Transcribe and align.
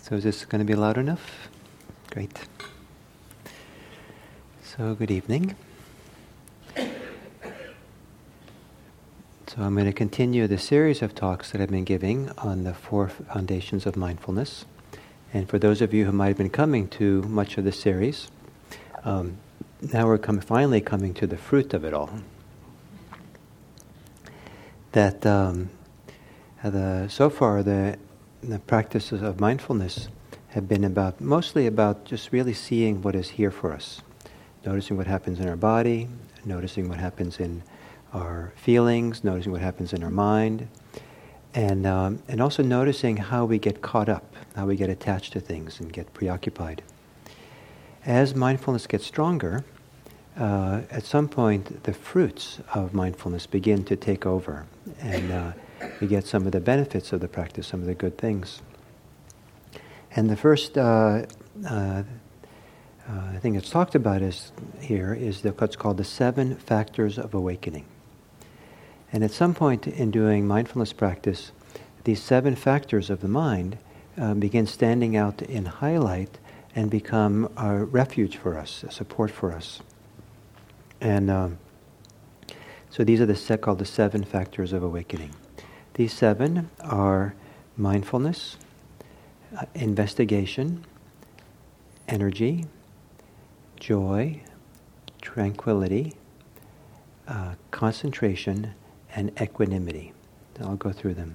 So 0.00 0.14
is 0.14 0.24
this 0.24 0.44
going 0.44 0.60
to 0.60 0.64
be 0.64 0.74
loud 0.74 0.96
enough? 0.96 1.48
Great. 2.10 2.38
So 4.62 4.94
good 4.94 5.10
evening. 5.10 5.54
So 6.76 6.84
I'm 9.58 9.74
going 9.74 9.86
to 9.86 9.92
continue 9.92 10.46
the 10.46 10.56
series 10.56 11.02
of 11.02 11.14
talks 11.14 11.50
that 11.50 11.60
I've 11.60 11.70
been 11.70 11.84
giving 11.84 12.30
on 12.38 12.64
the 12.64 12.72
four 12.72 13.08
foundations 13.08 13.86
of 13.86 13.96
mindfulness. 13.96 14.64
And 15.34 15.48
for 15.48 15.58
those 15.58 15.82
of 15.82 15.92
you 15.92 16.06
who 16.06 16.12
might 16.12 16.28
have 16.28 16.38
been 16.38 16.48
coming 16.48 16.88
to 16.90 17.22
much 17.22 17.58
of 17.58 17.64
the 17.64 17.72
series, 17.72 18.28
um, 19.04 19.36
now 19.92 20.06
we're 20.06 20.18
finally 20.18 20.80
coming 20.80 21.12
to 21.14 21.26
the 21.26 21.36
fruit 21.36 21.74
of 21.74 21.84
it 21.84 21.92
all. 21.92 22.10
That 24.92 25.26
um, 25.26 25.70
the, 26.62 27.08
so 27.08 27.28
far 27.28 27.62
the 27.62 27.98
the 28.42 28.58
practices 28.60 29.22
of 29.22 29.40
mindfulness 29.40 30.08
have 30.48 30.68
been 30.68 30.84
about 30.84 31.20
mostly 31.20 31.66
about 31.66 32.04
just 32.04 32.32
really 32.32 32.54
seeing 32.54 33.02
what 33.02 33.14
is 33.14 33.30
here 33.30 33.50
for 33.50 33.72
us, 33.72 34.00
noticing 34.64 34.96
what 34.96 35.06
happens 35.06 35.40
in 35.40 35.48
our 35.48 35.56
body, 35.56 36.08
noticing 36.44 36.88
what 36.88 36.98
happens 36.98 37.40
in 37.40 37.62
our 38.12 38.52
feelings, 38.56 39.22
noticing 39.24 39.52
what 39.52 39.60
happens 39.60 39.92
in 39.92 40.02
our 40.02 40.10
mind, 40.10 40.68
and 41.54 41.86
um, 41.86 42.22
and 42.28 42.40
also 42.40 42.62
noticing 42.62 43.16
how 43.16 43.44
we 43.44 43.58
get 43.58 43.82
caught 43.82 44.08
up, 44.08 44.34
how 44.54 44.66
we 44.66 44.76
get 44.76 44.88
attached 44.88 45.32
to 45.32 45.40
things 45.40 45.80
and 45.80 45.92
get 45.92 46.12
preoccupied. 46.14 46.82
As 48.06 48.34
mindfulness 48.34 48.86
gets 48.86 49.04
stronger, 49.04 49.64
uh, 50.38 50.82
at 50.90 51.04
some 51.04 51.28
point 51.28 51.82
the 51.84 51.92
fruits 51.92 52.60
of 52.72 52.94
mindfulness 52.94 53.46
begin 53.46 53.84
to 53.84 53.96
take 53.96 54.24
over, 54.24 54.66
and 55.00 55.32
uh, 55.32 55.52
we 56.00 56.06
get 56.06 56.26
some 56.26 56.46
of 56.46 56.52
the 56.52 56.60
benefits 56.60 57.12
of 57.12 57.20
the 57.20 57.28
practice, 57.28 57.66
some 57.66 57.80
of 57.80 57.86
the 57.86 57.94
good 57.94 58.18
things. 58.18 58.62
And 60.14 60.30
the 60.30 60.36
first 60.36 60.76
uh, 60.76 61.26
uh, 61.68 62.02
uh, 63.08 63.38
thing 63.40 63.54
that's 63.54 63.70
talked 63.70 63.94
about 63.94 64.22
is 64.22 64.52
here 64.80 65.14
is 65.14 65.42
the, 65.42 65.50
what's 65.50 65.76
called 65.76 65.96
the 65.96 66.04
seven 66.04 66.56
factors 66.56 67.18
of 67.18 67.34
awakening. 67.34 67.84
And 69.12 69.24
at 69.24 69.30
some 69.30 69.54
point 69.54 69.86
in 69.86 70.10
doing 70.10 70.46
mindfulness 70.46 70.92
practice, 70.92 71.52
these 72.04 72.22
seven 72.22 72.54
factors 72.54 73.10
of 73.10 73.20
the 73.20 73.28
mind 73.28 73.78
uh, 74.18 74.34
begin 74.34 74.66
standing 74.66 75.16
out 75.16 75.42
in 75.42 75.64
highlight 75.64 76.38
and 76.74 76.90
become 76.90 77.50
a 77.56 77.84
refuge 77.84 78.36
for 78.36 78.58
us, 78.58 78.84
a 78.84 78.90
support 78.90 79.30
for 79.30 79.52
us. 79.52 79.80
And 81.00 81.30
um, 81.30 81.58
so 82.90 83.04
these 83.04 83.20
are 83.20 83.26
the 83.26 83.36
set 83.36 83.60
called 83.60 83.78
the 83.78 83.84
seven 83.84 84.24
factors 84.24 84.72
of 84.72 84.82
awakening. 84.82 85.34
These 85.98 86.12
seven 86.12 86.70
are 86.78 87.34
mindfulness, 87.76 88.56
uh, 89.56 89.64
investigation, 89.74 90.84
energy, 92.06 92.66
joy, 93.80 94.40
tranquility, 95.20 96.14
uh, 97.26 97.56
concentration, 97.72 98.74
and 99.12 99.32
equanimity. 99.42 100.12
I'll 100.60 100.76
go 100.76 100.92
through 100.92 101.14
them. 101.14 101.34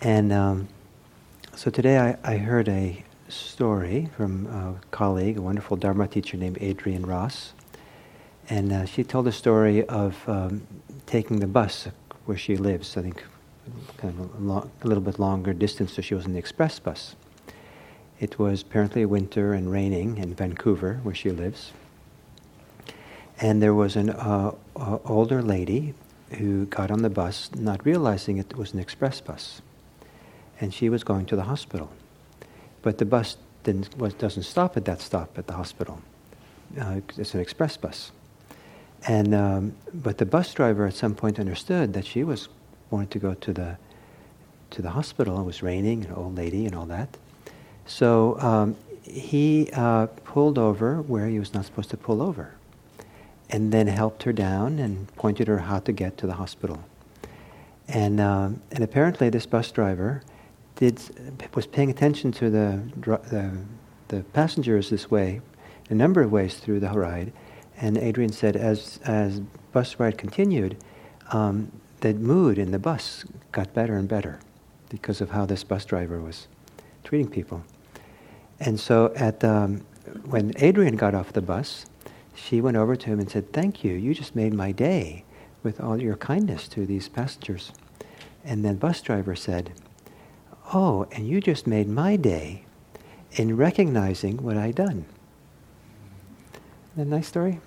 And 0.00 0.32
um, 0.32 0.68
so 1.56 1.72
today 1.72 1.98
I, 1.98 2.16
I, 2.22 2.36
heard 2.36 2.68
a 2.68 3.04
story 3.28 4.10
from 4.16 4.46
a 4.46 4.80
colleague, 4.92 5.38
a 5.38 5.42
wonderful 5.42 5.76
Dharma 5.76 6.06
teacher 6.06 6.36
named 6.36 6.58
Adrian 6.60 7.04
Ross. 7.04 7.52
And 8.48 8.72
uh, 8.72 8.84
she 8.84 9.02
told 9.02 9.26
a 9.26 9.32
story 9.32 9.84
of 9.88 10.16
um, 10.28 10.68
taking 11.06 11.40
the 11.40 11.48
bus 11.48 11.88
where 12.28 12.36
she 12.36 12.58
lives. 12.58 12.94
I 12.98 13.00
think 13.00 13.24
kind 13.96 14.20
of 14.20 14.34
a, 14.34 14.44
lo- 14.44 14.70
a 14.82 14.86
little 14.86 15.02
bit 15.02 15.18
longer 15.18 15.54
distance, 15.54 15.94
so 15.94 16.02
she 16.02 16.14
was 16.14 16.26
in 16.26 16.34
the 16.34 16.38
express 16.38 16.78
bus. 16.78 17.16
It 18.20 18.38
was 18.38 18.60
apparently 18.60 19.06
winter 19.06 19.54
and 19.54 19.72
raining 19.72 20.18
in 20.18 20.34
Vancouver, 20.34 21.00
where 21.02 21.14
she 21.14 21.30
lives. 21.30 21.72
And 23.40 23.62
there 23.62 23.72
was 23.72 23.96
an 23.96 24.10
uh, 24.10 24.52
uh, 24.76 24.98
older 25.06 25.42
lady 25.42 25.94
who 26.32 26.66
got 26.66 26.90
on 26.90 27.00
the 27.00 27.08
bus, 27.08 27.50
not 27.54 27.86
realizing 27.86 28.36
it 28.36 28.58
was 28.58 28.74
an 28.74 28.78
express 28.78 29.22
bus, 29.22 29.62
and 30.60 30.74
she 30.74 30.90
was 30.90 31.04
going 31.04 31.24
to 31.26 31.36
the 31.36 31.44
hospital. 31.44 31.90
But 32.82 32.98
the 32.98 33.06
bus 33.06 33.38
was, 33.96 34.12
doesn't 34.14 34.42
stop 34.42 34.76
at 34.76 34.84
that 34.84 35.00
stop 35.00 35.38
at 35.38 35.46
the 35.46 35.54
hospital. 35.54 36.02
Uh, 36.78 37.00
it's 37.16 37.32
an 37.32 37.40
express 37.40 37.78
bus. 37.78 38.12
And 39.06 39.34
um, 39.34 39.74
but 39.94 40.18
the 40.18 40.26
bus 40.26 40.52
driver 40.52 40.86
at 40.86 40.94
some 40.94 41.14
point 41.14 41.38
understood 41.38 41.92
that 41.94 42.04
she 42.04 42.24
was 42.24 42.48
wanted 42.90 43.10
to 43.12 43.18
go 43.18 43.34
to 43.34 43.52
the 43.52 43.76
to 44.70 44.82
the 44.82 44.90
hospital. 44.90 45.40
It 45.40 45.44
was 45.44 45.62
raining, 45.62 46.04
an 46.04 46.12
old 46.12 46.36
lady, 46.36 46.66
and 46.66 46.74
all 46.74 46.86
that. 46.86 47.16
So 47.86 48.38
um, 48.40 48.76
he 49.02 49.70
uh, 49.72 50.06
pulled 50.24 50.58
over 50.58 51.00
where 51.02 51.28
he 51.28 51.38
was 51.38 51.54
not 51.54 51.64
supposed 51.64 51.90
to 51.90 51.96
pull 51.96 52.20
over, 52.20 52.54
and 53.48 53.72
then 53.72 53.86
helped 53.86 54.24
her 54.24 54.32
down 54.32 54.78
and 54.78 55.14
pointed 55.14 55.48
her 55.48 55.58
how 55.58 55.78
to 55.80 55.92
get 55.92 56.18
to 56.18 56.26
the 56.26 56.34
hospital. 56.34 56.84
And 57.86 58.20
um, 58.20 58.60
and 58.72 58.82
apparently 58.82 59.30
this 59.30 59.46
bus 59.46 59.70
driver 59.70 60.22
did 60.76 61.00
was 61.54 61.66
paying 61.66 61.90
attention 61.90 62.32
to 62.32 62.50
the 62.50 62.82
the, 63.30 63.52
the 64.08 64.22
passengers 64.32 64.90
this 64.90 65.10
way, 65.10 65.40
a 65.88 65.94
number 65.94 66.20
of 66.20 66.32
ways 66.32 66.58
through 66.58 66.80
the 66.80 66.90
ride 66.90 67.32
and 67.80 67.96
Adrian 67.96 68.32
said, 68.32 68.56
as 68.56 68.98
as 69.04 69.40
bus 69.72 69.98
ride 70.00 70.18
continued, 70.18 70.76
um, 71.32 71.70
the 72.00 72.14
mood 72.14 72.58
in 72.58 72.70
the 72.70 72.78
bus 72.78 73.24
got 73.52 73.72
better 73.74 73.96
and 73.96 74.08
better 74.08 74.40
because 74.88 75.20
of 75.20 75.30
how 75.30 75.46
this 75.46 75.64
bus 75.64 75.84
driver 75.84 76.20
was 76.20 76.48
treating 77.04 77.28
people. 77.28 77.62
And 78.60 78.80
so, 78.80 79.12
at 79.14 79.44
um, 79.44 79.82
when 80.24 80.52
Adrian 80.56 80.96
got 80.96 81.14
off 81.14 81.32
the 81.32 81.42
bus, 81.42 81.86
she 82.34 82.60
went 82.60 82.76
over 82.76 82.96
to 82.96 83.06
him 83.06 83.20
and 83.20 83.30
said, 83.30 83.52
"Thank 83.52 83.84
you. 83.84 83.94
You 83.94 84.14
just 84.14 84.34
made 84.34 84.52
my 84.52 84.72
day 84.72 85.24
with 85.62 85.80
all 85.80 86.00
your 86.00 86.16
kindness 86.16 86.68
to 86.68 86.86
these 86.86 87.08
passengers." 87.08 87.72
And 88.44 88.64
then 88.64 88.76
bus 88.76 89.00
driver 89.02 89.36
said, 89.36 89.72
"Oh, 90.74 91.06
and 91.12 91.28
you 91.28 91.40
just 91.40 91.66
made 91.66 91.88
my 91.88 92.16
day 92.16 92.64
in 93.32 93.56
recognizing 93.56 94.38
what 94.38 94.56
I'd 94.56 94.74
done." 94.74 95.04
Isn't 96.94 96.96
that 96.96 97.02
a 97.02 97.04
nice 97.04 97.28
story? 97.28 97.60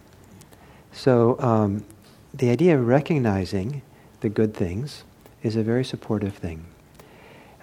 So 0.92 1.40
um, 1.40 1.86
the 2.34 2.50
idea 2.50 2.78
of 2.78 2.88
recognizing 2.88 3.82
the 4.22 4.30
good 4.30 4.54
things 4.54 5.04
is 5.44 5.56
a 5.56 5.64
very 5.64 5.84
supportive 5.84 6.36
thing. 6.36 6.66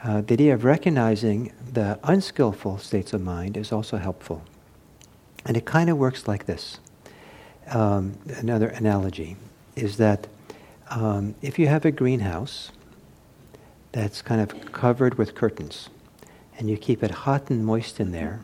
Uh, 0.02 0.20
the 0.20 0.34
idea 0.34 0.54
of 0.54 0.64
recognizing 0.64 1.52
the 1.72 1.98
unskillful 2.04 2.78
states 2.78 3.12
of 3.12 3.20
mind 3.20 3.56
is 3.56 3.72
also 3.72 3.96
helpful. 3.96 4.42
And 5.44 5.56
it 5.56 5.64
kind 5.64 5.90
of 5.90 5.96
works 5.96 6.28
like 6.28 6.46
this. 6.46 6.78
Um, 7.68 8.18
another 8.36 8.68
analogy 8.68 9.36
is 9.76 9.96
that 9.96 10.26
um, 10.90 11.34
if 11.42 11.58
you 11.58 11.66
have 11.66 11.84
a 11.84 11.90
greenhouse 11.90 12.70
that's 13.92 14.22
kind 14.22 14.40
of 14.40 14.72
covered 14.72 15.16
with 15.16 15.34
curtains, 15.34 15.88
and 16.58 16.68
you 16.68 16.76
keep 16.76 17.02
it 17.02 17.10
hot 17.10 17.50
and 17.50 17.64
moist 17.64 18.00
in 18.00 18.10
there, 18.10 18.40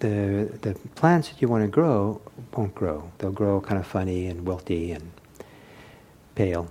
the, 0.00 0.50
the 0.62 0.74
plants 0.94 1.28
that 1.28 1.40
you 1.40 1.48
want 1.48 1.64
to 1.64 1.68
grow 1.68 2.20
won't 2.54 2.74
grow. 2.74 3.10
They'll 3.18 3.32
grow 3.32 3.60
kind 3.60 3.80
of 3.80 3.86
funny 3.86 4.26
and 4.26 4.46
wilty 4.46 4.94
and 4.94 5.10
pale. 6.34 6.70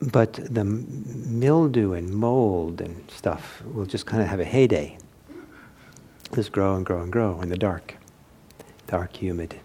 But 0.00 0.34
the 0.34 0.64
mildew 0.64 1.92
and 1.94 2.10
mold 2.10 2.80
and 2.80 3.10
stuff 3.10 3.62
will 3.64 3.86
just 3.86 4.06
kind 4.06 4.22
of 4.22 4.28
have 4.28 4.40
a 4.40 4.44
heyday. 4.44 4.98
Just 6.34 6.52
grow 6.52 6.74
and 6.74 6.84
grow 6.84 7.02
and 7.02 7.12
grow 7.12 7.40
in 7.40 7.48
the 7.48 7.56
dark. 7.56 7.96
Dark, 8.86 9.16
humid, 9.16 9.56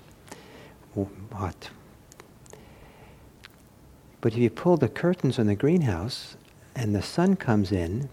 hot. 1.33 1.69
But 4.21 4.33
if 4.33 4.39
you 4.39 4.49
pull 4.49 4.77
the 4.77 4.89
curtains 4.89 5.39
on 5.39 5.47
the 5.47 5.55
greenhouse 5.55 6.35
and 6.75 6.95
the 6.95 7.01
sun 7.01 7.35
comes 7.35 7.71
in, 7.71 8.09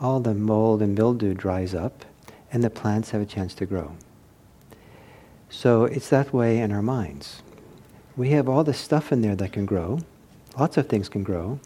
all 0.00 0.20
the 0.20 0.34
mold 0.34 0.82
and 0.82 0.94
mildew 0.94 1.34
dries 1.34 1.74
up 1.74 2.04
and 2.52 2.62
the 2.62 2.70
plants 2.70 3.10
have 3.10 3.22
a 3.22 3.26
chance 3.26 3.54
to 3.54 3.66
grow. 3.66 3.96
So 5.48 5.84
it's 5.84 6.08
that 6.10 6.32
way 6.32 6.58
in 6.58 6.70
our 6.70 6.82
minds. 6.82 7.42
We 8.16 8.30
have 8.30 8.48
all 8.48 8.62
the 8.62 8.74
stuff 8.74 9.10
in 9.10 9.22
there 9.22 9.34
that 9.36 9.52
can 9.52 9.66
grow. 9.66 10.00
Lots 10.58 10.76
of 10.76 10.88
things 10.88 11.08
can 11.08 11.22
grow. 11.22 11.58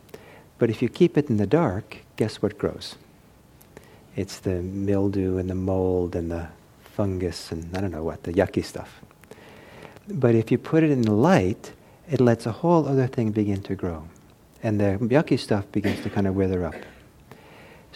But 0.58 0.70
if 0.70 0.80
you 0.80 0.88
keep 0.88 1.18
it 1.18 1.28
in 1.28 1.36
the 1.36 1.46
dark, 1.46 1.98
guess 2.16 2.40
what 2.40 2.56
grows? 2.56 2.94
It's 4.14 4.38
the 4.38 4.62
mildew 4.62 5.38
and 5.38 5.50
the 5.50 5.54
mold 5.54 6.16
and 6.16 6.30
the 6.30 6.48
fungus 6.94 7.52
and 7.52 7.76
I 7.76 7.80
don't 7.80 7.90
know 7.90 8.04
what, 8.04 8.22
the 8.22 8.32
yucky 8.32 8.64
stuff. 8.64 9.00
But 10.08 10.34
if 10.34 10.50
you 10.50 10.56
put 10.56 10.82
it 10.82 10.90
in 10.90 11.02
the 11.02 11.12
light, 11.12 11.72
it 12.08 12.20
lets 12.20 12.46
a 12.46 12.52
whole 12.52 12.86
other 12.86 13.06
thing 13.06 13.32
begin 13.32 13.60
to 13.62 13.74
grow. 13.74 14.08
And 14.62 14.80
the 14.80 14.98
yucky 15.00 15.38
stuff 15.38 15.70
begins 15.72 16.02
to 16.02 16.10
kind 16.10 16.26
of 16.26 16.34
wither 16.34 16.64
up. 16.64 16.74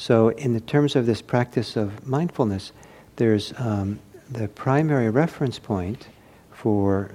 So, 0.01 0.31
in 0.31 0.55
the 0.55 0.61
terms 0.61 0.97
of 0.97 1.05
this 1.05 1.21
practice 1.21 1.77
of 1.77 2.07
mindfulness, 2.07 2.73
there's 3.17 3.53
um, 3.59 3.99
the 4.31 4.49
primary 4.49 5.11
reference 5.11 5.59
point 5.59 6.09
for, 6.51 7.11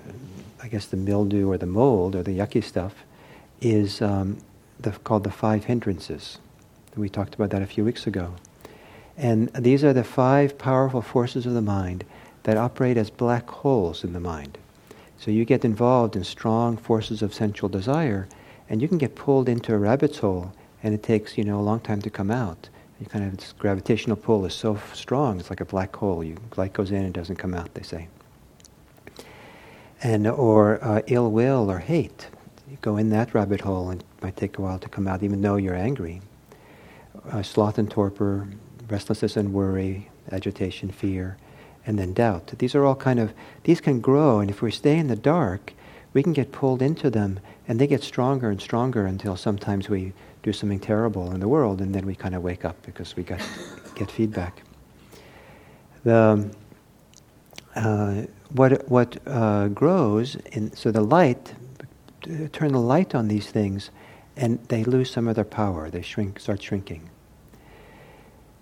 I 0.62 0.68
guess, 0.68 0.86
the 0.86 0.96
mildew 0.96 1.50
or 1.50 1.58
the 1.58 1.66
mold 1.66 2.16
or 2.16 2.22
the 2.22 2.38
yucky 2.38 2.64
stuff 2.64 2.94
is 3.60 4.04
um, 4.04 4.38
the, 4.80 4.92
called 4.92 5.24
the 5.24 5.32
five 5.32 5.66
hindrances. 5.66 6.38
We 6.96 7.10
talked 7.10 7.34
about 7.34 7.50
that 7.50 7.64
a 7.64 7.66
few 7.66 7.84
weeks 7.84 8.06
ago. 8.06 8.36
And 9.18 9.52
these 9.56 9.84
are 9.84 9.92
the 9.92 10.04
five 10.04 10.56
powerful 10.60 11.02
forces 11.02 11.48
of 11.48 11.54
the 11.54 11.64
mind 11.64 12.06
that 12.44 12.56
operate 12.56 12.98
as 12.98 13.10
black 13.10 13.50
holes 13.50 14.04
in 14.04 14.14
the 14.14 14.20
mind. 14.20 14.60
So 15.18 15.32
you 15.32 15.44
get 15.44 15.66
involved 15.66 16.16
in 16.16 16.24
strong 16.24 16.78
forces 16.78 17.24
of 17.24 17.34
sensual 17.34 17.68
desire, 17.68 18.28
and 18.70 18.80
you 18.80 18.88
can 18.88 19.00
get 19.00 19.16
pulled 19.16 19.50
into 19.50 19.74
a 19.74 19.80
rabbit's 19.80 20.20
hole, 20.20 20.54
and 20.84 20.94
it 20.94 21.02
takes 21.02 21.36
you 21.36 21.44
know 21.44 21.60
a 21.60 21.66
long 21.66 21.80
time 21.80 22.04
to 22.04 22.12
come 22.12 22.30
out. 22.30 22.70
You 23.00 23.06
kind 23.08 23.26
of 23.26 23.38
this 23.38 23.54
gravitational 23.54 24.16
pull 24.16 24.46
is 24.46 24.54
so 24.54 24.80
strong; 24.94 25.40
it's 25.40 25.50
like 25.50 25.62
a 25.62 25.66
black 25.66 25.96
hole. 25.96 26.24
You 26.24 26.38
light 26.56 26.74
goes 26.74 26.92
in, 26.92 27.04
and 27.04 27.14
doesn't 27.14 27.36
come 27.36 27.54
out. 27.54 27.74
They 27.74 27.84
say. 27.84 28.08
And 30.02 30.28
or 30.28 30.84
uh, 30.84 31.02
ill 31.08 31.32
will 31.32 31.72
or 31.72 31.80
hate, 31.80 32.28
you 32.70 32.78
go 32.82 32.98
in 32.98 33.10
that 33.10 33.34
rabbit 33.34 33.62
hole, 33.62 33.90
and 33.90 34.02
it 34.02 34.08
might 34.22 34.38
take 34.38 34.58
a 34.58 34.62
while 34.62 34.80
to 34.80 34.90
come 34.90 35.08
out, 35.08 35.24
even 35.24 35.42
though 35.42 35.56
you're 35.56 35.76
angry. 35.76 36.22
Uh, 37.32 37.42
sloth 37.42 37.78
and 37.78 37.90
torpor, 37.90 38.48
restlessness 38.88 39.38
and 39.38 39.54
worry, 39.54 40.10
agitation, 40.32 40.90
fear, 40.92 41.38
and 41.88 41.98
then 41.98 42.14
doubt. 42.14 42.54
These 42.58 42.76
are 42.76 42.86
all 42.86 42.96
kind 42.96 43.20
of, 43.20 43.34
these 43.64 43.82
can 43.82 44.00
grow, 44.00 44.40
and 44.40 44.50
if 44.50 44.62
we 44.62 44.72
stay 44.72 44.98
in 44.98 45.08
the 45.08 45.16
dark, 45.16 45.74
we 46.14 46.24
can 46.24 46.34
get 46.34 46.52
pulled 46.52 46.82
into 46.82 47.10
them, 47.10 47.40
and 47.68 47.80
they 47.80 47.88
get 47.88 48.04
stronger 48.04 48.50
and 48.50 48.62
stronger 48.62 49.06
until 49.06 49.36
sometimes 49.36 49.90
we 49.90 50.14
do 50.46 50.54
something 50.54 50.80
terrible 50.80 51.32
in 51.32 51.40
the 51.40 51.48
world, 51.48 51.82
and 51.82 51.94
then 51.94 52.06
we 52.06 52.14
kind 52.14 52.36
of 52.36 52.44
wake 52.44 52.64
up 52.64 52.78
because 52.86 53.16
we 53.16 53.24
got, 53.24 53.42
get 53.96 54.12
feedback. 54.12 54.62
The, 56.04 56.52
uh, 57.76 58.22
what 58.52 58.88
what 58.88 59.18
uh, 59.26 59.70
grows, 59.70 60.36
in, 60.52 60.72
so 60.76 60.92
the 60.92 61.02
light, 61.02 61.56
turn 62.54 62.74
the 62.74 62.80
light 62.80 63.16
on 63.16 63.28
these 63.28 63.48
things, 63.48 63.90
and 64.38 64.60
they 64.68 64.84
lose 64.84 65.10
some 65.10 65.28
of 65.28 65.36
their 65.36 65.46
power. 65.46 65.90
They 65.90 66.04
shrink, 66.04 66.40
start 66.40 66.62
shrinking. 66.62 67.10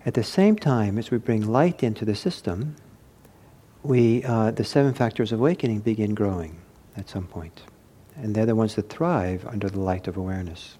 At 0.06 0.14
the 0.14 0.24
same 0.24 0.56
time, 0.56 0.96
as 0.96 1.10
we 1.10 1.18
bring 1.18 1.46
light 1.46 1.82
into 1.82 2.06
the 2.06 2.14
system, 2.14 2.76
we, 3.82 4.24
uh, 4.24 4.52
the 4.52 4.64
seven 4.64 4.94
factors 4.94 5.32
of 5.32 5.40
awakening 5.40 5.80
begin 5.80 6.14
growing 6.14 6.56
at 6.96 7.10
some 7.10 7.26
point. 7.26 7.60
And 8.16 8.34
they're 8.34 8.46
the 8.46 8.54
ones 8.54 8.74
that 8.76 8.88
thrive 8.88 9.46
under 9.46 9.68
the 9.68 9.80
light 9.80 10.08
of 10.08 10.16
awareness. 10.16 10.78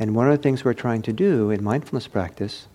And 0.00 0.16
one 0.16 0.30
of 0.30 0.36
the 0.36 0.42
things 0.42 0.64
we're 0.64 0.72
trying 0.72 1.02
to 1.02 1.12
do 1.12 1.50
in 1.50 1.62
mindfulness 1.62 2.08
practice 2.08 2.68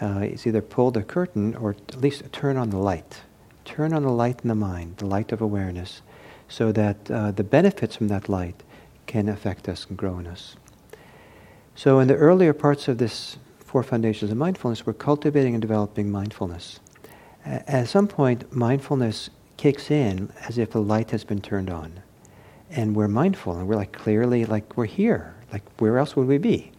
uh, 0.00 0.20
is 0.22 0.46
either 0.46 0.62
pull 0.62 0.90
the 0.90 1.02
curtain 1.02 1.54
or 1.54 1.72
at 1.72 2.00
least 2.00 2.24
turn 2.32 2.56
on 2.56 2.70
the 2.70 2.78
light. 2.78 3.20
Turn 3.66 3.92
on 3.92 4.02
the 4.02 4.10
light 4.10 4.40
in 4.42 4.48
the 4.48 4.54
mind, 4.54 4.96
the 4.96 5.04
light 5.04 5.32
of 5.32 5.42
awareness, 5.42 6.00
so 6.48 6.72
that 6.72 7.10
uh, 7.10 7.30
the 7.30 7.44
benefits 7.44 7.96
from 7.96 8.08
that 8.08 8.26
light 8.26 8.62
can 9.06 9.28
affect 9.28 9.68
us 9.68 9.86
and 9.86 9.98
grow 9.98 10.18
in 10.18 10.26
us. 10.26 10.56
So, 11.74 11.98
in 11.98 12.08
the 12.08 12.16
earlier 12.16 12.54
parts 12.54 12.88
of 12.88 12.96
this 12.96 13.36
four 13.58 13.82
foundations 13.82 14.30
of 14.30 14.38
mindfulness, 14.38 14.86
we're 14.86 14.94
cultivating 14.94 15.54
and 15.54 15.60
developing 15.60 16.10
mindfulness. 16.10 16.80
At 17.44 17.88
some 17.88 18.08
point, 18.08 18.50
mindfulness 18.50 19.28
kicks 19.58 19.90
in 19.90 20.32
as 20.48 20.56
if 20.56 20.70
the 20.70 20.80
light 20.80 21.10
has 21.10 21.22
been 21.22 21.40
turned 21.42 21.68
on. 21.68 22.00
And 22.70 22.96
we're 22.96 23.08
mindful, 23.08 23.58
and 23.58 23.68
we're 23.68 23.76
like 23.76 23.92
clearly, 23.92 24.46
like 24.46 24.76
we're 24.76 24.86
here. 24.86 25.34
Like, 25.52 25.62
where 25.78 25.98
else 25.98 26.16
would 26.16 26.26
we 26.26 26.38
be? 26.38 26.72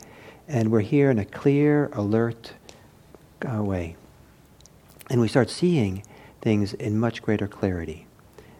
And 0.47 0.71
we're 0.71 0.81
here 0.81 1.11
in 1.11 1.19
a 1.19 1.25
clear, 1.25 1.89
alert 1.93 2.53
uh, 3.45 3.61
way. 3.63 3.95
And 5.09 5.21
we 5.21 5.27
start 5.27 5.49
seeing 5.49 6.03
things 6.41 6.73
in 6.73 6.99
much 6.99 7.21
greater 7.21 7.47
clarity. 7.47 8.07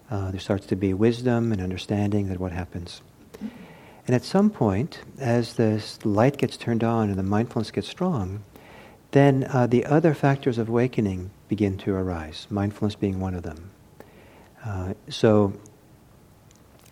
Uh, 0.10 0.32
there 0.32 0.40
starts 0.40 0.66
to 0.68 0.76
be 0.76 0.94
wisdom 0.94 1.52
and 1.52 1.62
understanding 1.62 2.30
that 2.30 2.40
what 2.40 2.52
happens. 2.52 3.02
And 4.06 4.16
at 4.16 4.24
some 4.24 4.50
point, 4.50 5.00
as 5.18 5.54
the 5.54 5.84
light 6.04 6.38
gets 6.38 6.58
turned 6.58 6.84
on 6.84 7.10
and 7.10 7.18
the 7.18 7.24
mindfulness 7.24 7.72
gets 7.72 7.88
strong, 7.88 8.44
then 9.12 9.48
uh, 9.50 9.68
the 9.68 9.86
other 9.86 10.14
factors 10.14 10.58
of 10.58 10.70
awakening 10.70 11.32
begin 11.48 11.78
to 11.80 11.96
arise, 11.96 12.48
mindfulness 12.50 12.96
being 12.96 13.20
one 13.20 13.34
of 13.34 13.44
them. 13.44 13.72
Uh, 14.66 14.94
so, 15.10 15.54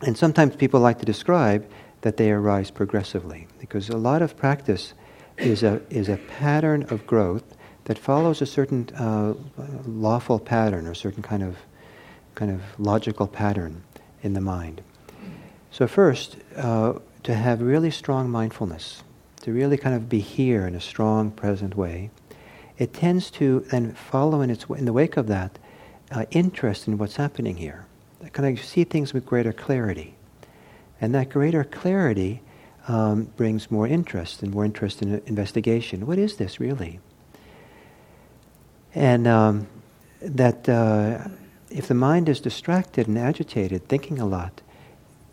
and 0.01 0.17
sometimes 0.17 0.55
people 0.55 0.79
like 0.79 0.99
to 0.99 1.05
describe 1.05 1.69
that 2.01 2.17
they 2.17 2.31
arise 2.31 2.71
progressively, 2.71 3.47
because 3.59 3.89
a 3.89 3.97
lot 3.97 4.21
of 4.21 4.35
practice 4.35 4.93
is 5.37 5.63
a, 5.63 5.81
is 5.89 6.09
a 6.09 6.17
pattern 6.17 6.83
of 6.89 7.05
growth 7.07 7.43
that 7.85 7.97
follows 7.97 8.41
a 8.41 8.45
certain 8.45 8.89
uh, 8.95 9.33
lawful 9.85 10.39
pattern 10.39 10.87
or 10.87 10.93
certain 10.93 11.23
kind 11.23 11.43
of, 11.43 11.57
kind 12.35 12.51
of 12.51 12.61
logical 12.79 13.27
pattern 13.27 13.83
in 14.23 14.33
the 14.33 14.41
mind. 14.41 14.81
So, 15.71 15.87
first, 15.87 16.37
uh, 16.57 16.93
to 17.23 17.33
have 17.33 17.61
really 17.61 17.91
strong 17.91 18.29
mindfulness, 18.29 19.03
to 19.41 19.53
really 19.53 19.77
kind 19.77 19.95
of 19.95 20.09
be 20.09 20.19
here 20.19 20.67
in 20.67 20.75
a 20.75 20.81
strong, 20.81 21.31
present 21.31 21.75
way, 21.75 22.09
it 22.77 22.93
tends 22.93 23.31
to 23.31 23.61
then 23.71 23.93
follow 23.93 24.41
in, 24.41 24.49
its, 24.49 24.65
in 24.65 24.85
the 24.85 24.93
wake 24.93 25.17
of 25.17 25.27
that 25.27 25.57
uh, 26.11 26.25
interest 26.31 26.87
in 26.87 26.97
what's 26.97 27.15
happening 27.15 27.57
here. 27.57 27.85
Kind 28.33 28.57
of 28.57 28.63
see 28.63 28.83
things 28.83 29.13
with 29.13 29.25
greater 29.25 29.53
clarity. 29.53 30.15
And 31.01 31.15
that 31.15 31.29
greater 31.29 31.63
clarity 31.63 32.41
um, 32.87 33.23
brings 33.35 33.71
more 33.71 33.87
interest 33.87 34.43
and 34.43 34.53
more 34.53 34.63
interest 34.63 35.01
in 35.01 35.21
investigation. 35.25 36.05
What 36.05 36.19
is 36.19 36.37
this 36.37 36.59
really? 36.59 36.99
And 38.93 39.27
um, 39.27 39.67
that 40.21 40.69
uh, 40.69 41.27
if 41.69 41.87
the 41.87 41.95
mind 41.95 42.29
is 42.29 42.39
distracted 42.39 43.07
and 43.07 43.17
agitated, 43.17 43.87
thinking 43.87 44.19
a 44.19 44.25
lot, 44.25 44.61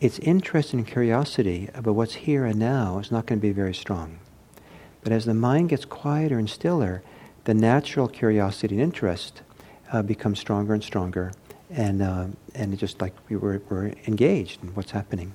its 0.00 0.18
interest 0.20 0.72
and 0.72 0.86
curiosity 0.86 1.68
about 1.74 1.94
what's 1.94 2.14
here 2.14 2.44
and 2.44 2.58
now 2.58 2.98
is 2.98 3.10
not 3.10 3.26
going 3.26 3.40
to 3.40 3.46
be 3.46 3.52
very 3.52 3.74
strong. 3.74 4.20
But 5.02 5.12
as 5.12 5.24
the 5.24 5.34
mind 5.34 5.70
gets 5.70 5.84
quieter 5.84 6.38
and 6.38 6.48
stiller, 6.48 7.02
the 7.44 7.54
natural 7.54 8.08
curiosity 8.08 8.76
and 8.76 8.82
interest 8.82 9.42
uh, 9.92 10.02
becomes 10.02 10.38
stronger 10.38 10.74
and 10.74 10.84
stronger, 10.84 11.32
and 11.70 12.02
uh, 12.02 12.26
and 12.54 12.78
just 12.78 13.00
like 13.00 13.14
we 13.28 13.36
were, 13.36 13.60
we're 13.68 13.92
engaged 14.06 14.62
in 14.62 14.74
what's 14.74 14.90
happening. 14.92 15.32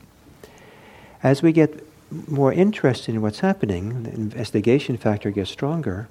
As 1.23 1.41
we 1.41 1.53
get 1.53 1.87
more 2.27 2.51
interested 2.51 3.15
in 3.15 3.21
what's 3.21 3.39
happening, 3.39 4.03
the 4.03 4.11
investigation 4.11 4.97
factor 4.97 5.31
gets 5.31 5.49
stronger, 5.49 6.09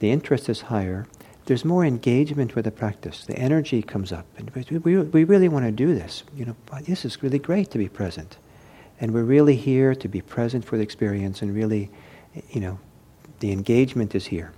the 0.00 0.10
interest 0.10 0.50
is 0.50 0.62
higher, 0.62 1.06
there's 1.46 1.64
more 1.64 1.84
engagement 1.84 2.54
with 2.54 2.66
the 2.66 2.70
practice. 2.70 3.24
The 3.24 3.38
energy 3.38 3.82
comes 3.82 4.12
up, 4.12 4.26
and 4.36 4.50
we, 4.50 4.98
we 4.98 5.24
really 5.24 5.48
want 5.48 5.64
to 5.64 5.72
do 5.72 5.94
this. 5.94 6.24
You 6.36 6.44
know, 6.46 6.56
this 6.82 7.04
is 7.04 7.22
really 7.22 7.38
great 7.38 7.70
to 7.70 7.78
be 7.78 7.88
present, 7.88 8.36
and 9.00 9.12
we're 9.12 9.24
really 9.24 9.56
here 9.56 9.94
to 9.94 10.08
be 10.08 10.20
present 10.20 10.64
for 10.64 10.76
the 10.76 10.82
experience, 10.82 11.42
and 11.42 11.54
really, 11.54 11.90
you 12.50 12.60
know, 12.60 12.78
the 13.40 13.50
engagement 13.50 14.14
is 14.14 14.26
here. 14.26 14.52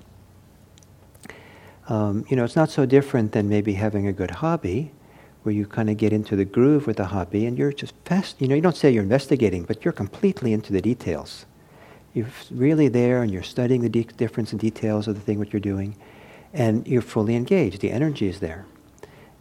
Um, 1.89 2.25
you 2.29 2.37
know, 2.37 2.45
it's 2.45 2.57
not 2.57 2.71
so 2.71 2.87
different 2.87 3.33
than 3.33 3.49
maybe 3.49 3.75
having 3.75 4.09
a 4.09 4.13
good 4.13 4.33
hobby, 4.33 4.91
where 5.47 5.55
you 5.55 5.67
kind 5.67 5.89
of 5.89 5.97
get 5.97 6.13
into 6.13 6.37
the 6.37 6.45
groove 6.45 6.87
with 6.87 6.97
the 6.99 7.07
hobby, 7.07 7.47
and 7.47 7.57
you're 7.57 7.73
just 7.73 7.95
fast. 8.05 8.41
You 8.41 8.49
know, 8.49 8.55
you 8.55 8.61
don't 8.61 8.77
say 8.77 8.91
you're 8.91 9.03
investigating, 9.03 9.63
but 9.63 9.85
you're 9.85 9.93
completely 9.93 10.53
into 10.53 10.73
the 10.73 10.83
details. 10.83 11.47
You're 12.13 12.27
really 12.51 12.89
there, 12.89 13.23
and 13.23 13.31
you're 13.31 13.43
studying 13.43 13.81
the 13.81 13.89
de- 13.89 14.05
difference 14.05 14.53
and 14.53 14.61
details 14.61 15.09
of 15.09 15.15
the 15.15 15.21
thing 15.21 15.39
what 15.39 15.53
you're 15.53 15.61
doing 15.61 15.97
and 16.57 16.87
you're 16.89 17.03
fully 17.03 17.37
engaged. 17.37 17.81
The 17.81 17.91
energy 17.91 18.29
is 18.29 18.41
there. 18.41 18.67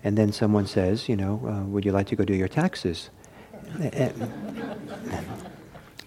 And 0.04 0.18
then 0.18 0.32
someone 0.34 0.68
says, 0.68 1.10
you 1.10 1.16
know, 1.16 1.42
uh, 1.48 1.66
would 1.66 1.86
you 1.86 1.92
like 1.92 2.08
to 2.08 2.16
go 2.16 2.26
do 2.26 2.36
your 2.36 2.48
taxes? 2.48 3.10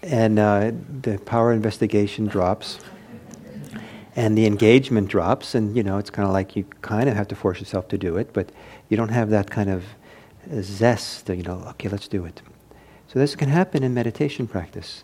and 0.03 0.39
uh, 0.39 0.71
the 1.01 1.19
power 1.25 1.51
investigation 1.51 2.25
drops 2.27 2.79
and 4.15 4.37
the 4.37 4.45
engagement 4.45 5.09
drops 5.09 5.53
and 5.55 5.75
you 5.75 5.83
know 5.83 5.97
it's 5.97 6.09
kind 6.09 6.25
of 6.25 6.33
like 6.33 6.55
you 6.55 6.63
kind 6.81 7.09
of 7.09 7.15
have 7.15 7.27
to 7.27 7.35
force 7.35 7.59
yourself 7.59 7.89
to 7.89 7.97
do 7.97 8.15
it 8.15 8.31
but 8.31 8.49
you 8.89 8.97
don't 8.97 9.09
have 9.09 9.29
that 9.29 9.49
kind 9.49 9.69
of 9.69 9.83
zest 10.61 11.29
you 11.29 11.43
know 11.43 11.63
okay 11.69 11.89
let's 11.89 12.07
do 12.07 12.25
it 12.25 12.41
so 13.07 13.19
this 13.19 13.35
can 13.35 13.49
happen 13.49 13.83
in 13.83 13.93
meditation 13.93 14.47
practice 14.47 15.03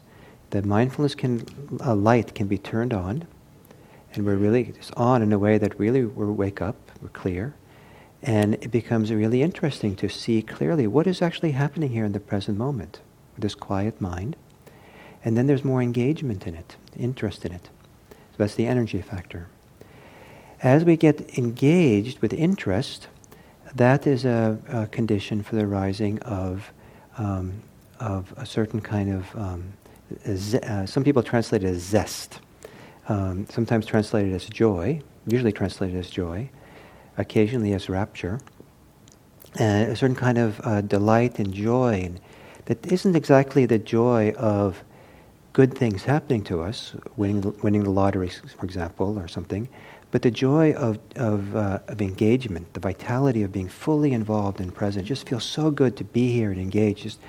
the 0.50 0.62
mindfulness 0.62 1.15
can 1.15 1.46
a 1.82 1.96
light 1.96 2.36
can 2.36 2.48
be 2.48 2.58
turned 2.58 2.94
on 2.94 3.27
and 4.15 4.25
we're 4.25 4.36
really 4.36 4.63
just 4.63 4.94
on 4.96 5.22
in 5.22 5.34
a 5.34 5.39
way 5.39 5.58
that 5.58 5.77
really 5.80 6.06
we 6.06 6.25
wake 6.25 6.62
up, 6.62 6.75
we're 7.01 7.10
clear, 7.10 7.54
and 8.24 8.56
it 8.56 8.72
becomes 8.72 9.12
really 9.12 9.42
interesting 9.42 9.96
to 9.98 10.10
see 10.10 10.42
clearly 10.42 10.88
what 10.88 11.08
is 11.08 11.22
actually 11.22 11.51
happening 11.51 11.92
here 11.92 12.06
in 12.06 12.13
the 12.13 12.20
present 12.20 12.58
moment 12.58 13.01
with 13.36 13.44
this 13.44 13.56
quiet 13.56 14.00
mind. 14.00 14.36
And 15.24 15.36
then 15.36 15.48
there's 15.48 15.65
more 15.65 15.82
engagement 15.82 16.48
in 16.48 16.56
it, 16.56 16.75
interest 16.98 17.46
in 17.46 17.51
it. 17.51 17.70
So 18.10 18.38
that's 18.38 18.56
the 18.56 18.68
energy 18.68 19.01
factor. 19.01 19.48
As 20.62 20.86
we 20.86 20.98
get 20.98 21.38
engaged 21.38 22.20
with 22.20 22.34
interest, 22.34 23.08
that 23.75 24.08
is 24.08 24.25
a, 24.25 24.58
a 24.70 24.88
condition 24.88 25.44
for 25.44 25.55
the 25.55 25.67
rising 25.67 26.20
of, 26.20 26.72
um, 27.17 27.62
of 28.00 28.34
a 28.38 28.46
certain 28.46 28.82
kind 28.82 29.13
of, 29.13 29.36
um, 29.36 29.74
ze- 30.27 30.60
uh, 30.60 30.86
some 30.86 31.03
people 31.03 31.22
translate 31.24 31.63
it 31.63 31.67
as 31.67 31.82
zest 31.82 32.39
um, 33.08 33.46
sometimes 33.50 33.86
translated 33.86 34.34
as 34.34 34.46
joy, 34.46 35.01
usually 35.27 35.51
translated 35.51 35.96
as 35.96 36.10
joy, 36.10 36.50
occasionally 37.17 37.74
as 37.74 37.89
rapture, 37.89 38.39
and 39.58 39.91
a 39.91 39.96
certain 39.96 40.15
kind 40.15 40.38
of 40.38 40.60
uh, 40.63 40.82
delight 40.82 41.39
and 41.39 41.53
joy 41.53 42.12
that 42.65 42.86
isn't 42.91 43.15
exactly 43.15 43.65
the 43.65 43.77
joy 43.77 44.32
of 44.32 44.84
good 45.53 45.77
things 45.77 46.03
happening 46.03 46.44
to 46.44 46.62
us, 46.62 46.96
winning 47.15 47.55
winning 47.62 47.84
the 47.84 47.89
lottery, 47.89 48.29
for 48.29 48.65
example, 48.65 49.17
or 49.17 49.27
something, 49.27 49.70
but 50.15 50.22
the 50.22 50.31
joy 50.31 50.72
of, 50.72 50.98
of, 51.17 51.57
uh, 51.57 51.79
of 51.89 52.01
engagement, 52.01 52.74
the 52.74 52.79
vitality 52.79 53.43
of 53.43 53.51
being 53.51 53.67
fully 53.67 54.13
involved 54.13 54.62
and 54.62 54.74
present, 54.74 55.05
just 55.05 55.27
feels 55.27 55.43
so 55.43 55.69
good 55.69 55.98
to 55.98 56.05
be 56.05 56.31
here 56.31 56.51
and 56.51 56.62
engage. 56.62 57.03
Just, 57.03 57.19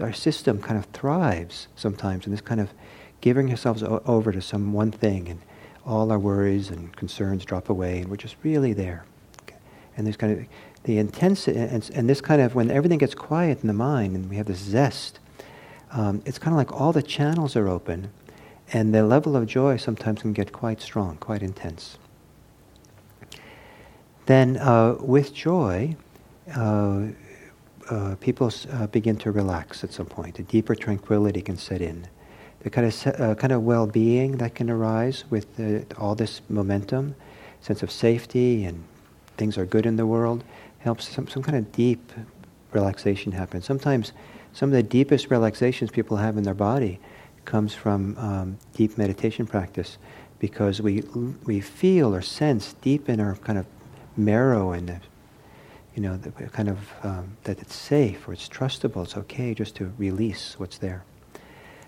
our 0.00 0.12
system 0.12 0.60
kind 0.60 0.76
of 0.76 0.84
thrives 0.86 1.68
sometimes 1.76 2.26
in 2.26 2.32
this 2.32 2.40
kind 2.40 2.60
of 2.60 2.74
giving 3.20 3.48
ourselves 3.50 3.84
o- 3.84 4.02
over 4.04 4.32
to 4.32 4.42
some 4.42 4.72
one 4.72 4.90
thing, 4.90 5.28
and 5.28 5.42
all 5.86 6.10
our 6.10 6.18
worries 6.18 6.70
and 6.70 6.96
concerns 6.96 7.44
drop 7.44 7.68
away, 7.68 8.00
and 8.00 8.10
we're 8.10 8.16
just 8.16 8.34
really 8.42 8.72
there. 8.72 9.04
Okay. 9.42 9.54
And 9.96 10.04
there's 10.04 10.16
kind 10.16 10.36
of 10.36 10.44
the 10.82 10.98
intensity, 10.98 11.56
and, 11.56 11.88
and, 11.94 12.10
this 12.10 12.20
kind 12.20 12.42
of 12.42 12.56
when 12.56 12.68
everything 12.68 12.98
gets 12.98 13.14
quiet 13.14 13.60
in 13.62 13.68
the 13.68 13.74
mind, 13.74 14.16
and 14.16 14.28
we 14.28 14.34
have 14.34 14.46
this 14.46 14.58
zest, 14.58 15.20
um, 15.92 16.20
it's 16.26 16.40
kind 16.40 16.52
of 16.52 16.58
like 16.58 16.72
all 16.72 16.92
the 16.92 17.00
channels 17.00 17.54
are 17.54 17.68
open, 17.68 18.10
and 18.72 18.92
the 18.92 19.04
level 19.04 19.36
of 19.36 19.46
joy 19.46 19.76
sometimes 19.76 20.22
can 20.22 20.32
get 20.32 20.50
quite 20.50 20.80
strong, 20.80 21.16
quite 21.18 21.40
intense. 21.40 21.96
Then, 24.26 24.56
uh, 24.56 24.96
with 25.00 25.34
joy, 25.34 25.96
uh, 26.56 27.08
uh, 27.90 28.14
people 28.20 28.50
uh, 28.72 28.86
begin 28.86 29.16
to 29.18 29.30
relax 29.30 29.84
at 29.84 29.92
some 29.92 30.06
point. 30.06 30.38
A 30.38 30.42
deeper 30.42 30.74
tranquility 30.74 31.42
can 31.42 31.58
set 31.58 31.82
in. 31.82 32.06
The 32.60 32.70
kind 32.70 32.86
of 32.86 33.06
uh, 33.20 33.34
kind 33.34 33.52
of 33.52 33.62
well-being 33.62 34.38
that 34.38 34.54
can 34.54 34.70
arise 34.70 35.24
with 35.28 35.46
all 35.98 36.14
this 36.14 36.40
momentum, 36.48 37.14
sense 37.60 37.82
of 37.82 37.90
safety 37.90 38.64
and 38.64 38.82
things 39.36 39.58
are 39.58 39.66
good 39.66 39.84
in 39.84 39.96
the 39.96 40.06
world, 40.06 40.42
helps 40.78 41.08
some, 41.08 41.28
some 41.28 41.42
kind 41.42 41.58
of 41.58 41.70
deep 41.72 42.12
relaxation 42.72 43.32
happen. 43.32 43.60
Sometimes, 43.60 44.12
some 44.54 44.70
of 44.70 44.72
the 44.72 44.82
deepest 44.82 45.30
relaxations 45.30 45.90
people 45.90 46.16
have 46.16 46.38
in 46.38 46.44
their 46.44 46.54
body 46.54 46.98
comes 47.44 47.74
from 47.74 48.16
um, 48.16 48.58
deep 48.72 48.96
meditation 48.96 49.46
practice, 49.46 49.98
because 50.38 50.80
we 50.80 51.02
we 51.44 51.60
feel 51.60 52.14
or 52.14 52.22
sense 52.22 52.74
deep 52.80 53.10
in 53.10 53.20
our 53.20 53.34
kind 53.36 53.58
of 53.58 53.66
marrow 54.16 54.72
and 54.72 54.88
the 54.88 55.00
you 55.94 56.02
know, 56.02 56.16
the 56.16 56.30
kind 56.48 56.68
of 56.68 56.78
um, 57.04 57.36
that 57.44 57.60
it's 57.60 57.74
safe 57.74 58.26
or 58.26 58.32
it's 58.32 58.48
trustable. 58.48 59.04
It's 59.04 59.16
okay 59.16 59.54
just 59.54 59.76
to 59.76 59.92
release 59.96 60.58
what's 60.58 60.78
there. 60.78 61.04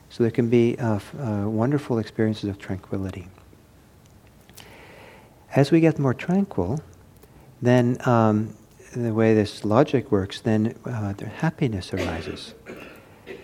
So 0.08 0.22
there 0.22 0.30
can 0.30 0.48
be 0.48 0.78
uh, 0.78 0.96
f- 0.96 1.14
uh, 1.18 1.50
wonderful 1.50 1.98
experiences 1.98 2.48
of 2.48 2.58
tranquility. 2.58 3.26
As 5.56 5.72
we 5.72 5.80
get 5.80 5.98
more 5.98 6.14
tranquil, 6.14 6.80
then 7.60 7.98
um, 8.06 8.54
the 8.94 9.12
way 9.12 9.34
this 9.34 9.64
logic 9.64 10.12
works, 10.12 10.40
then 10.40 10.76
uh, 10.84 11.14
happiness 11.38 11.92
arises. 11.92 12.54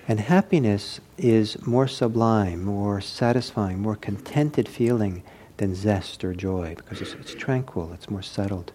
And 0.07 0.21
happiness 0.21 1.01
is 1.19 1.61
more 1.67 1.89
sublime, 1.89 2.63
more 2.63 3.01
satisfying, 3.01 3.81
more 3.81 3.97
contented 3.97 4.69
feeling 4.69 5.25
than 5.63 5.77
zest 5.77 6.25
or 6.25 6.35
joy 6.35 6.75
because 6.77 7.01
it's, 7.01 7.15
it's 7.15 7.35
tranquil, 7.35 7.93
it's 7.93 8.11
more 8.11 8.21
settled. 8.21 8.73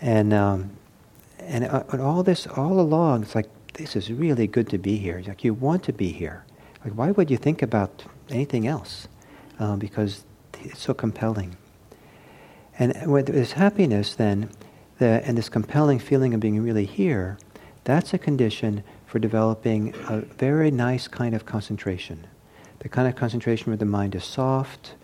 And 0.00 0.32
um, 0.32 0.70
and, 1.40 1.64
uh, 1.64 1.82
and 1.90 2.00
all 2.00 2.22
this 2.22 2.46
all 2.46 2.78
along, 2.78 3.22
it's 3.22 3.34
like 3.34 3.48
this 3.74 3.96
is 3.96 4.12
really 4.12 4.46
good 4.46 4.68
to 4.70 4.78
be 4.78 4.96
here. 4.96 5.20
Like 5.26 5.42
you 5.42 5.52
want 5.52 5.82
to 5.84 5.92
be 5.92 6.12
here. 6.12 6.44
Like 6.84 6.94
why 6.94 7.10
would 7.10 7.30
you 7.32 7.36
think 7.36 7.62
about 7.62 8.04
anything 8.30 8.64
else? 8.64 9.08
Um, 9.58 9.80
because 9.80 10.24
it's 10.60 10.80
so 10.80 10.94
compelling. 10.94 11.56
And 12.78 13.10
with 13.10 13.26
this 13.26 13.52
happiness, 13.52 14.14
then, 14.14 14.50
the, 14.98 15.20
and 15.26 15.36
this 15.36 15.48
compelling 15.48 15.98
feeling 15.98 16.32
of 16.32 16.38
being 16.38 16.62
really 16.62 16.86
here, 16.86 17.38
that's 17.82 18.14
a 18.14 18.18
condition 18.18 18.84
for 19.04 19.18
developing 19.18 19.94
a 20.08 20.20
very 20.20 20.70
nice 20.70 21.08
kind 21.08 21.34
of 21.34 21.44
concentration. 21.44 22.28
The 22.78 22.88
kind 22.88 23.08
of 23.08 23.16
concentration 23.16 23.66
where 23.66 23.76
the 23.76 23.84
mind 23.84 24.14
is 24.14 24.24
soft, 24.24 24.94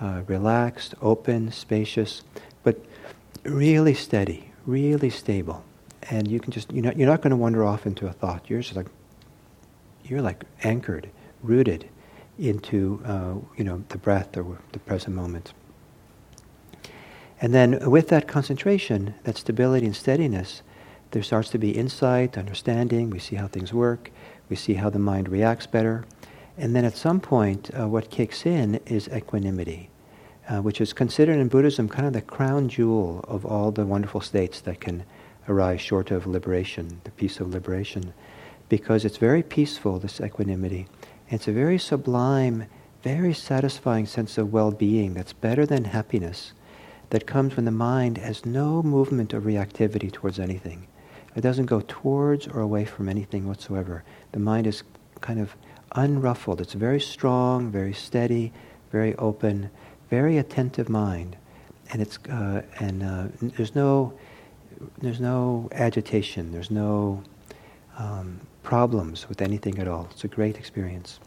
uh, 0.00 0.22
relaxed, 0.26 0.94
open, 1.00 1.50
spacious, 1.52 2.22
but 2.62 2.78
really 3.44 3.94
steady, 3.94 4.52
really 4.66 5.10
stable. 5.10 5.64
And 6.10 6.28
you 6.28 6.38
can 6.40 6.52
just, 6.52 6.72
you 6.72 6.82
know, 6.82 6.92
you're 6.94 7.08
not 7.08 7.22
going 7.22 7.30
to 7.30 7.36
wander 7.36 7.64
off 7.64 7.86
into 7.86 8.06
a 8.06 8.12
thought. 8.12 8.48
You're 8.48 8.60
just 8.60 8.76
like, 8.76 8.86
you're 10.04 10.22
like 10.22 10.44
anchored, 10.62 11.08
rooted 11.42 11.88
into, 12.38 13.02
uh, 13.04 13.34
you 13.56 13.64
know, 13.64 13.82
the 13.88 13.98
breath 13.98 14.36
or 14.36 14.58
the 14.72 14.78
present 14.78 15.16
moment. 15.16 15.52
And 17.40 17.54
then 17.54 17.90
with 17.90 18.08
that 18.08 18.28
concentration, 18.28 19.14
that 19.24 19.36
stability 19.36 19.86
and 19.86 19.96
steadiness, 19.96 20.62
there 21.10 21.22
starts 21.22 21.50
to 21.50 21.58
be 21.58 21.70
insight, 21.70 22.38
understanding. 22.38 23.10
We 23.10 23.18
see 23.18 23.36
how 23.36 23.46
things 23.46 23.72
work. 23.72 24.10
We 24.48 24.56
see 24.56 24.74
how 24.74 24.90
the 24.90 24.98
mind 24.98 25.28
reacts 25.28 25.66
better. 25.66 26.04
And 26.58 26.74
then 26.74 26.84
at 26.84 26.96
some 26.96 27.20
point, 27.20 27.70
uh, 27.78 27.88
what 27.88 28.10
kicks 28.10 28.46
in 28.46 28.76
is 28.86 29.08
equanimity 29.08 29.90
uh, 30.48 30.60
which 30.60 30.80
is 30.80 30.92
considered 30.92 31.38
in 31.38 31.48
Buddhism 31.48 31.88
kind 31.88 32.06
of 32.06 32.12
the 32.12 32.20
crown 32.20 32.68
jewel 32.68 33.24
of 33.26 33.44
all 33.44 33.70
the 33.70 33.86
wonderful 33.86 34.20
states 34.20 34.60
that 34.60 34.80
can 34.80 35.04
arise 35.48 35.80
short 35.80 36.10
of 36.10 36.26
liberation, 36.26 37.00
the 37.04 37.10
peace 37.12 37.40
of 37.40 37.52
liberation, 37.52 38.12
because 38.68 39.04
it's 39.04 39.16
very 39.16 39.42
peaceful, 39.42 39.98
this 39.98 40.20
equanimity. 40.20 40.86
It's 41.28 41.48
a 41.48 41.52
very 41.52 41.78
sublime, 41.78 42.66
very 43.02 43.34
satisfying 43.34 44.06
sense 44.06 44.38
of 44.38 44.52
well 44.52 44.70
being 44.70 45.14
that's 45.14 45.32
better 45.32 45.66
than 45.66 45.84
happiness, 45.84 46.52
that 47.10 47.26
comes 47.26 47.54
when 47.54 47.64
the 47.64 47.70
mind 47.70 48.18
has 48.18 48.46
no 48.46 48.82
movement 48.82 49.32
or 49.32 49.40
reactivity 49.40 50.12
towards 50.12 50.38
anything. 50.40 50.86
It 51.36 51.40
doesn't 51.40 51.66
go 51.66 51.82
towards 51.86 52.48
or 52.48 52.60
away 52.60 52.84
from 52.84 53.08
anything 53.08 53.46
whatsoever. 53.46 54.04
The 54.32 54.40
mind 54.40 54.66
is 54.66 54.82
kind 55.20 55.38
of 55.38 55.54
unruffled. 55.92 56.60
It's 56.60 56.74
very 56.74 57.00
strong, 57.00 57.70
very 57.70 57.92
steady, 57.92 58.52
very 58.90 59.14
open 59.16 59.70
very 60.10 60.38
attentive 60.38 60.88
mind, 60.88 61.36
and 61.90 62.00
it's 62.00 62.18
uh, 62.30 62.62
and 62.78 63.02
uh, 63.02 63.24
there's 63.40 63.74
no 63.74 64.12
there's 64.98 65.20
no 65.20 65.68
agitation, 65.72 66.52
there's 66.52 66.70
no 66.70 67.22
um, 67.98 68.40
problems 68.62 69.28
with 69.28 69.40
anything 69.40 69.78
at 69.78 69.88
all. 69.88 70.08
It's 70.10 70.24
a 70.24 70.28
great 70.28 70.56
experience. 70.56 71.18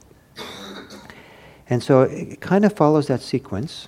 And 1.71 1.83
so 1.83 2.01
it 2.01 2.41
kind 2.41 2.65
of 2.65 2.73
follows 2.73 3.07
that 3.07 3.21
sequence, 3.21 3.87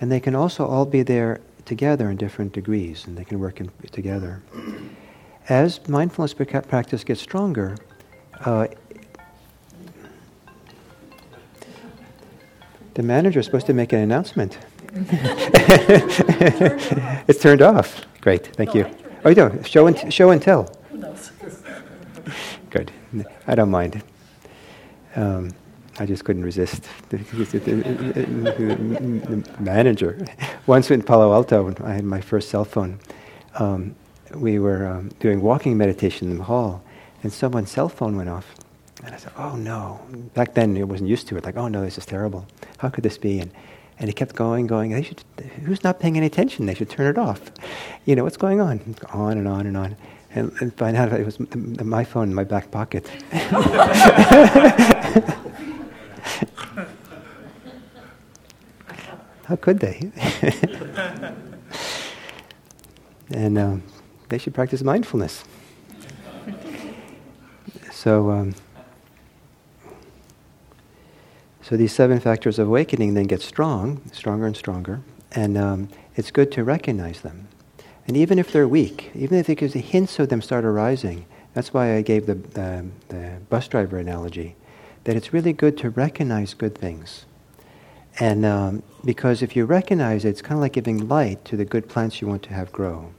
and 0.00 0.12
they 0.12 0.20
can 0.20 0.36
also 0.36 0.64
all 0.64 0.86
be 0.86 1.02
there 1.02 1.40
together 1.64 2.08
in 2.08 2.16
different 2.16 2.52
degrees, 2.52 3.04
and 3.04 3.18
they 3.18 3.24
can 3.24 3.40
work 3.40 3.60
in, 3.60 3.68
together. 3.90 4.42
As 5.48 5.88
mindfulness 5.88 6.34
practice 6.34 7.02
gets 7.02 7.20
stronger, 7.20 7.76
uh, 8.44 8.68
The 12.96 13.02
manager 13.02 13.40
is 13.40 13.44
supposed 13.44 13.66
to 13.66 13.74
make 13.74 13.92
an 13.92 13.98
announcement. 13.98 14.56
it's 17.28 17.38
turned 17.42 17.60
off. 17.60 18.06
Great, 18.22 18.46
thank 18.56 18.74
you. 18.74 18.86
Oh, 19.22 19.28
you 19.28 19.34
do. 19.34 19.62
Show 19.64 19.86
and, 19.86 20.10
show 20.10 20.30
and 20.30 20.40
tell. 20.40 20.74
Good. 22.70 22.90
I 23.46 23.54
don't 23.54 23.70
mind. 23.70 24.02
Um, 25.14 25.50
I 25.98 26.06
just 26.06 26.24
couldn't 26.24 26.42
resist. 26.42 26.88
the 27.10 27.18
manager. 29.60 30.26
Once 30.66 30.90
in 30.90 31.02
Palo 31.02 31.34
Alto, 31.34 31.64
when 31.64 31.76
I 31.84 31.92
had 31.92 32.04
my 32.04 32.22
first 32.22 32.48
cell 32.48 32.64
phone. 32.64 32.98
Um, 33.56 33.94
we 34.34 34.58
were 34.58 34.86
um, 34.86 35.10
doing 35.20 35.42
walking 35.42 35.76
meditation 35.76 36.30
in 36.30 36.38
the 36.38 36.44
hall, 36.44 36.82
and 37.22 37.30
someone's 37.30 37.70
cell 37.70 37.90
phone 37.90 38.16
went 38.16 38.30
off. 38.30 38.54
And 39.04 39.14
I 39.14 39.18
said, 39.18 39.32
oh 39.36 39.56
no. 39.56 40.00
Back 40.34 40.54
then, 40.54 40.76
I 40.76 40.82
wasn't 40.84 41.10
used 41.10 41.28
to 41.28 41.36
it. 41.36 41.44
Like, 41.44 41.56
oh 41.56 41.68
no, 41.68 41.82
this 41.82 41.98
is 41.98 42.06
terrible. 42.06 42.46
How 42.78 42.88
could 42.88 43.04
this 43.04 43.18
be? 43.18 43.40
And, 43.40 43.50
and 43.98 44.08
he 44.08 44.14
kept 44.14 44.34
going, 44.34 44.66
going. 44.66 44.90
They 44.92 45.02
should, 45.02 45.22
who's 45.64 45.84
not 45.84 46.00
paying 46.00 46.16
any 46.16 46.26
attention? 46.26 46.66
They 46.66 46.74
should 46.74 46.90
turn 46.90 47.06
it 47.06 47.18
off. 47.18 47.40
You 48.04 48.16
know, 48.16 48.24
what's 48.24 48.36
going 48.36 48.60
on? 48.60 48.96
On 49.12 49.36
and 49.36 49.46
on 49.46 49.66
and 49.66 49.76
on. 49.76 49.96
And, 50.34 50.52
and 50.60 50.74
by 50.76 50.92
now, 50.92 51.06
it 51.06 51.24
was 51.24 51.38
my 51.56 52.04
phone 52.04 52.28
in 52.28 52.34
my 52.34 52.44
back 52.44 52.70
pocket. 52.70 53.08
How 59.46 59.56
could 59.56 59.78
they? 59.78 60.10
and 63.30 63.56
um, 63.56 63.82
they 64.28 64.38
should 64.38 64.54
practice 64.54 64.82
mindfulness. 64.82 65.44
So, 67.92 68.30
um, 68.30 68.54
so 71.68 71.76
these 71.76 71.92
seven 71.92 72.20
factors 72.20 72.60
of 72.60 72.68
awakening 72.68 73.14
then 73.14 73.24
get 73.24 73.42
strong, 73.42 74.00
stronger 74.12 74.46
and 74.46 74.56
stronger, 74.56 75.00
and 75.32 75.58
um, 75.58 75.88
it's 76.14 76.30
good 76.30 76.52
to 76.52 76.62
recognize 76.62 77.22
them. 77.22 77.48
And 78.06 78.16
even 78.16 78.38
if 78.38 78.52
they're 78.52 78.68
weak, 78.68 79.10
even 79.16 79.36
if 79.36 79.48
because 79.48 79.72
the 79.72 79.80
hints 79.80 80.20
of 80.20 80.28
them 80.28 80.40
start 80.40 80.64
arising, 80.64 81.26
that's 81.54 81.74
why 81.74 81.96
I 81.96 82.02
gave 82.02 82.26
the, 82.26 82.36
the, 82.36 82.86
the 83.08 83.38
bus 83.50 83.66
driver 83.66 83.98
analogy, 83.98 84.54
that 85.02 85.16
it's 85.16 85.32
really 85.32 85.52
good 85.52 85.76
to 85.78 85.90
recognize 85.90 86.54
good 86.54 86.78
things. 86.78 87.24
And 88.20 88.46
um, 88.46 88.84
because 89.04 89.42
if 89.42 89.56
you 89.56 89.64
recognize 89.64 90.24
it, 90.24 90.28
it's 90.28 90.42
kind 90.42 90.54
of 90.54 90.60
like 90.60 90.74
giving 90.74 91.08
light 91.08 91.44
to 91.46 91.56
the 91.56 91.64
good 91.64 91.88
plants 91.88 92.20
you 92.20 92.28
want 92.28 92.44
to 92.44 92.50
have 92.50 92.70
grow. 92.70 93.12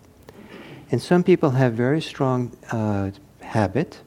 And 0.89 1.01
some 1.01 1.21
people 1.21 1.49
have 1.49 1.73
very 1.73 1.99
strong 1.99 2.55
uh, 2.71 3.11
habit 3.41 3.99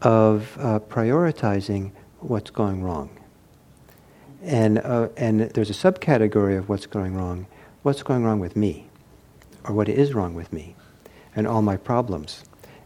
of 0.00 0.58
uh, 0.58 0.80
prioritizing 0.80 1.92
what's 2.18 2.50
going 2.50 2.82
wrong. 2.82 3.08
And, 4.42 4.78
uh, 4.78 5.08
and 5.16 5.40
there's 5.40 5.70
a 5.70 5.72
subcategory 5.72 6.58
of 6.58 6.68
what's 6.68 6.86
going 6.86 7.14
wrong 7.14 7.46
what's 7.82 8.02
going 8.02 8.24
wrong 8.24 8.38
with 8.38 8.56
me, 8.56 8.86
or 9.64 9.74
what 9.74 9.88
is 9.88 10.14
wrong 10.14 10.34
with 10.34 10.52
me, 10.52 10.74
and 11.34 11.46
all 11.46 11.62
my 11.62 11.76
problems. 11.76 12.44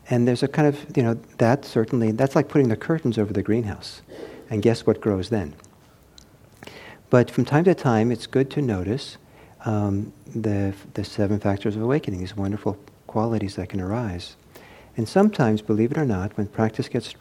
And 0.08 0.26
there's 0.26 0.42
a 0.42 0.48
kind 0.48 0.68
of, 0.68 0.96
you 0.96 1.02
know, 1.02 1.14
that 1.38 1.64
certainly, 1.64 2.12
that's 2.12 2.36
like 2.36 2.48
putting 2.48 2.68
the 2.68 2.76
curtains 2.76 3.18
over 3.18 3.32
the 3.32 3.42
greenhouse. 3.42 4.02
And 4.48 4.62
guess 4.62 4.86
what 4.86 5.00
grows 5.00 5.30
then? 5.30 5.54
But 7.10 7.30
from 7.30 7.44
time 7.44 7.64
to 7.64 7.74
time, 7.74 8.10
it's 8.10 8.26
good 8.26 8.50
to 8.52 8.62
notice 8.62 9.16
um, 9.64 10.12
the, 10.26 10.74
the 10.94 11.04
seven 11.04 11.40
factors 11.40 11.76
of 11.76 11.82
awakening, 11.82 12.20
these 12.20 12.36
wonderful 12.36 12.78
qualities 13.06 13.56
that 13.56 13.68
can 13.68 13.80
arise. 13.80 14.36
And 14.96 15.08
sometimes, 15.08 15.60
believe 15.60 15.90
it 15.90 15.98
or 15.98 16.06
not, 16.06 16.36
when 16.36 16.46
practice 16.46 16.88
gets 16.88 17.14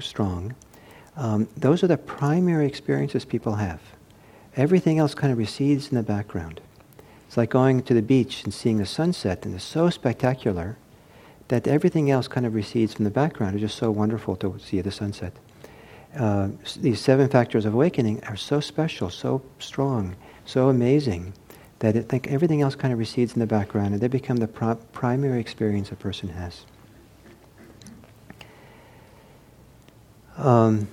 strong, 0.00 0.54
um, 1.16 1.48
those 1.56 1.82
are 1.82 1.88
the 1.88 1.98
primary 1.98 2.66
experiences 2.66 3.24
people 3.24 3.54
have. 3.54 3.80
Everything 4.56 4.98
else 4.98 5.14
kind 5.14 5.32
of 5.32 5.38
recedes 5.38 5.88
in 5.88 5.96
the 5.96 6.02
background. 6.02 6.60
It's 7.26 7.36
like 7.36 7.50
going 7.50 7.82
to 7.84 7.94
the 7.94 8.02
beach 8.02 8.44
and 8.44 8.52
seeing 8.52 8.78
the 8.78 8.86
sunset, 8.86 9.46
and 9.46 9.54
it's 9.54 9.64
so 9.64 9.88
spectacular 9.90 10.76
that 11.48 11.66
everything 11.66 12.10
else 12.10 12.28
kind 12.28 12.46
of 12.46 12.54
recedes 12.54 12.94
from 12.94 13.04
the 13.04 13.10
background. 13.10 13.54
It's 13.54 13.62
just 13.62 13.78
so 13.78 13.90
wonderful 13.90 14.36
to 14.36 14.58
see 14.58 14.80
the 14.80 14.90
sunset. 14.90 15.32
Uh, 16.18 16.48
these 16.78 17.00
seven 17.00 17.28
factors 17.28 17.64
of 17.64 17.72
awakening 17.72 18.22
are 18.24 18.36
so 18.36 18.60
special, 18.60 19.08
so 19.08 19.42
strong, 19.58 20.14
so 20.44 20.68
amazing 20.68 21.32
that 21.78 21.96
it, 21.96 22.08
think 22.08 22.28
everything 22.28 22.60
else 22.62 22.74
kind 22.74 22.92
of 22.92 22.98
recedes 22.98 23.32
in 23.32 23.40
the 23.40 23.46
background, 23.46 23.94
and 23.94 24.00
they 24.02 24.08
become 24.08 24.36
the 24.36 24.46
pro- 24.46 24.74
primary 24.92 25.40
experience 25.40 25.90
a 25.90 25.96
person 25.96 26.28
has. 26.28 26.64
Um, 30.36 30.88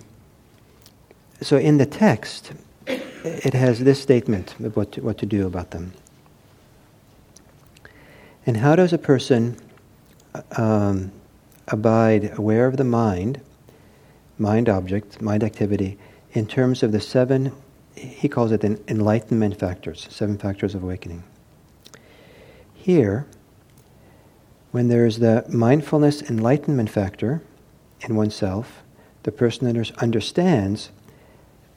so 1.41 1.57
in 1.57 1.77
the 1.77 1.85
text, 1.85 2.51
it 2.87 3.53
has 3.53 3.79
this 3.79 4.01
statement 4.01 4.55
of 4.59 4.75
what 4.75 4.91
to, 4.93 5.01
what 5.01 5.17
to 5.19 5.25
do 5.25 5.45
about 5.45 5.71
them. 5.71 5.93
And 8.45 8.57
how 8.57 8.75
does 8.75 8.93
a 8.93 8.97
person 8.97 9.57
um, 10.57 11.11
abide 11.67 12.37
aware 12.37 12.65
of 12.65 12.77
the 12.77 12.83
mind, 12.83 13.41
mind 14.37 14.69
object, 14.69 15.21
mind 15.21 15.43
activity, 15.43 15.97
in 16.33 16.45
terms 16.45 16.83
of 16.83 16.91
the 16.91 16.99
seven, 16.99 17.51
he 17.95 18.29
calls 18.29 18.51
it 18.51 18.61
the 18.61 18.79
enlightenment 18.87 19.59
factors, 19.59 20.07
seven 20.09 20.37
factors 20.37 20.75
of 20.75 20.83
awakening. 20.83 21.23
Here, 22.73 23.27
when 24.71 24.87
there 24.87 25.05
is 25.05 25.19
the 25.19 25.45
mindfulness 25.49 26.21
enlightenment 26.23 26.89
factor 26.89 27.41
in 28.01 28.15
oneself, 28.15 28.83
the 29.23 29.31
person 29.31 29.67
understands 29.97 30.91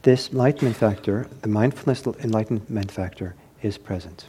this 0.02 0.30
enlightenment 0.30 0.76
factor, 0.76 1.28
the 1.42 1.48
mindfulness 1.48 2.06
enlightenment 2.06 2.90
factor, 2.90 3.34
is 3.62 3.78
present. 3.78 4.28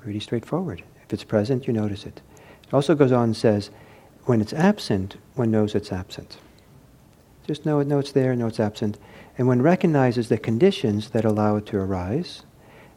Pretty 0.00 0.20
straightforward. 0.20 0.82
If 1.04 1.12
it's 1.12 1.24
present, 1.24 1.66
you 1.66 1.72
notice 1.72 2.04
it. 2.04 2.20
It 2.66 2.74
also 2.74 2.94
goes 2.94 3.12
on 3.12 3.24
and 3.24 3.36
says, 3.36 3.70
when 4.24 4.40
it's 4.40 4.52
absent, 4.52 5.16
one 5.34 5.50
knows 5.50 5.74
it's 5.74 5.92
absent. 5.92 6.38
Just 7.46 7.66
know 7.66 7.78
it, 7.80 7.86
know 7.86 7.98
it's 7.98 8.12
there, 8.12 8.34
know 8.34 8.46
it's 8.46 8.60
absent. 8.60 8.98
And 9.36 9.46
one 9.46 9.62
recognizes 9.62 10.28
the 10.28 10.38
conditions 10.38 11.10
that 11.10 11.24
allow 11.24 11.56
it 11.56 11.66
to 11.66 11.76
arise, 11.76 12.42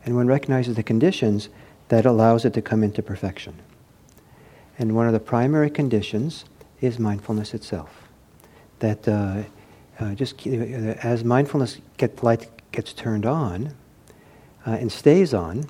and 0.06 0.16
one 0.16 0.28
recognizes 0.28 0.76
the 0.76 0.84
conditions 0.84 1.50
that 1.90 2.06
allows 2.06 2.46
it 2.46 2.54
to 2.54 2.62
come 2.62 2.84
into 2.84 3.04
perfection. 3.04 3.62
And 4.80 4.96
one 4.96 5.08
of 5.08 5.14
the 5.14 5.20
primary 5.20 5.70
conditions 5.70 6.46
is 6.80 6.98
mindfulness 6.98 7.54
itself. 7.54 8.08
That 8.80 9.08
uh, 9.08 9.44
uh, 10.00 10.14
just 10.14 10.46
uh, 10.46 10.50
as 10.50 11.24
mindfulness 11.24 11.80
get, 11.98 12.24
light 12.24 12.50
gets 12.72 12.94
turned 12.94 13.26
on 13.26 13.74
uh, 14.66 14.72
and 14.72 14.92
stays 14.92 15.34
on, 15.34 15.66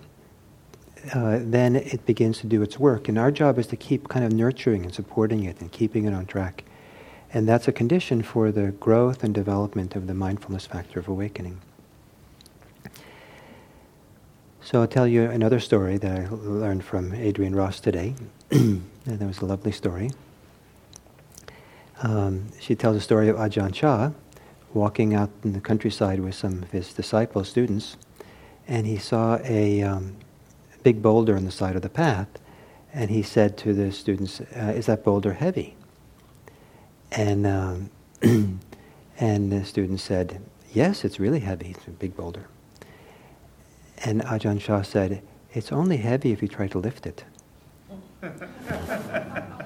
uh, 1.14 1.40
then 1.42 1.76
it 1.76 2.06
begins 2.06 2.40
to 2.40 2.48
do 2.48 2.62
its 2.62 2.78
work. 2.78 3.08
And 3.08 3.18
our 3.18 3.32
job 3.32 3.58
is 3.58 3.68
to 3.68 3.76
keep 3.76 4.10
kind 4.10 4.26
of 4.26 4.34
nurturing 4.34 4.84
and 4.84 4.94
supporting 4.94 5.44
it 5.44 5.62
and 5.62 5.72
keeping 5.72 6.06
it 6.06 6.14
on 6.14 6.26
track. 6.26 6.64
And 7.34 7.48
that's 7.48 7.68
a 7.68 7.72
condition 7.72 8.24
for 8.24 8.52
the 8.52 8.72
growth 8.72 9.24
and 9.24 9.34
development 9.34 9.96
of 9.96 10.08
the 10.08 10.14
mindfulness 10.14 10.66
factor 10.66 11.00
of 11.00 11.08
awakening. 11.08 11.62
So 14.62 14.82
I'll 14.82 14.88
tell 14.88 15.08
you 15.08 15.24
another 15.30 15.62
story 15.62 15.98
that 15.98 16.12
I 16.12 16.28
learned 16.30 16.84
from 16.84 17.14
Adrian 17.14 17.56
Ross 17.56 17.80
today. 17.80 18.16
that 18.50 19.22
was 19.22 19.40
a 19.40 19.46
lovely 19.46 19.72
story. 19.72 20.12
Um, 22.02 22.48
she 22.60 22.76
tells 22.76 22.96
a 22.96 23.02
story 23.02 23.28
of 23.30 23.38
Ajahn 23.38 23.74
Chah 23.74 24.12
walking 24.74 25.16
out 25.16 25.32
in 25.44 25.54
the 25.54 25.62
countryside 25.62 26.20
with 26.20 26.36
some 26.36 26.62
of 26.62 26.72
his 26.72 26.94
disciples, 26.94 27.50
students, 27.50 27.98
and 28.68 28.86
he 28.86 28.98
saw 28.98 29.40
a 29.44 29.82
um, 29.82 30.16
big 30.84 31.02
boulder 31.02 31.36
on 31.36 31.46
the 31.46 31.52
side 31.52 31.76
of 31.76 31.82
the 31.82 31.90
path, 31.90 32.28
and 32.94 33.10
he 33.10 33.24
said 33.24 33.58
to 33.58 33.74
the 33.74 33.92
students, 33.92 34.42
uh, 34.42 34.74
"Is 34.76 34.86
that 34.86 35.04
boulder 35.04 35.34
heavy?" 35.34 35.76
And 37.12 37.48
um, 37.48 37.90
and 39.20 39.52
the 39.52 39.66
student 39.66 40.00
said, 40.00 40.40
"Yes, 40.74 41.04
it's 41.04 41.20
really 41.20 41.40
heavy. 41.40 41.72
It's 41.72 41.88
a 41.88 41.92
big 41.92 42.16
boulder." 42.16 42.48
And 44.06 44.22
Ajahn 44.22 44.60
Chah 44.60 44.84
said, 44.84 45.24
"It's 45.54 45.72
only 45.72 45.98
heavy 45.98 46.32
if 46.32 46.42
you 46.44 46.48
try 46.48 46.68
to 46.68 46.78
lift 46.78 47.08
it." 47.08 47.24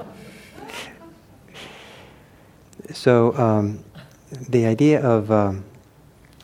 so 2.93 3.35
um, 3.37 3.83
the 4.49 4.65
idea 4.65 5.01
of 5.01 5.31
um, 5.31 5.63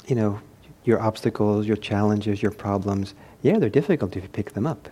you 0.07 0.15
know 0.15 0.39
your 0.83 1.01
obstacles, 1.01 1.67
your 1.67 1.77
challenges, 1.77 2.41
your 2.41 2.51
problems, 2.51 3.13
yeah, 3.41 3.59
they're 3.59 3.69
difficult 3.69 4.15
if 4.15 4.23
you 4.23 4.29
pick 4.29 4.53
them 4.53 4.65
up. 4.65 4.89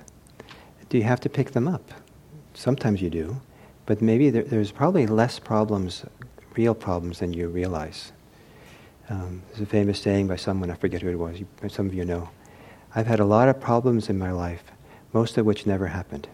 Do 0.89 0.97
you 0.97 1.05
have 1.05 1.21
to 1.21 1.29
pick 1.29 1.51
them 1.51 1.67
up? 1.67 1.91
Sometimes 2.53 3.01
you 3.01 3.09
do, 3.09 3.41
but 3.85 4.01
maybe 4.01 4.29
there, 4.29 4.43
there's 4.43 4.71
probably 4.71 5.07
less 5.07 5.39
problems, 5.39 6.05
real 6.55 6.75
problems, 6.75 7.19
than 7.19 7.33
you 7.33 7.47
realize. 7.47 8.11
Um, 9.09 9.41
there's 9.49 9.61
a 9.61 9.65
famous 9.65 9.99
saying 9.99 10.27
by 10.27 10.35
someone, 10.35 10.69
I 10.69 10.75
forget 10.75 11.01
who 11.01 11.09
it 11.09 11.15
was, 11.15 11.37
some 11.71 11.87
of 11.87 11.93
you 11.93 12.05
know. 12.05 12.29
I've 12.93 13.07
had 13.07 13.19
a 13.19 13.25
lot 13.25 13.49
of 13.49 13.59
problems 13.59 14.09
in 14.09 14.17
my 14.17 14.31
life, 14.31 14.63
most 15.13 15.37
of 15.37 15.45
which 15.45 15.65
never 15.65 15.87
happened. 15.87 16.27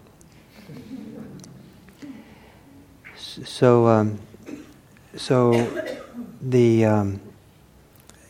so, 3.16 3.86
um, 3.86 4.18
so 5.16 5.52
the 6.40 6.84
um, 6.84 7.20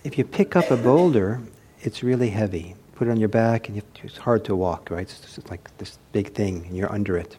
if 0.05 0.19
you 0.19 0.25
pick 0.25 0.57
up 0.57 0.71
a 0.71 0.77
boulder, 0.77 1.41
it's 1.81 2.03
really 2.03 2.31
heavy. 2.31 2.75
Put 2.95 3.09
it 3.09 3.11
on 3.11 3.19
your 3.19 3.29
back, 3.29 3.69
and 3.69 3.81
to, 3.95 4.07
it's 4.07 4.19
hard 4.19 4.45
to 4.47 4.57
walk. 4.57 4.91
Right? 4.91 5.03
It's 5.03 5.39
like 5.51 5.77
this 5.79 5.99
big 6.13 6.33
thing, 6.33 6.67
and 6.67 6.77
you're 6.77 6.93
under 6.93 7.17
it. 7.17 7.37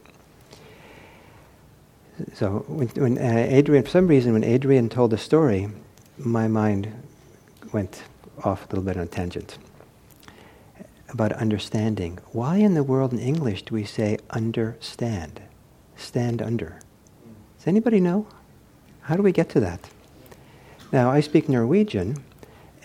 So 2.34 2.64
when, 2.68 2.88
when 2.88 3.18
uh, 3.18 3.48
Adrienne, 3.50 3.82
for 3.82 3.90
some 3.90 4.06
reason, 4.06 4.32
when 4.32 4.44
Adrian 4.44 4.88
told 4.88 5.10
the 5.10 5.18
story, 5.18 5.68
my 6.16 6.46
mind 6.46 6.92
went 7.72 8.04
off 8.44 8.64
a 8.64 8.68
little 8.68 8.84
bit 8.84 8.96
on 8.96 9.02
a 9.02 9.06
tangent 9.06 9.58
about 11.08 11.32
understanding. 11.32 12.18
Why 12.32 12.56
in 12.56 12.74
the 12.74 12.82
world 12.82 13.12
in 13.12 13.18
English 13.18 13.62
do 13.62 13.74
we 13.74 13.84
say 13.84 14.18
understand? 14.30 15.40
Stand 15.96 16.42
under. 16.42 16.80
Does 17.58 17.66
anybody 17.66 18.00
know? 18.00 18.26
How 19.04 19.16
do 19.16 19.22
we 19.22 19.32
get 19.32 19.50
to 19.50 19.60
that? 19.60 19.90
Now, 20.90 21.10
I 21.10 21.20
speak 21.20 21.48
Norwegian, 21.48 22.22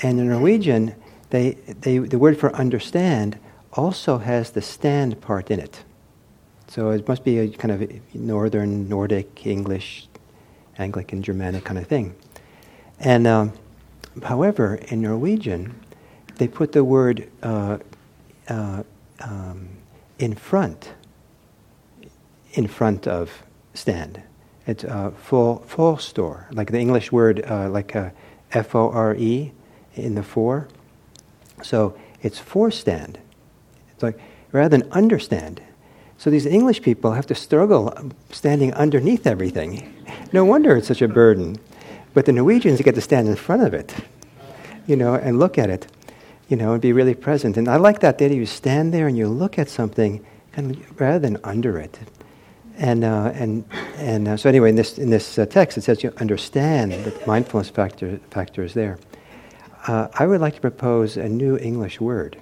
and 0.01 0.19
in 0.19 0.27
Norwegian, 0.27 0.95
they, 1.29 1.51
they, 1.81 1.97
the 1.99 2.19
word 2.19 2.37
for 2.37 2.53
understand 2.55 3.39
also 3.73 4.17
has 4.17 4.51
the 4.51 4.61
stand 4.61 5.21
part 5.21 5.49
in 5.49 5.59
it. 5.59 5.83
So 6.67 6.89
it 6.89 7.07
must 7.07 7.23
be 7.23 7.39
a 7.39 7.49
kind 7.49 7.71
of 7.71 8.15
northern, 8.15 8.89
Nordic, 8.89 9.47
English, 9.47 10.07
Anglican, 10.77 11.23
Germanic 11.23 11.63
kind 11.63 11.79
of 11.79 11.87
thing. 11.87 12.15
And 12.99 13.25
um, 13.25 13.53
however, 14.23 14.75
in 14.89 15.01
Norwegian, 15.01 15.73
they 16.35 16.47
put 16.47 16.73
the 16.73 16.83
word 16.83 17.29
uh, 17.41 17.77
uh, 18.49 18.83
um, 19.21 19.69
in 20.17 20.35
front, 20.35 20.91
in 22.53 22.67
front 22.67 23.07
of 23.07 23.43
stand. 23.73 24.21
It's 24.69 24.83
uh, 24.83 25.09
full 25.09 25.63
full 25.65 25.97
store, 25.97 26.47
like 26.51 26.69
the 26.71 26.77
English 26.77 27.11
word, 27.11 27.43
uh, 27.49 27.71
like 27.71 27.95
uh, 27.95 28.11
F 28.51 28.75
O 28.75 28.91
R 28.91 29.15
E 29.15 29.51
in 29.95 30.13
the 30.13 30.21
for. 30.21 30.67
So 31.63 31.97
it's 32.21 32.37
for 32.37 32.69
stand. 32.69 33.17
It's 33.91 34.03
like 34.03 34.19
rather 34.51 34.77
than 34.77 34.91
understand. 34.91 35.59
So 36.19 36.29
these 36.29 36.45
English 36.45 36.83
people 36.83 37.13
have 37.13 37.25
to 37.27 37.35
struggle 37.35 38.11
standing 38.29 38.71
underneath 38.75 39.25
everything. 39.25 39.95
No 40.31 40.45
wonder 40.45 40.75
it's 40.75 40.87
such 40.87 41.01
a 41.01 41.07
burden. 41.07 41.57
But 42.13 42.27
the 42.27 42.31
Norwegians 42.31 42.79
get 42.81 42.93
to 42.93 43.01
stand 43.01 43.27
in 43.27 43.35
front 43.35 43.63
of 43.63 43.73
it, 43.73 43.95
you 44.85 44.95
know, 44.95 45.15
and 45.15 45.39
look 45.39 45.57
at 45.57 45.71
it, 45.71 45.87
you 46.47 46.55
know, 46.55 46.73
and 46.73 46.81
be 46.81 46.93
really 46.93 47.15
present. 47.15 47.57
And 47.57 47.67
I 47.67 47.77
like 47.77 48.01
that 48.01 48.19
that 48.19 48.31
you 48.31 48.45
stand 48.45 48.93
there 48.93 49.07
and 49.07 49.17
you 49.17 49.27
look 49.27 49.57
at 49.57 49.69
something, 49.69 50.23
kind 50.51 50.75
of, 50.75 51.01
rather 51.01 51.17
than 51.17 51.37
under 51.43 51.79
it. 51.79 51.97
And, 52.79 53.03
uh, 53.03 53.31
and, 53.35 53.65
and 53.97 54.29
uh, 54.29 54.37
so 54.37 54.47
anyway, 54.47 54.69
in 54.69 54.75
this, 54.77 54.97
in 54.97 55.09
this 55.09 55.37
uh, 55.37 55.45
text, 55.45 55.77
it 55.77 55.81
says 55.81 56.01
you 56.01 56.13
understand 56.17 56.93
that 56.93 57.27
mindfulness 57.27 57.69
factor, 57.69 58.19
factor 58.31 58.63
is 58.63 58.73
there. 58.73 58.97
Uh, 59.85 60.07
I 60.13 60.25
would 60.25 60.39
like 60.39 60.55
to 60.55 60.61
propose 60.61 61.17
a 61.17 61.27
new 61.27 61.57
English 61.57 61.99
word. 61.99 62.37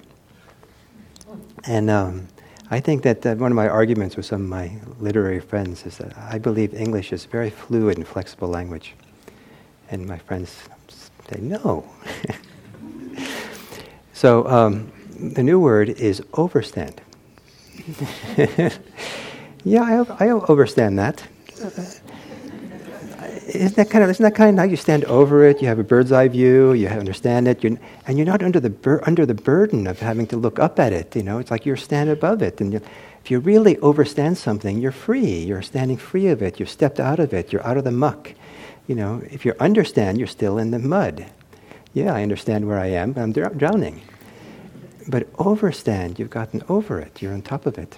And 1.64 1.90
um, 1.90 2.28
I 2.70 2.78
think 2.78 3.02
that 3.02 3.26
uh, 3.26 3.34
one 3.34 3.50
of 3.50 3.56
my 3.56 3.68
arguments 3.68 4.16
with 4.16 4.26
some 4.26 4.42
of 4.42 4.48
my 4.48 4.70
literary 5.00 5.40
friends 5.40 5.84
is 5.84 5.98
that 5.98 6.16
I 6.16 6.38
believe 6.38 6.72
English 6.72 7.12
is 7.12 7.24
a 7.24 7.28
very 7.28 7.50
fluid 7.50 7.96
and 7.96 8.06
flexible 8.06 8.48
language. 8.48 8.94
And 9.90 10.06
my 10.06 10.18
friends 10.18 10.54
say, 11.28 11.40
no. 11.40 11.84
so 14.12 14.46
um, 14.46 14.92
the 15.18 15.42
new 15.42 15.58
word 15.58 15.88
is 15.88 16.20
overstand. 16.34 17.00
yeah, 19.64 19.82
I, 20.18 20.26
I 20.26 20.30
understand 20.32 20.98
that. 20.98 21.22
Uh, 21.62 21.70
isn't 23.48 23.76
that 23.76 23.90
kind 23.90 24.04
of 24.04 24.10
isn't 24.10 24.22
that 24.22 24.34
kind 24.34 24.58
of 24.58 24.62
how 24.62 24.68
you 24.70 24.76
stand 24.76 25.04
over 25.06 25.44
it? 25.44 25.62
You 25.62 25.68
have 25.68 25.78
a 25.78 25.84
bird's 25.84 26.12
eye 26.12 26.28
view. 26.28 26.74
You 26.74 26.88
understand 26.88 27.48
it, 27.48 27.64
you're, 27.64 27.78
and 28.06 28.18
you're 28.18 28.26
not 28.26 28.42
under 28.42 28.60
the 28.60 28.70
bur- 28.70 29.02
under 29.06 29.24
the 29.24 29.34
burden 29.34 29.86
of 29.86 29.98
having 30.00 30.26
to 30.28 30.36
look 30.36 30.58
up 30.58 30.78
at 30.78 30.92
it. 30.92 31.16
You 31.16 31.22
know, 31.22 31.38
it's 31.38 31.50
like 31.50 31.64
you're 31.64 31.76
stand 31.76 32.10
above 32.10 32.42
it, 32.42 32.60
and 32.60 32.74
if 32.74 33.30
you 33.30 33.40
really 33.40 33.76
overstand 33.76 34.36
something, 34.36 34.78
you're 34.78 34.92
free. 34.92 35.38
You're 35.44 35.62
standing 35.62 35.96
free 35.96 36.28
of 36.28 36.42
it. 36.42 36.60
You've 36.60 36.70
stepped 36.70 37.00
out 37.00 37.18
of 37.18 37.32
it. 37.32 37.52
You're 37.52 37.66
out 37.66 37.76
of 37.76 37.84
the 37.84 37.90
muck. 37.92 38.32
You 38.86 38.94
know, 38.94 39.22
if 39.30 39.44
you 39.44 39.54
understand, 39.60 40.18
you're 40.18 40.26
still 40.26 40.58
in 40.58 40.70
the 40.70 40.78
mud. 40.78 41.26
Yeah, 41.94 42.14
I 42.14 42.22
understand 42.22 42.66
where 42.66 42.78
I 42.78 42.86
am, 42.86 43.12
but 43.12 43.22
I'm 43.22 43.32
drowning. 43.32 44.02
But 45.08 45.32
overstand, 45.34 46.18
you've 46.18 46.30
gotten 46.30 46.62
over 46.68 47.00
it. 47.00 47.22
You're 47.22 47.32
on 47.32 47.42
top 47.42 47.66
of 47.66 47.78
it. 47.78 47.96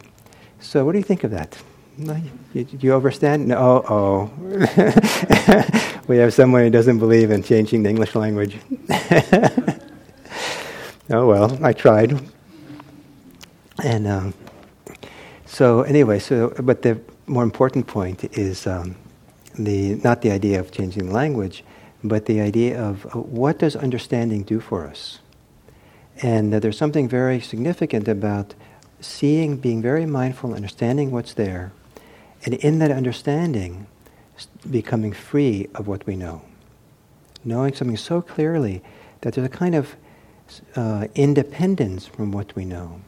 So, 0.61 0.85
what 0.85 0.93
do 0.93 0.99
you 0.99 1.05
think 1.05 1.25
of 1.25 1.31
that? 1.31 1.57
You, 2.55 2.67
you 2.79 2.93
overstand? 2.93 3.47
No, 3.47 3.83
oh. 3.89 4.31
we 6.07 6.19
have 6.19 6.35
someone 6.35 6.63
who 6.63 6.71
doesn't 6.71 6.99
believe 6.99 7.31
in 7.31 7.43
changing 7.43 7.83
the 7.83 7.89
English 7.89 8.15
language. 8.15 8.59
oh 11.11 11.27
well, 11.27 11.59
I 11.65 11.73
tried. 11.73 12.21
And 13.83 14.07
um, 14.07 14.35
so, 15.47 15.83
anyway, 15.83 16.19
so 16.19 16.55
but 16.63 16.83
the 16.83 17.01
more 17.27 17.43
important 17.43 17.87
point 17.87 18.25
is 18.37 18.67
um, 18.67 18.97
the 19.59 19.95
not 20.05 20.21
the 20.21 20.31
idea 20.31 20.61
of 20.61 20.71
changing 20.71 21.07
the 21.07 21.13
language, 21.13 21.65
but 22.05 22.27
the 22.27 22.41
idea 22.41 22.79
of 22.83 23.07
uh, 23.07 23.19
what 23.19 23.59
does 23.59 23.77
understanding 23.77 24.43
do 24.43 24.61
for 24.61 24.87
us. 24.87 25.21
And 26.23 26.53
uh, 26.53 26.61
there's 26.61 26.77
something 26.77 27.09
very 27.09 27.41
significant 27.41 28.09
about 28.09 28.55
seeing, 29.01 29.57
being 29.57 29.83
very 29.83 30.07
mindful, 30.07 30.55
understanding 30.55 31.11
what's 31.11 31.35
there, 31.35 31.73
and 32.45 32.55
in 32.55 32.79
that 32.79 32.91
understanding, 32.91 33.87
becoming 34.71 35.13
free 35.13 35.69
of 35.75 35.87
what 35.87 36.07
we 36.07 36.17
know. 36.17 36.43
Knowing 37.45 37.75
something 37.75 37.97
so 37.97 38.21
clearly 38.23 38.83
that 39.21 39.35
there's 39.35 39.47
a 39.47 39.51
kind 39.51 39.75
of 39.75 39.97
uh, 40.77 41.07
independence 41.15 42.07
from 42.07 42.33
what 42.33 42.55
we 42.55 42.65
know. 42.65 43.01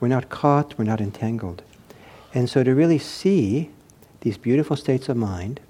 We're 0.00 0.08
not 0.08 0.28
caught, 0.28 0.78
we're 0.78 0.84
not 0.84 1.00
entangled. 1.00 1.62
And 2.34 2.48
so 2.48 2.62
to 2.62 2.74
really 2.74 2.98
see 2.98 3.70
these 4.20 4.36
beautiful 4.36 4.76
states 4.76 5.08
of 5.08 5.16
mind, 5.16 5.60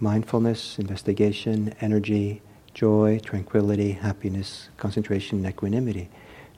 mindfulness, 0.00 0.78
investigation, 0.78 1.74
energy, 1.80 2.42
joy, 2.74 3.20
tranquility, 3.24 3.92
happiness, 3.92 4.68
concentration, 4.76 5.38
and 5.38 5.48
equanimity, 5.48 6.08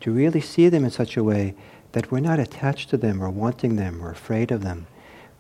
to 0.01 0.13
really 0.13 0.41
see 0.41 0.69
them 0.69 0.85
in 0.85 0.91
such 0.91 1.17
a 1.17 1.23
way 1.23 1.55
that 1.99 2.13
we're 2.13 2.21
not 2.21 2.39
attached 2.39 2.89
to 2.91 2.97
them 2.97 3.21
or 3.21 3.29
wanting 3.29 3.75
them 3.75 4.01
or 4.01 4.13
afraid 4.13 4.53
of 4.53 4.63
them, 4.63 4.87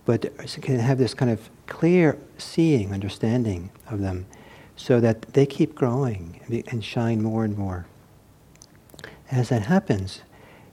but 0.04 0.22
can 0.60 0.80
have 0.80 0.98
this 0.98 1.14
kind 1.14 1.30
of 1.30 1.48
clear 1.68 2.18
seeing, 2.36 2.92
understanding 2.92 3.70
of 3.88 4.00
them, 4.00 4.26
so 4.74 4.98
that 4.98 5.22
they 5.34 5.46
keep 5.46 5.76
growing 5.76 6.40
and 6.66 6.84
shine 6.84 7.22
more 7.22 7.44
and 7.44 7.56
more. 7.56 7.86
As 9.30 9.50
that 9.50 9.66
happens, 9.66 10.22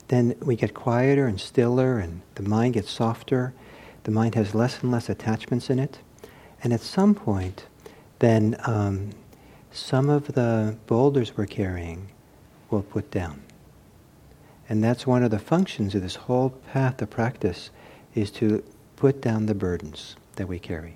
then 0.08 0.36
we 0.41 0.56
get 0.56 0.74
quieter 0.74 1.28
and 1.28 1.39
stiller, 1.39 2.00
and 2.00 2.24
the 2.34 2.41
mind 2.41 2.74
gets 2.74 2.89
softer. 2.89 3.54
The 4.06 4.12
mind 4.12 4.34
has 4.34 4.56
less 4.56 4.82
and 4.82 4.91
less 4.91 5.08
attachments 5.08 5.69
in 5.69 5.78
it. 5.78 6.00
And 6.63 6.74
at 6.74 6.82
some 6.82 7.13
point, 7.13 7.67
then 8.17 8.56
um, 8.65 9.12
some 9.71 10.10
of 10.10 10.34
the 10.34 10.78
boulders 10.88 11.38
we're 11.38 11.45
carrying 11.45 12.08
will 12.71 12.82
put 12.82 13.12
down. 13.12 13.44
And 14.67 14.84
that's 14.84 15.06
one 15.06 15.23
of 15.23 15.32
the 15.32 15.39
functions 15.39 15.93
of 15.95 16.01
this 16.01 16.15
whole 16.15 16.49
path 16.49 17.01
of 17.01 17.10
practice 17.10 17.69
is 18.15 18.32
to 18.32 18.63
put 18.95 19.21
down 19.21 19.45
the 19.45 19.54
burdens 19.54 20.15
that 20.36 20.47
we 20.47 20.60
carry. 20.60 20.95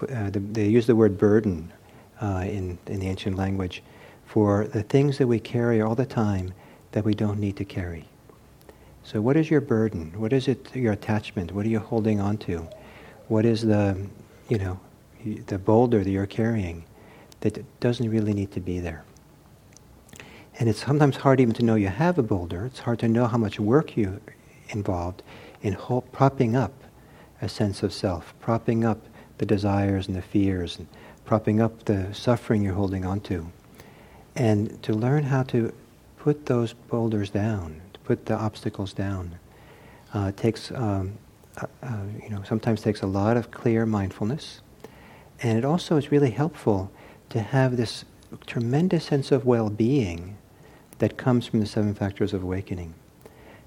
Uh, 0.00 0.30
they 0.32 0.66
use 0.66 0.86
the 0.86 0.96
word 0.96 1.18
burden 1.18 1.72
uh, 2.20 2.44
in, 2.46 2.78
in 2.86 3.00
the 3.00 3.08
ancient 3.08 3.36
language 3.36 3.82
for 4.26 4.66
the 4.66 4.82
things 4.82 5.18
that 5.18 5.26
we 5.26 5.40
carry 5.40 5.80
all 5.80 5.94
the 5.94 6.06
time 6.06 6.52
that 6.92 7.04
we 7.04 7.14
don't 7.14 7.38
need 7.38 7.56
to 7.56 7.64
carry. 7.64 8.04
So, 9.02 9.20
what 9.20 9.36
is 9.36 9.50
your 9.50 9.60
burden? 9.60 10.12
What 10.16 10.32
is 10.32 10.48
it? 10.48 10.74
Your 10.74 10.92
attachment? 10.92 11.52
What 11.52 11.66
are 11.66 11.68
you 11.68 11.78
holding 11.78 12.20
on 12.20 12.38
to? 12.38 12.66
What 13.28 13.44
is 13.44 13.62
the, 13.62 14.06
you 14.48 14.58
know, 14.58 14.80
the 15.46 15.58
boulder 15.58 16.02
that 16.02 16.10
you're 16.10 16.26
carrying 16.26 16.84
that 17.40 17.62
doesn't 17.80 18.08
really 18.08 18.32
need 18.32 18.52
to 18.52 18.60
be 18.60 18.80
there? 18.80 19.04
And 20.58 20.68
it's 20.68 20.84
sometimes 20.84 21.16
hard 21.16 21.40
even 21.40 21.54
to 21.54 21.64
know 21.64 21.74
you 21.74 21.88
have 21.88 22.16
a 22.16 22.22
boulder. 22.22 22.64
It's 22.66 22.80
hard 22.80 23.00
to 23.00 23.08
know 23.08 23.26
how 23.26 23.38
much 23.38 23.58
work 23.58 23.96
you 23.96 24.20
involved 24.68 25.22
in 25.62 25.72
whole, 25.72 26.02
propping 26.02 26.54
up 26.54 26.72
a 27.42 27.48
sense 27.48 27.82
of 27.82 27.92
self, 27.92 28.34
propping 28.40 28.84
up 28.84 28.98
the 29.38 29.46
desires 29.46 30.06
and 30.06 30.16
the 30.16 30.22
fears, 30.22 30.78
and 30.78 30.86
propping 31.24 31.60
up 31.60 31.84
the 31.84 32.12
suffering 32.14 32.62
you're 32.62 32.74
holding 32.74 33.04
on 33.04 33.20
to. 33.20 33.50
And 34.36 34.80
to 34.84 34.92
learn 34.92 35.24
how 35.24 35.42
to 35.44 35.72
put 36.18 36.46
those 36.46 36.72
boulders 36.72 37.30
down, 37.30 37.80
to 37.92 38.00
put 38.00 38.26
the 38.26 38.34
obstacles 38.34 38.92
down, 38.92 39.38
uh, 40.12 40.32
takes, 40.32 40.70
um, 40.70 41.18
uh, 41.56 41.66
uh, 41.82 42.04
you 42.22 42.30
know, 42.30 42.42
sometimes 42.44 42.80
takes 42.80 43.02
a 43.02 43.06
lot 43.06 43.36
of 43.36 43.50
clear 43.50 43.86
mindfulness. 43.86 44.60
And 45.42 45.58
it 45.58 45.64
also 45.64 45.96
is 45.96 46.12
really 46.12 46.30
helpful 46.30 46.92
to 47.30 47.40
have 47.40 47.76
this 47.76 48.04
tremendous 48.46 49.04
sense 49.04 49.32
of 49.32 49.44
well-being 49.44 50.36
that 50.98 51.16
comes 51.16 51.46
from 51.46 51.60
the 51.60 51.66
seven 51.66 51.94
factors 51.94 52.32
of 52.32 52.42
awakening 52.42 52.94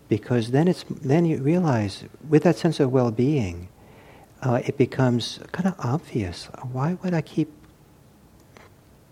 because 0.09 0.51
then 0.51 0.67
it's 0.67 0.85
then 0.89 1.25
you 1.25 1.37
realize 1.37 2.05
with 2.27 2.43
that 2.43 2.57
sense 2.57 2.79
of 2.79 2.91
well-being, 2.91 3.67
uh, 4.41 4.61
it 4.65 4.77
becomes 4.77 5.39
kind 5.51 5.67
of 5.67 5.75
obvious. 5.79 6.45
Why 6.71 6.97
would 7.03 7.13
I 7.13 7.21
keep 7.21 7.51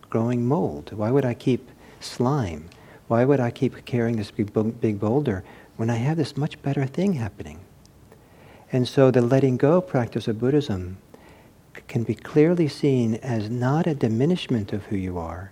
growing 0.09 0.45
mold? 0.45 0.93
Why 0.93 1.11
would 1.11 1.25
I 1.25 1.33
keep 1.33 1.69
slime? 1.99 2.69
Why 3.07 3.25
would 3.25 3.39
I 3.39 3.51
keep 3.51 3.85
carrying 3.85 4.17
this 4.17 4.31
big, 4.31 4.53
big 4.79 4.99
boulder 4.99 5.43
when 5.75 5.89
I 5.89 5.95
have 5.95 6.17
this 6.17 6.37
much 6.37 6.61
better 6.61 6.85
thing 6.85 7.13
happening? 7.13 7.59
And 8.71 8.87
so 8.87 9.11
the 9.11 9.21
letting 9.21 9.57
go 9.57 9.81
practice 9.81 10.27
of 10.27 10.39
Buddhism 10.39 10.97
can 11.87 12.03
be 12.03 12.15
clearly 12.15 12.67
seen 12.67 13.15
as 13.15 13.49
not 13.49 13.85
a 13.85 13.93
diminishment 13.93 14.73
of 14.73 14.85
who 14.85 14.95
you 14.95 15.17
are, 15.17 15.51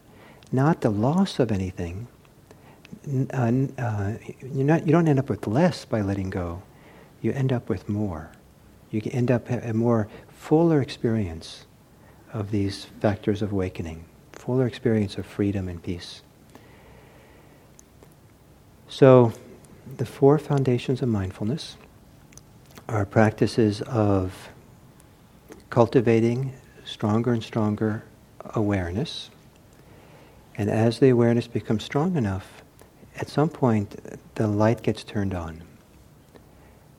not 0.52 0.82
the 0.82 0.90
loss 0.90 1.40
of 1.40 1.52
anything, 1.52 2.08
uh, 3.34 3.52
uh, 3.78 4.14
you're 4.42 4.66
not, 4.66 4.86
you 4.86 4.92
don't 4.92 5.08
end 5.08 5.20
up 5.20 5.30
with 5.30 5.48
less 5.48 5.86
by 5.86 6.02
letting 6.02 6.30
go. 6.30 6.62
You 7.22 7.32
end 7.32 7.52
up 7.52 7.70
with 7.70 7.90
more. 7.90 8.32
You 8.92 9.02
end 9.12 9.32
up 9.32 9.50
a 9.50 9.74
more 9.74 10.08
fuller 10.30 10.82
experience 10.82 11.66
of 12.32 12.52
these 12.52 12.86
factors 13.00 13.42
of 13.42 13.52
awakening, 13.52 14.06
fuller 14.32 14.68
experience 14.68 15.18
of 15.18 15.26
freedom 15.26 15.68
and 15.68 15.82
peace. 15.82 16.22
So, 18.88 19.34
the 19.98 20.06
four 20.06 20.38
foundations 20.38 21.02
of 21.02 21.10
mindfulness 21.10 21.78
are 22.88 23.06
practices 23.06 23.82
of 23.82 24.50
cultivating 25.70 26.54
stronger 26.86 27.34
and 27.34 27.44
stronger 27.44 28.04
awareness. 28.54 29.30
And 30.56 30.70
as 30.70 31.00
the 31.00 31.10
awareness 31.10 31.48
becomes 31.48 31.84
strong 31.84 32.16
enough, 32.16 32.63
at 33.18 33.30
some 33.30 33.50
point 33.50 33.96
the 34.36 34.48
light 34.48 34.82
gets 34.82 35.04
turned 35.04 35.34
on. 35.34 35.62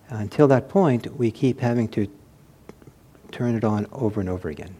Until 0.09 0.46
that 0.48 0.68
point, 0.68 1.16
we 1.16 1.31
keep 1.31 1.61
having 1.61 1.88
to 1.88 2.09
turn 3.33 3.55
it 3.55 3.64
on 3.64 3.87
over 3.92 4.20
and 4.20 4.29
over 4.29 4.48
again. 4.48 4.74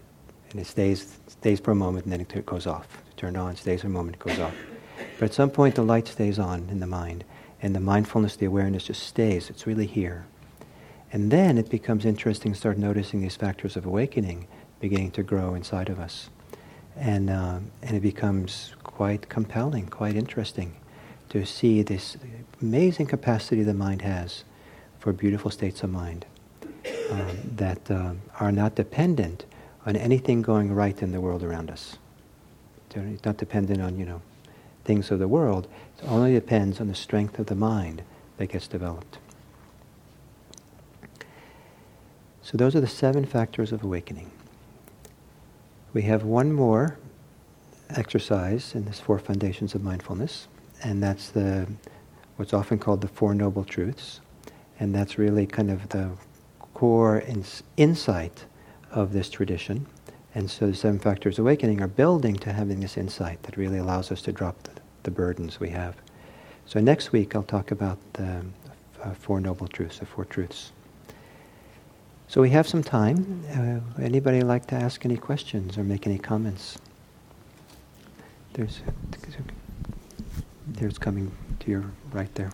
And 0.51 0.61
it 0.61 0.66
stays, 0.66 1.18
stays 1.27 1.59
for 1.59 1.73
a 1.73 1.75
moment 1.75 2.05
and 2.05 2.12
then 2.12 2.20
it 2.20 2.47
goes 2.47 2.66
off. 2.66 2.87
Turned 3.16 3.37
on, 3.37 3.57
stays 3.57 3.81
for 3.81 3.88
a 3.88 3.90
moment, 3.90 4.18
goes 4.18 4.38
off. 4.38 4.55
But 5.18 5.27
at 5.27 5.35
some 5.35 5.51
point, 5.51 5.75
the 5.75 5.83
light 5.83 6.07
stays 6.07 6.38
on 6.38 6.68
in 6.70 6.79
the 6.79 6.87
mind, 6.87 7.25
and 7.61 7.75
the 7.75 7.81
mindfulness, 7.81 8.37
the 8.37 8.47
awareness 8.47 8.85
just 8.85 9.03
stays. 9.03 9.51
It's 9.51 9.66
really 9.66 9.87
here. 9.87 10.27
And 11.12 11.31
then 11.31 11.59
it 11.59 11.70
becomes 11.70 12.05
interesting 12.05 12.53
to 12.53 12.59
start 12.59 12.79
noticing 12.79 13.23
these 13.23 13.37
factors 13.37 13.77
of 13.77 13.87
awakening 13.87 14.47
beginning 14.81 15.12
to 15.12 15.23
grow 15.23 15.55
inside 15.55 15.88
of 15.88 15.99
us. 15.99 16.29
And, 16.97 17.31
uh, 17.31 17.59
and 17.83 17.97
it 17.97 18.03
becomes 18.03 18.75
quite 18.85 19.29
compelling, 19.29 19.87
quite 19.87 20.14
interesting 20.14 20.75
to 21.35 21.44
see 21.44 21.83
this 21.83 22.16
amazing 22.62 23.07
capacity 23.07 23.64
the 23.64 23.75
mind 23.75 24.03
has 24.03 24.44
for 25.01 25.12
beautiful 25.12 25.51
states 25.51 25.83
of 25.83 25.90
mind 25.90 26.25
um, 27.11 27.37
that 27.57 27.90
uh, 27.90 28.12
are 28.38 28.53
not 28.53 28.77
dependent 28.77 29.44
on 29.85 29.97
anything 29.97 30.42
going 30.42 30.73
right 30.73 31.03
in 31.03 31.11
the 31.11 31.20
world 31.20 31.42
around 31.42 31.73
us. 31.73 31.99
It's 32.94 33.25
not 33.25 33.37
dependent 33.37 33.83
on, 33.83 33.99
you 33.99 34.07
know, 34.07 34.23
things 34.85 35.11
of 35.11 35.18
the 35.18 35.27
world. 35.27 35.66
It 35.99 36.05
only 36.05 36.33
depends 36.33 36.81
on 36.81 36.87
the 36.87 36.94
strength 36.94 37.40
of 37.40 37.47
the 37.47 37.57
mind 37.57 38.03
that 38.37 38.47
gets 38.47 38.68
developed. 38.68 39.18
So 42.42 42.57
those 42.57 42.77
are 42.77 42.81
the 42.81 42.87
seven 42.87 43.25
factors 43.25 43.73
of 43.73 43.83
awakening. 43.83 44.31
We 45.92 46.03
have 46.03 46.23
one 46.23 46.53
more 46.53 46.97
exercise 47.90 48.73
in 48.77 48.85
this 48.85 49.01
four 49.01 49.18
foundations 49.18 49.75
of 49.75 49.83
mindfulness, 49.83 50.47
and 50.85 51.03
that's 51.03 51.31
the 51.31 51.66
what's 52.37 52.53
often 52.53 52.79
called 52.79 53.01
the 53.01 53.09
Four 53.09 53.35
Noble 53.35 53.64
Truths, 53.64 54.20
and 54.79 54.94
that's 54.94 55.18
really 55.18 55.47
kind 55.47 55.70
of 55.70 55.88
the 55.88 56.11
core 56.75 57.20
ins- 57.20 57.62
insight 57.77 58.44
of 58.90 59.12
this 59.12 59.31
tradition. 59.31 59.87
And 60.35 60.51
so 60.51 60.66
the 60.66 60.75
seven 60.75 60.99
factors 60.99 61.38
awakening 61.38 61.81
are 61.81 61.88
building 61.88 62.35
to 62.37 62.53
having 62.53 62.81
this 62.81 62.97
insight 62.97 63.42
that 63.44 63.57
really 63.57 63.79
allows 63.79 64.11
us 64.11 64.20
to 64.23 64.33
drop 64.33 64.61
the, 64.64 64.70
the 65.05 65.11
burdens 65.11 65.61
we 65.61 65.70
have. 65.70 65.94
So 66.66 66.81
next 66.81 67.12
week 67.12 67.37
I'll 67.37 67.44
talk 67.44 67.70
about 67.70 67.99
the 68.14 68.44
uh, 69.03 69.14
Four 69.14 69.40
Noble 69.40 69.68
Truths, 69.68 69.99
the 70.01 70.07
Four 70.07 70.25
Truths. 70.25 70.73
So 72.27 72.40
we 72.40 72.51
have 72.51 72.66
some 72.66 72.83
time. 72.83 73.44
Uh, 73.53 74.03
anybody 74.03 74.40
like 74.40 74.66
to 74.66 74.75
ask 74.75 75.05
any 75.05 75.16
questions 75.16 75.79
or 75.79 75.85
make 75.85 76.07
any 76.07 76.18
comments? 76.18 76.79
There's, 78.55 78.81
there's 80.66 80.98
coming 80.98 81.31
to 81.61 81.70
your 81.70 81.85
right 82.12 82.33
there. 82.35 82.50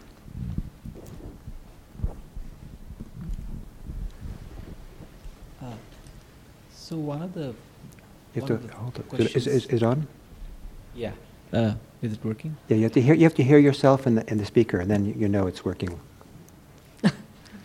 Uh, 5.62 5.72
so 6.74 6.96
one 6.96 7.22
of 7.22 7.34
the 7.34 7.54
You 8.34 8.42
have 8.42 8.46
to 8.46 8.74
hold 8.76 8.98
it. 8.98 9.36
Is, 9.36 9.46
is, 9.46 9.66
is 9.66 9.66
it 9.66 9.82
on? 9.82 10.06
yeah 10.94 11.12
uh, 11.52 11.74
is 12.02 12.12
it 12.14 12.24
working? 12.24 12.56
Yeah, 12.68 12.76
you 12.78 12.82
have 12.84 12.92
to 12.92 13.00
hear. 13.02 13.14
You 13.14 13.24
have 13.24 13.34
to 13.34 13.42
hear 13.42 13.58
yourself 13.58 14.06
in 14.06 14.14
the 14.14 14.30
in 14.30 14.38
the 14.38 14.46
speaker, 14.46 14.78
and 14.78 14.90
then 14.90 15.04
you, 15.04 15.14
you 15.18 15.28
know 15.28 15.46
it's 15.46 15.64
working. 15.64 15.98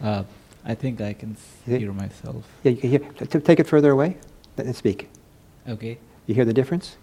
Uh, 0.01 0.23
I 0.65 0.75
think 0.75 0.99
I 1.01 1.13
can 1.13 1.31
s- 1.31 1.39
Yeah. 1.65 1.77
hear 1.77 1.93
myself. 1.93 2.43
Yeah, 2.63 2.71
you 2.71 2.77
can 2.77 2.89
hear. 2.89 2.99
t- 2.99 3.25
t- 3.25 3.39
take 3.39 3.59
it 3.59 3.65
further 3.67 3.91
away, 3.91 4.17
and 4.57 4.75
speak. 4.75 5.09
Okay. 5.67 5.97
You 6.27 6.35
hear 6.35 6.45
the 6.45 6.53
difference? 6.53 6.97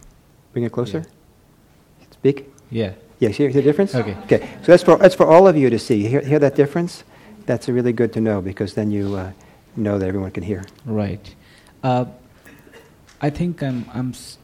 Bring 0.53 0.65
it 0.65 0.71
closer. 0.73 0.99
Yeah. 0.99 2.07
Speak. 2.13 2.53
Yeah. 2.71 2.93
Yes, 3.23 3.39
you 3.39 3.47
hear 3.47 3.53
the 3.53 3.63
difference? 3.63 3.95
Okay. 3.95 4.17
Okay, 4.25 4.41
so 4.63 4.73
that's 4.73 4.83
for, 4.83 4.97
that's 4.97 5.15
for 5.15 5.27
all 5.27 5.47
of 5.47 5.57
you 5.57 5.71
to 5.71 5.79
see. 5.79 6.09
Hear, 6.09 6.23
hear 6.23 6.41
that 6.41 6.57
difference? 6.57 7.05
That's 7.47 7.69
really 7.69 7.93
good 7.93 8.13
to 8.15 8.21
know 8.21 8.43
because 8.43 8.75
then 8.75 8.91
you 8.91 9.15
uh, 9.15 9.31
know 9.77 9.97
that 10.01 10.09
everyone 10.09 10.33
can 10.33 10.43
hear. 10.43 10.65
Right. 10.85 11.33
Uh, 11.85 12.07
I 13.21 13.31
think 13.31 13.63
I'm 13.63 13.87
I'm 13.95 14.11
s- 14.11 14.39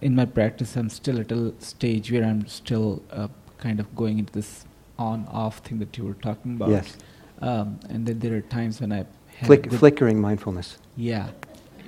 in 0.00 0.14
my 0.14 0.24
practice. 0.24 0.76
I'm 0.76 0.88
still 0.88 1.18
at 1.18 1.32
a 1.32 1.52
stage 1.58 2.12
where 2.12 2.22
I'm 2.24 2.46
still 2.46 3.02
uh, 3.10 3.26
kind 3.58 3.80
of 3.80 3.86
going 3.96 4.20
into 4.20 4.32
this 4.32 4.64
on-off 5.00 5.58
thing 5.58 5.80
that 5.80 5.98
you 5.98 6.04
were 6.04 6.14
talking 6.14 6.54
about. 6.54 6.68
Yes. 6.70 6.96
Um, 7.40 7.80
and 7.90 8.06
then 8.06 8.20
there 8.20 8.34
are 8.36 8.40
times 8.40 8.80
when 8.80 8.92
I 8.92 8.98
have 8.98 9.46
Flick, 9.48 9.72
flickering 9.72 10.20
mindfulness. 10.20 10.78
Yeah, 10.96 11.30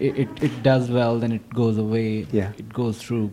it, 0.00 0.18
it 0.18 0.28
it 0.42 0.62
does 0.64 0.90
well, 0.90 1.20
then 1.20 1.30
it 1.30 1.48
goes 1.54 1.78
away. 1.78 2.26
Yeah. 2.32 2.50
It 2.58 2.72
goes 2.72 2.98
through, 3.00 3.32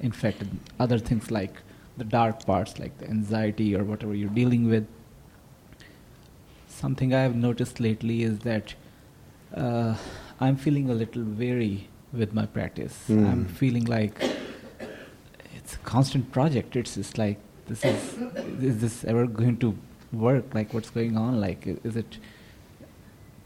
in 0.00 0.12
fact, 0.12 0.42
other 0.80 0.98
things 0.98 1.30
like 1.30 1.54
the 1.96 2.04
dark 2.04 2.44
parts, 2.44 2.78
like 2.78 2.98
the 2.98 3.08
anxiety 3.08 3.74
or 3.76 3.84
whatever 3.84 4.14
you're 4.14 4.28
dealing 4.30 4.68
with. 4.68 4.86
Something 6.68 7.14
I 7.14 7.20
have 7.20 7.36
noticed 7.36 7.78
lately 7.80 8.22
is 8.22 8.40
that 8.40 8.74
uh, 9.54 9.96
I'm 10.40 10.56
feeling 10.56 10.90
a 10.90 10.94
little 10.94 11.22
weary 11.22 11.88
with 12.12 12.32
my 12.34 12.46
practice. 12.46 13.04
Mm. 13.08 13.30
I'm 13.30 13.44
feeling 13.46 13.84
like 13.84 14.20
it's 15.54 15.74
a 15.74 15.78
constant 15.78 16.32
project. 16.32 16.74
It's 16.76 16.94
just 16.96 17.16
like 17.16 17.38
this 17.66 17.84
is 17.84 18.14
is 18.60 18.80
this 18.80 19.04
ever 19.04 19.26
going 19.26 19.56
to 19.58 19.76
work? 20.12 20.52
Like 20.54 20.74
what's 20.74 20.90
going 20.90 21.16
on? 21.16 21.40
Like 21.40 21.66
is 21.84 21.96
it? 21.96 22.18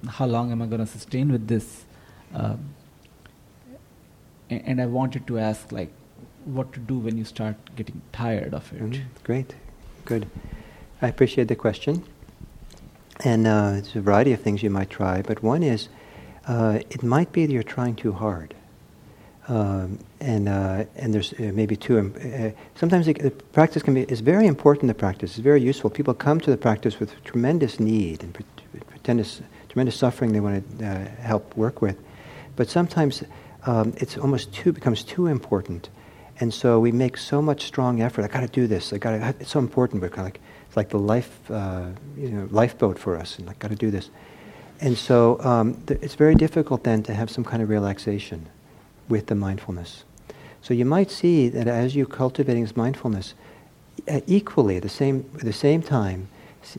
How 0.06 0.26
long 0.26 0.52
am 0.52 0.62
I 0.62 0.66
going 0.66 0.80
to 0.80 0.86
sustain 0.86 1.30
with 1.30 1.48
this? 1.48 1.84
Um, 2.34 2.74
a- 4.50 4.54
and 4.54 4.80
I 4.80 4.86
wanted 4.86 5.26
to 5.26 5.38
ask 5.38 5.70
like 5.70 5.92
what 6.54 6.72
to 6.72 6.80
do 6.80 6.98
when 6.98 7.16
you 7.16 7.24
start 7.24 7.56
getting 7.76 8.00
tired 8.12 8.54
of 8.54 8.72
it. 8.72 8.80
Mm, 8.80 9.02
Great, 9.24 9.54
good. 10.04 10.26
I 11.02 11.08
appreciate 11.08 11.48
the 11.48 11.56
question. 11.56 12.02
And 13.24 13.46
uh, 13.46 13.72
there's 13.72 13.96
a 13.96 14.00
variety 14.00 14.32
of 14.32 14.40
things 14.40 14.62
you 14.62 14.70
might 14.70 14.90
try, 14.90 15.22
but 15.22 15.42
one 15.42 15.62
is 15.62 15.88
uh, 16.46 16.78
it 16.90 17.02
might 17.02 17.32
be 17.32 17.46
that 17.46 17.52
you're 17.52 17.62
trying 17.62 17.96
too 17.96 18.12
hard. 18.12 18.54
Um, 19.48 19.98
and 20.20 20.48
uh, 20.48 20.84
and 20.96 21.14
there's 21.14 21.32
uh, 21.32 21.50
maybe 21.54 21.74
too. 21.74 21.98
Um, 21.98 22.14
uh, 22.22 22.50
sometimes 22.74 23.08
it, 23.08 23.18
the 23.22 23.30
practice 23.30 23.82
can 23.82 23.94
be 23.94 24.02
is 24.02 24.20
very 24.20 24.46
important. 24.46 24.88
The 24.88 24.94
practice 24.94 25.32
is 25.32 25.38
very 25.38 25.62
useful. 25.62 25.88
People 25.88 26.12
come 26.12 26.38
to 26.40 26.50
the 26.50 26.56
practice 26.58 27.00
with 27.00 27.12
tremendous 27.24 27.80
need 27.80 28.22
and 28.22 28.36
tremendous 29.02 29.40
tremendous 29.70 29.96
suffering 29.96 30.32
they 30.32 30.40
want 30.40 30.78
to 30.78 30.86
uh, 30.86 31.08
help 31.22 31.56
work 31.56 31.80
with, 31.80 31.96
but 32.56 32.68
sometimes 32.68 33.22
um, 33.64 33.94
it's 33.96 34.18
almost 34.18 34.52
too 34.52 34.70
becomes 34.72 35.02
too 35.02 35.26
important, 35.26 35.88
and 36.40 36.52
so 36.54 36.78
we 36.78 36.92
make 36.92 37.16
so 37.16 37.42
much 37.42 37.62
strong 37.64 38.00
effort. 38.00 38.24
I 38.24 38.28
got 38.28 38.40
to 38.40 38.48
do 38.60 38.66
this. 38.66 38.92
I 38.92 38.98
got. 38.98 39.14
It's 39.40 39.50
so 39.50 39.58
important. 39.58 40.02
We're 40.02 40.08
kind 40.08 40.20
of 40.20 40.26
like 40.26 40.40
it's 40.68 40.76
like 40.76 40.90
the 40.90 40.98
life 40.98 41.50
uh, 41.50 41.86
you 42.16 42.30
know 42.30 42.48
lifeboat 42.50 42.98
for 42.98 43.16
us, 43.16 43.38
and 43.38 43.48
I 43.50 43.54
got 43.54 43.70
to 43.70 43.76
do 43.76 43.90
this. 43.90 44.10
And 44.80 44.96
so 44.96 45.40
um, 45.40 45.74
th- 45.86 46.00
it's 46.02 46.14
very 46.14 46.34
difficult 46.36 46.84
then 46.84 47.02
to 47.04 47.14
have 47.14 47.30
some 47.30 47.44
kind 47.44 47.62
of 47.62 47.68
relaxation 47.68 48.48
with 49.08 49.26
the 49.26 49.34
mindfulness. 49.34 50.04
So 50.62 50.74
you 50.74 50.84
might 50.84 51.10
see 51.10 51.48
that 51.48 51.66
as 51.66 51.96
you're 51.96 52.06
cultivating 52.06 52.62
this 52.62 52.76
mindfulness, 52.76 53.34
uh, 54.08 54.20
equally 54.26 54.76
at 54.76 54.82
the 54.82 54.88
same 54.88 55.24
at 55.34 55.40
the 55.44 55.52
same 55.52 55.82
time, 55.82 56.28
s- 56.62 56.78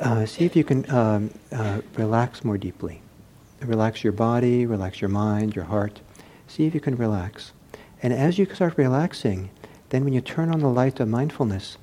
uh, 0.00 0.26
see 0.26 0.44
if 0.44 0.54
you 0.54 0.62
can 0.64 0.88
um, 0.90 1.30
uh, 1.50 1.80
relax 1.96 2.44
more 2.44 2.58
deeply. 2.58 3.02
Relax 3.62 4.04
your 4.04 4.12
body, 4.12 4.66
relax 4.66 5.00
your 5.00 5.08
mind, 5.10 5.56
your 5.56 5.64
heart. 5.64 6.00
See 6.46 6.66
if 6.66 6.74
you 6.74 6.80
can 6.80 6.96
relax. 6.96 7.52
And 8.02 8.12
as 8.12 8.38
you 8.38 8.46
start 8.46 8.76
relaxing, 8.76 9.50
then 9.90 10.04
when 10.04 10.12
you 10.12 10.20
turn 10.20 10.52
on 10.52 10.60
the 10.60 10.68
light 10.68 11.00
of 11.00 11.08
mindfulness, 11.08 11.78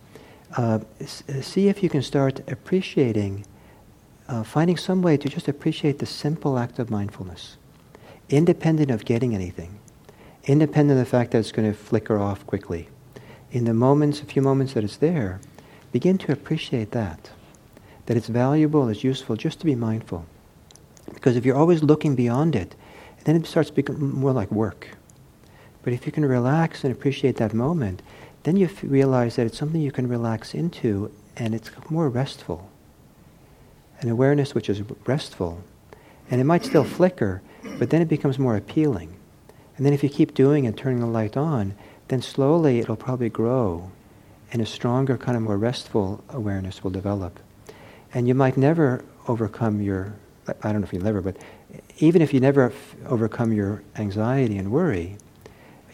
uh, 0.56 0.80
s- 1.02 1.24
uh, 1.28 1.42
see 1.42 1.68
if 1.68 1.84
you 1.84 1.90
can 1.90 2.02
start 2.02 2.42
appreciating, 2.50 3.46
uh, 4.30 4.44
finding 4.44 4.78
some 4.78 5.02
way 5.02 5.18
to 5.18 5.28
just 5.28 5.48
appreciate 5.48 6.00
the 6.00 6.06
simple 6.06 6.58
act 6.58 6.80
of 6.80 6.90
mindfulness 6.90 7.58
independent 8.30 8.90
of 8.90 9.06
getting 9.06 9.36
anything, 9.36 9.78
independent 10.46 11.00
of 11.00 11.06
the 11.06 11.10
fact 11.10 11.32
that 11.32 11.40
it's 11.40 11.52
going 11.52 11.72
to 11.72 11.78
flicker 11.78 12.18
off 12.18 12.46
quickly. 12.48 12.90
In 13.52 13.66
the 13.66 13.74
moments, 13.74 14.22
a 14.22 14.26
few 14.26 14.42
moments 14.42 14.74
that 14.74 14.84
it's 14.84 14.98
there, 14.98 15.40
begin 15.92 16.18
to 16.20 16.32
appreciate 16.32 16.92
that, 16.92 17.30
that 18.06 18.18
it's 18.18 18.28
valuable, 18.28 18.90
it's 18.90 19.04
useful 19.04 19.36
just 19.36 19.60
to 19.60 19.66
be 19.66 19.76
mindful. 19.76 20.26
Because 21.14 21.36
if 21.36 21.46
you're 21.46 21.56
always 21.56 21.84
looking 21.84 22.16
beyond 22.16 22.56
it, 22.56 22.76
then 23.26 23.36
it 23.36 23.46
starts 23.46 23.70
becoming 23.70 24.14
more 24.14 24.32
like 24.32 24.52
work. 24.52 24.90
But 25.86 25.94
if 25.94 26.08
you 26.08 26.12
can 26.12 26.26
relax 26.26 26.84
and 26.84 26.92
appreciate 26.92 27.38
that 27.38 27.54
moment, 27.54 28.02
then 28.42 28.58
you 28.58 28.66
f- 28.66 28.84
realize 28.84 29.36
that 29.36 29.46
it's 29.46 29.58
something 29.58 29.80
you 29.80 29.92
can 29.92 30.10
relax 30.10 30.56
into 30.56 31.12
and 31.38 31.54
it's 31.54 31.70
more 31.92 32.10
restful. 32.10 32.70
An 34.02 34.10
awareness 34.10 34.56
which 34.56 34.68
is 34.68 34.82
restful. 35.06 35.62
And 36.32 36.42
it 36.42 36.46
might 36.46 36.66
still 36.66 36.84
flicker, 36.84 37.44
but 37.78 37.92
then 37.92 38.02
it 38.02 38.10
becomes 38.10 38.40
more 38.40 38.58
appealing. 38.58 39.16
And 39.78 39.86
then 39.86 39.94
if 39.94 40.02
you 40.04 40.10
keep 40.10 40.34
doing 40.34 40.66
and 40.66 40.76
turning 40.76 41.02
the 41.02 41.06
light 41.06 41.38
on, 41.38 41.76
then 42.08 42.24
slowly 42.24 42.80
it'll 42.80 42.96
probably 42.96 43.30
grow 43.30 43.92
and 44.52 44.64
a 44.64 44.66
stronger, 44.66 45.18
kind 45.18 45.38
of 45.38 45.44
more 45.44 45.58
restful 45.58 46.24
awareness 46.30 46.84
will 46.84 46.92
develop. 46.92 47.40
And 48.12 48.28
you 48.28 48.34
might 48.34 48.58
never 48.58 49.06
overcome 49.28 49.82
your, 49.82 50.16
I 50.48 50.72
don't 50.72 50.82
know 50.82 50.88
if 50.88 50.94
you'll 50.94 51.04
never, 51.04 51.22
but 51.22 51.38
even 52.00 52.24
if 52.24 52.34
you 52.34 52.40
never 52.40 52.72
f- 52.72 52.96
overcome 53.06 53.54
your 53.54 53.84
anxiety 53.98 54.58
and 54.58 54.72
worry, 54.72 55.18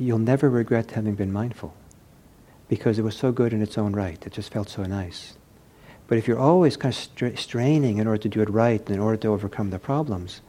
you'll 0.02 0.18
never 0.18 0.50
regret 0.50 0.92
having 0.92 1.16
been 1.16 1.32
mindful 1.32 1.74
because 2.68 2.98
it 2.98 3.04
was 3.04 3.16
so 3.16 3.32
good 3.32 3.54
in 3.54 3.62
its 3.62 3.78
own 3.78 3.94
right. 3.94 4.26
It 4.26 4.34
just 4.34 4.52
felt 4.52 4.70
so 4.70 4.84
nice. 4.84 5.36
But 6.08 6.18
if 6.18 6.28
you're 6.28 6.40
always 6.40 6.76
kind 6.76 6.94
of 6.94 7.00
stra- 7.00 7.38
straining 7.38 7.98
in 7.98 8.08
order 8.08 8.22
to 8.24 8.30
do 8.30 8.42
it 8.42 8.50
right, 8.50 8.80
and 8.80 8.90
in 8.90 9.00
order 9.00 9.18
to 9.18 9.28
overcome 9.30 9.70
the 9.70 9.80
problems, 9.80 10.42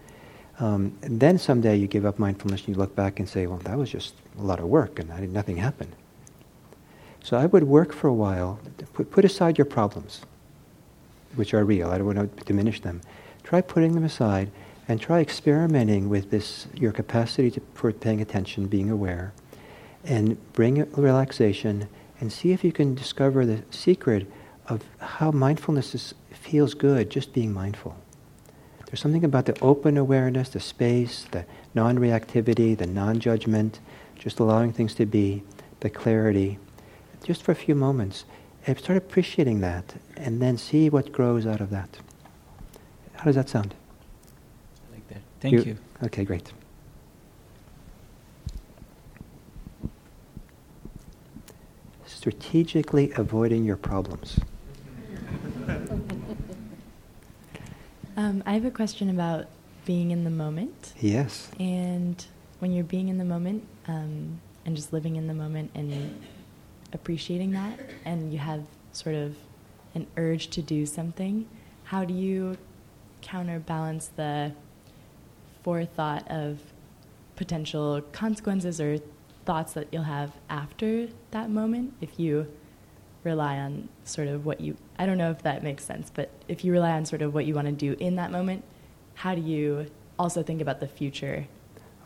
um, 0.58 0.96
then 1.00 1.38
someday 1.38 1.76
you 1.76 1.86
give 1.86 2.06
up 2.06 2.18
mindfulness 2.18 2.60
and 2.60 2.68
you 2.70 2.74
look 2.74 2.94
back 2.96 3.18
and 3.18 3.28
say, 3.28 3.46
well, 3.46 3.58
that 3.58 3.76
was 3.76 3.90
just 3.90 4.14
a 4.38 4.42
lot 4.42 4.58
of 4.58 4.66
work 4.66 4.98
and 4.98 5.08
did, 5.08 5.32
nothing 5.32 5.56
happened. 5.56 5.94
So 7.22 7.36
I 7.36 7.46
would 7.46 7.64
work 7.64 7.92
for 7.92 8.08
a 8.08 8.14
while, 8.14 8.58
put, 8.92 9.10
put 9.10 9.24
aside 9.24 9.58
your 9.58 9.64
problems, 9.64 10.22
which 11.36 11.54
are 11.54 11.64
real. 11.64 11.90
I 11.90 11.98
don't 11.98 12.06
want 12.06 12.36
to 12.36 12.44
diminish 12.44 12.80
them. 12.80 13.00
Try 13.44 13.60
putting 13.60 13.94
them 13.94 14.04
aside 14.04 14.50
and 14.88 15.00
try 15.00 15.20
experimenting 15.20 16.08
with 16.08 16.30
this, 16.30 16.66
your 16.74 16.92
capacity 16.92 17.50
to, 17.52 17.60
for 17.74 17.92
paying 17.92 18.20
attention, 18.20 18.66
being 18.66 18.90
aware, 18.90 19.32
and 20.04 20.36
bring 20.52 20.90
relaxation 20.92 21.88
and 22.20 22.32
see 22.32 22.52
if 22.52 22.64
you 22.64 22.72
can 22.72 22.94
discover 22.94 23.44
the 23.44 23.62
secret 23.70 24.30
of 24.68 24.82
how 24.98 25.30
mindfulness 25.30 25.94
is, 25.94 26.14
feels 26.30 26.74
good 26.74 27.10
just 27.10 27.32
being 27.32 27.52
mindful. 27.52 27.96
There's 28.86 29.00
something 29.00 29.24
about 29.24 29.46
the 29.46 29.58
open 29.60 29.96
awareness, 29.96 30.50
the 30.50 30.60
space, 30.60 31.26
the 31.30 31.46
non 31.74 31.98
reactivity, 31.98 32.76
the 32.76 32.86
non 32.86 33.20
judgment, 33.20 33.80
just 34.18 34.38
allowing 34.38 34.72
things 34.72 34.94
to 34.96 35.06
be, 35.06 35.42
the 35.80 35.90
clarity, 35.90 36.58
just 37.24 37.42
for 37.42 37.52
a 37.52 37.56
few 37.56 37.74
moments. 37.74 38.24
And 38.66 38.78
start 38.78 38.96
appreciating 38.96 39.60
that, 39.62 39.94
and 40.16 40.40
then 40.40 40.56
see 40.56 40.88
what 40.88 41.10
grows 41.10 41.46
out 41.46 41.60
of 41.60 41.70
that. 41.70 41.88
How 43.14 43.24
does 43.24 43.34
that 43.34 43.48
sound? 43.48 43.74
I 44.88 44.94
like 44.94 45.08
that. 45.08 45.22
Thank 45.40 45.54
you. 45.54 45.62
you. 45.62 45.78
Okay, 46.04 46.24
great. 46.24 46.52
Strategically 52.22 53.10
avoiding 53.16 53.64
your 53.64 53.76
problems. 53.76 54.38
Um, 58.16 58.44
I 58.46 58.52
have 58.52 58.64
a 58.64 58.70
question 58.70 59.10
about 59.10 59.46
being 59.86 60.12
in 60.12 60.22
the 60.22 60.30
moment. 60.30 60.94
Yes. 61.00 61.50
And 61.58 62.24
when 62.60 62.70
you're 62.70 62.84
being 62.84 63.08
in 63.08 63.18
the 63.18 63.24
moment 63.24 63.66
um, 63.88 64.40
and 64.64 64.76
just 64.76 64.92
living 64.92 65.16
in 65.16 65.26
the 65.26 65.34
moment 65.34 65.72
and 65.74 66.22
appreciating 66.92 67.50
that, 67.54 67.80
and 68.04 68.32
you 68.32 68.38
have 68.38 68.62
sort 68.92 69.16
of 69.16 69.34
an 69.96 70.06
urge 70.16 70.46
to 70.50 70.62
do 70.62 70.86
something, 70.86 71.48
how 71.82 72.04
do 72.04 72.14
you 72.14 72.56
counterbalance 73.20 74.12
the 74.14 74.52
forethought 75.64 76.30
of 76.30 76.60
potential 77.34 78.00
consequences 78.12 78.80
or 78.80 79.00
thoughts 79.44 79.72
that 79.74 79.88
you'll 79.92 80.04
have 80.04 80.32
after 80.48 81.08
that 81.32 81.50
moment 81.50 81.94
if 82.00 82.18
you 82.18 82.46
rely 83.24 83.58
on 83.58 83.88
sort 84.04 84.28
of 84.28 84.44
what 84.44 84.60
you 84.60 84.76
I 84.98 85.06
don't 85.06 85.18
know 85.18 85.30
if 85.30 85.42
that 85.42 85.62
makes 85.62 85.84
sense, 85.84 86.10
but 86.12 86.30
if 86.48 86.64
you 86.64 86.72
rely 86.72 86.92
on 86.92 87.04
sort 87.04 87.22
of 87.22 87.34
what 87.34 87.44
you 87.44 87.54
want 87.54 87.66
to 87.66 87.72
do 87.72 87.96
in 87.98 88.16
that 88.16 88.30
moment, 88.30 88.64
how 89.14 89.34
do 89.34 89.40
you 89.40 89.86
also 90.18 90.42
think 90.42 90.60
about 90.60 90.80
the 90.80 90.86
future? 90.86 91.46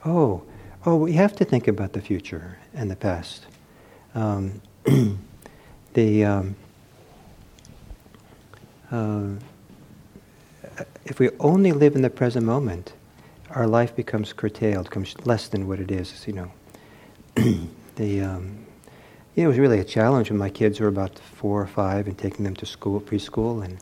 Oh, 0.05 0.43
oh, 0.85 0.97
we 0.97 1.13
have 1.13 1.35
to 1.37 1.45
think 1.45 1.69
about 1.69 1.93
the 1.93 2.01
future 2.01 2.59
and 2.73 2.91
the 2.91 2.97
past. 2.97 3.47
Um, 4.15 4.63
the 5.95 6.25
um, 6.25 6.57
uh, 8.91 9.35
if 11.05 11.19
we 11.19 11.31
only 11.41 11.73
live 11.73 11.97
in 11.97 12.03
the 12.03 12.11
present 12.11 12.47
moment, 12.47 12.93
our 13.51 13.67
life 13.67 13.95
becomes 13.95 14.33
curtailed, 14.33 14.85
becomes 14.87 15.15
less 15.27 15.49
than 15.49 15.67
what 15.69 15.81
it 15.81 15.91
is. 15.91 16.27
You 16.27 16.35
know, 16.35 16.51
the 17.97 18.21
um, 18.21 18.67
know, 19.43 19.45
it 19.45 19.47
was 19.49 19.59
really 19.59 19.79
a 19.81 19.85
challenge 19.85 20.31
when 20.31 20.39
my 20.39 20.49
kids 20.49 20.81
were 20.81 20.89
about 20.89 21.19
four 21.19 21.61
or 21.61 21.67
five 21.67 22.07
and 22.07 22.17
taking 22.17 22.45
them 22.45 22.55
to 22.57 22.67
school, 22.67 23.01
preschool, 23.01 23.65
and 23.65 23.79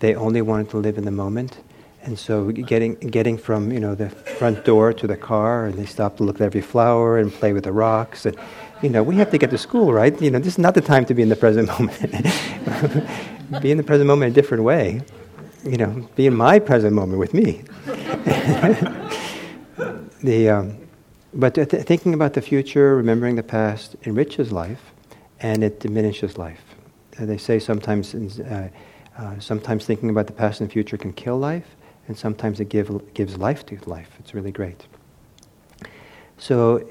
they 0.00 0.14
only 0.14 0.42
wanted 0.42 0.70
to 0.70 0.78
live 0.78 0.96
in 0.98 1.04
the 1.04 1.10
moment. 1.10 1.58
And 2.04 2.18
so 2.18 2.50
getting, 2.50 2.94
getting 2.96 3.38
from, 3.38 3.70
you 3.72 3.78
know, 3.78 3.94
the 3.94 4.10
front 4.10 4.64
door 4.64 4.92
to 4.92 5.06
the 5.06 5.16
car, 5.16 5.66
and 5.66 5.78
they 5.78 5.86
stopped 5.86 6.16
to 6.16 6.24
look 6.24 6.36
at 6.36 6.42
every 6.42 6.60
flower 6.60 7.18
and 7.18 7.32
play 7.32 7.52
with 7.52 7.64
the 7.64 7.72
rocks. 7.72 8.26
And, 8.26 8.36
you 8.82 8.88
know, 8.88 9.02
we 9.02 9.16
have 9.16 9.30
to 9.30 9.38
get 9.38 9.50
to 9.50 9.58
school, 9.58 9.92
right? 9.92 10.20
You 10.20 10.30
know, 10.30 10.38
this 10.38 10.54
is 10.54 10.58
not 10.58 10.74
the 10.74 10.80
time 10.80 11.04
to 11.06 11.14
be 11.14 11.22
in 11.22 11.28
the 11.28 11.36
present 11.36 11.68
moment. 11.78 12.00
be 13.62 13.70
in 13.70 13.76
the 13.76 13.84
present 13.84 14.06
moment 14.06 14.32
a 14.32 14.34
different 14.34 14.64
way. 14.64 15.02
You 15.64 15.76
know, 15.76 16.08
be 16.16 16.26
in 16.26 16.34
my 16.34 16.58
present 16.58 16.92
moment 16.92 17.20
with 17.20 17.34
me. 17.34 17.62
the, 20.22 20.48
um, 20.48 20.81
but 21.34 21.54
th- 21.54 21.68
thinking 21.68 22.14
about 22.14 22.34
the 22.34 22.42
future, 22.42 22.96
remembering 22.96 23.36
the 23.36 23.42
past, 23.42 23.96
enriches 24.04 24.52
life 24.52 24.92
and 25.40 25.64
it 25.64 25.80
diminishes 25.80 26.38
life. 26.38 26.62
Uh, 27.18 27.26
they 27.26 27.38
say 27.38 27.58
sometimes, 27.58 28.14
uh, 28.14 28.68
uh, 29.18 29.38
sometimes 29.38 29.84
thinking 29.84 30.10
about 30.10 30.26
the 30.26 30.32
past 30.32 30.60
and 30.60 30.68
the 30.68 30.72
future 30.72 30.96
can 30.96 31.12
kill 31.12 31.38
life, 31.38 31.76
and 32.08 32.16
sometimes 32.16 32.60
it 32.60 32.68
give, 32.68 33.14
gives 33.14 33.36
life 33.36 33.66
to 33.66 33.78
life. 33.86 34.10
It's 34.18 34.34
really 34.34 34.52
great. 34.52 34.86
So, 36.38 36.86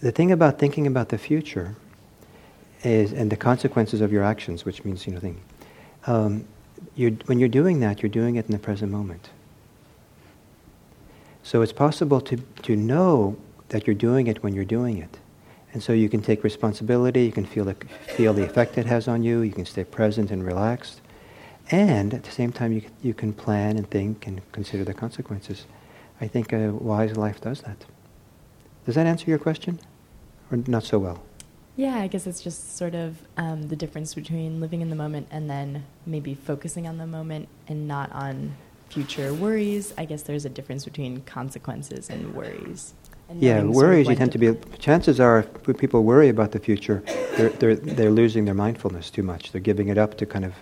the 0.00 0.12
thing 0.12 0.30
about 0.30 0.58
thinking 0.58 0.86
about 0.86 1.08
the 1.08 1.18
future 1.18 1.74
is, 2.84 3.12
and 3.12 3.30
the 3.30 3.36
consequences 3.36 4.00
of 4.00 4.12
your 4.12 4.22
actions, 4.22 4.64
which 4.64 4.84
means, 4.84 5.06
you 5.06 5.12
know, 5.12 5.20
thing, 5.20 5.40
um, 6.06 6.44
you're, 6.94 7.10
when 7.26 7.40
you're 7.40 7.48
doing 7.48 7.80
that, 7.80 8.02
you're 8.02 8.10
doing 8.10 8.36
it 8.36 8.46
in 8.46 8.52
the 8.52 8.58
present 8.58 8.92
moment. 8.92 9.30
So 11.42 11.62
it's 11.62 11.72
possible 11.72 12.20
to, 12.20 12.36
to 12.36 12.76
know 12.76 13.36
that 13.68 13.86
you're 13.86 13.94
doing 13.94 14.26
it 14.26 14.42
when 14.42 14.54
you're 14.54 14.64
doing 14.64 14.98
it. 14.98 15.18
And 15.72 15.82
so 15.82 15.92
you 15.92 16.08
can 16.08 16.22
take 16.22 16.44
responsibility, 16.44 17.24
you 17.24 17.32
can 17.32 17.44
feel 17.44 17.64
the, 17.64 17.74
feel 18.16 18.32
the 18.32 18.44
effect 18.44 18.78
it 18.78 18.86
has 18.86 19.06
on 19.06 19.22
you, 19.22 19.40
you 19.40 19.52
can 19.52 19.66
stay 19.66 19.84
present 19.84 20.30
and 20.30 20.44
relaxed. 20.44 21.00
And 21.70 22.14
at 22.14 22.24
the 22.24 22.30
same 22.30 22.52
time, 22.52 22.72
you, 22.72 22.82
you 23.02 23.12
can 23.12 23.34
plan 23.34 23.76
and 23.76 23.88
think 23.90 24.26
and 24.26 24.40
consider 24.52 24.84
the 24.84 24.94
consequences. 24.94 25.66
I 26.20 26.26
think 26.26 26.52
a 26.52 26.72
wise 26.72 27.16
life 27.16 27.40
does 27.42 27.60
that. 27.62 27.84
Does 28.86 28.94
that 28.94 29.06
answer 29.06 29.28
your 29.28 29.38
question? 29.38 29.78
Or 30.50 30.58
not 30.66 30.84
so 30.84 30.98
well? 30.98 31.22
Yeah, 31.76 31.96
I 31.96 32.06
guess 32.06 32.26
it's 32.26 32.40
just 32.40 32.76
sort 32.76 32.94
of 32.94 33.18
um, 33.36 33.68
the 33.68 33.76
difference 33.76 34.14
between 34.14 34.60
living 34.60 34.80
in 34.80 34.88
the 34.88 34.96
moment 34.96 35.28
and 35.30 35.48
then 35.48 35.84
maybe 36.06 36.34
focusing 36.34 36.88
on 36.88 36.96
the 36.96 37.06
moment 37.06 37.48
and 37.68 37.86
not 37.86 38.10
on 38.12 38.56
future 38.88 39.34
worries. 39.34 39.92
I 39.98 40.06
guess 40.06 40.22
there's 40.22 40.46
a 40.46 40.48
difference 40.48 40.86
between 40.86 41.20
consequences 41.20 42.08
and 42.08 42.34
worries 42.34 42.94
yeah, 43.34 43.62
worries 43.62 44.08
you 44.08 44.14
tend 44.14 44.32
to 44.32 44.38
be. 44.38 44.54
Chances 44.78 45.20
are, 45.20 45.40
if 45.40 45.76
people 45.76 46.02
worry 46.02 46.30
about 46.30 46.52
the 46.52 46.58
future, 46.58 47.02
they're, 47.36 47.50
they're, 47.50 47.76
they're 47.76 48.10
losing 48.10 48.44
their 48.46 48.54
mindfulness 48.54 49.10
too 49.10 49.22
much. 49.22 49.52
They're 49.52 49.60
giving 49.60 49.88
it 49.88 49.98
up 49.98 50.16
to 50.18 50.26
kind 50.26 50.44
of. 50.44 50.54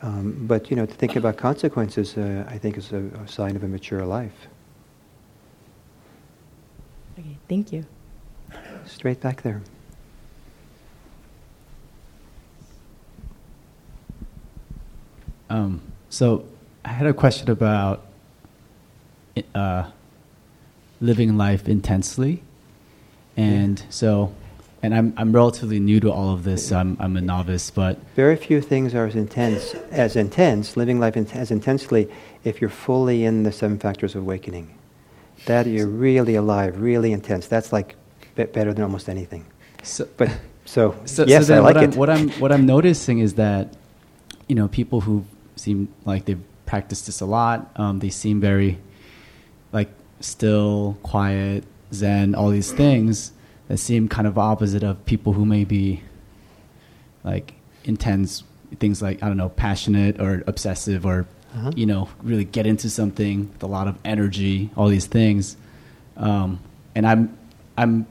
Um, 0.00 0.46
but 0.46 0.70
you 0.70 0.76
know, 0.76 0.86
to 0.86 0.94
think 0.94 1.16
about 1.16 1.36
consequences, 1.36 2.16
uh, 2.16 2.44
I 2.48 2.56
think 2.56 2.78
is 2.78 2.92
a, 2.92 2.98
a, 3.22 3.28
sign 3.28 3.56
of 3.56 3.64
a 3.64 3.68
mature 3.68 4.06
life. 4.06 4.46
Okay, 7.18 7.36
thank 7.48 7.72
you. 7.72 7.84
Straight 8.86 9.20
back 9.20 9.42
there. 9.42 9.60
Um, 15.50 15.82
so, 16.10 16.46
I 16.84 16.90
had 16.90 17.06
a 17.06 17.12
question 17.12 17.50
about. 17.50 18.06
Uh, 19.54 19.90
living 21.00 21.36
life 21.36 21.68
intensely. 21.68 22.42
And 23.36 23.78
yeah. 23.78 23.86
so, 23.90 24.34
and 24.82 24.94
I'm, 24.94 25.14
I'm 25.16 25.32
relatively 25.32 25.80
new 25.80 26.00
to 26.00 26.12
all 26.12 26.32
of 26.32 26.44
this. 26.44 26.72
I'm, 26.72 26.96
I'm 27.00 27.16
a 27.16 27.20
novice, 27.20 27.70
but. 27.70 27.98
Very 28.14 28.36
few 28.36 28.60
things 28.60 28.94
are 28.94 29.06
as 29.06 29.14
intense, 29.14 29.74
as 29.90 30.16
intense, 30.16 30.76
living 30.76 30.98
life 30.98 31.16
in, 31.16 31.26
as 31.32 31.50
intensely, 31.50 32.10
if 32.44 32.60
you're 32.60 32.70
fully 32.70 33.24
in 33.24 33.42
the 33.42 33.52
seven 33.52 33.78
factors 33.78 34.14
of 34.14 34.22
awakening. 34.22 34.74
That 35.46 35.66
you're 35.66 35.86
really 35.86 36.34
alive, 36.34 36.80
really 36.80 37.12
intense. 37.12 37.46
That's 37.46 37.72
like 37.72 37.94
better 38.34 38.72
than 38.72 38.82
almost 38.82 39.08
anything. 39.08 39.46
So, 39.82 40.08
but 40.16 40.36
so, 40.64 40.96
so 41.04 41.24
yes, 41.24 41.46
so 41.46 41.56
I 41.56 41.58
like 41.60 41.74
what 41.74 41.84
it. 41.84 41.92
I'm, 41.92 41.98
what 41.98 42.10
I'm 42.10 42.28
what 42.40 42.52
I'm 42.52 42.66
noticing 42.66 43.20
is 43.20 43.34
that 43.34 43.74
you 44.48 44.56
know 44.56 44.68
people 44.68 45.00
who 45.00 45.24
seem 45.56 45.88
like 46.04 46.24
they've 46.24 46.42
practiced 46.66 47.06
this 47.06 47.20
a 47.20 47.26
lot, 47.26 47.70
um, 47.76 48.00
they 48.00 48.10
seem 48.10 48.40
very 48.40 48.78
still, 50.20 50.98
quiet, 51.02 51.64
zen, 51.92 52.34
all 52.34 52.50
these 52.50 52.72
things 52.72 53.32
that 53.68 53.78
seem 53.78 54.08
kind 54.08 54.26
of 54.26 54.38
opposite 54.38 54.82
of 54.82 55.04
people 55.06 55.32
who 55.32 55.44
may 55.44 55.64
be 55.64 56.02
like 57.24 57.54
intense 57.84 58.44
things 58.78 59.00
like 59.00 59.22
I 59.22 59.28
don't 59.28 59.36
know, 59.36 59.48
passionate 59.48 60.20
or 60.20 60.42
obsessive 60.46 61.06
or 61.06 61.26
uh-huh. 61.54 61.72
you 61.76 61.86
know, 61.86 62.08
really 62.22 62.44
get 62.44 62.66
into 62.66 62.90
something 62.90 63.50
with 63.52 63.62
a 63.62 63.66
lot 63.66 63.88
of 63.88 63.98
energy, 64.04 64.70
all 64.76 64.88
these 64.88 65.06
things. 65.06 65.56
Um, 66.16 66.60
and 66.94 67.06
I'm 67.06 67.38
I'm 67.76 68.06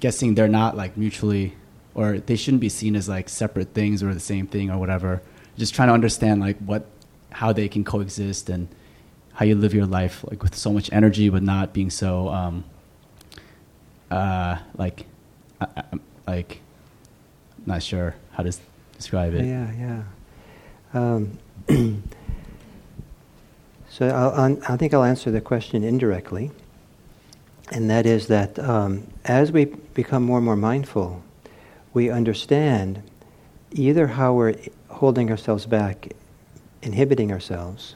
guessing 0.00 0.34
they're 0.34 0.48
not 0.48 0.76
like 0.76 0.96
mutually 0.96 1.54
or 1.94 2.18
they 2.18 2.36
shouldn't 2.36 2.60
be 2.60 2.68
seen 2.68 2.96
as 2.96 3.08
like 3.08 3.28
separate 3.28 3.74
things 3.74 4.02
or 4.02 4.14
the 4.14 4.20
same 4.20 4.46
thing 4.46 4.70
or 4.70 4.78
whatever. 4.78 5.22
Just 5.56 5.74
trying 5.74 5.88
to 5.88 5.94
understand 5.94 6.40
like 6.40 6.58
what 6.58 6.86
how 7.30 7.52
they 7.52 7.68
can 7.68 7.84
coexist 7.84 8.48
and 8.48 8.68
how 9.40 9.46
you 9.46 9.54
live 9.54 9.72
your 9.72 9.86
life 9.86 10.22
like 10.24 10.42
with 10.42 10.54
so 10.54 10.70
much 10.70 10.92
energy 10.92 11.30
but 11.30 11.42
not 11.42 11.72
being 11.72 11.88
so 11.88 12.28
um, 12.28 12.62
uh, 14.10 14.58
like 14.76 15.06
I, 15.62 15.66
I, 15.76 15.82
like 16.26 16.60
not 17.64 17.82
sure 17.82 18.14
how 18.32 18.42
to 18.42 18.52
describe 18.98 19.32
it. 19.32 19.46
Yeah 19.46 19.72
yeah. 19.72 20.02
Um, 20.92 21.38
so 23.88 24.08
I'll, 24.08 24.58
i 24.68 24.76
think 24.76 24.92
I'll 24.92 25.04
answer 25.04 25.30
the 25.30 25.40
question 25.40 25.84
indirectly 25.84 26.50
and 27.72 27.88
that 27.88 28.04
is 28.04 28.26
that 28.26 28.58
um, 28.58 29.06
as 29.24 29.52
we 29.52 29.64
become 29.64 30.22
more 30.22 30.36
and 30.36 30.44
more 30.44 30.56
mindful 30.56 31.22
we 31.94 32.10
understand 32.10 33.02
either 33.72 34.06
how 34.06 34.34
we're 34.34 34.56
holding 34.88 35.30
ourselves 35.30 35.64
back 35.64 36.12
inhibiting 36.82 37.32
ourselves 37.32 37.94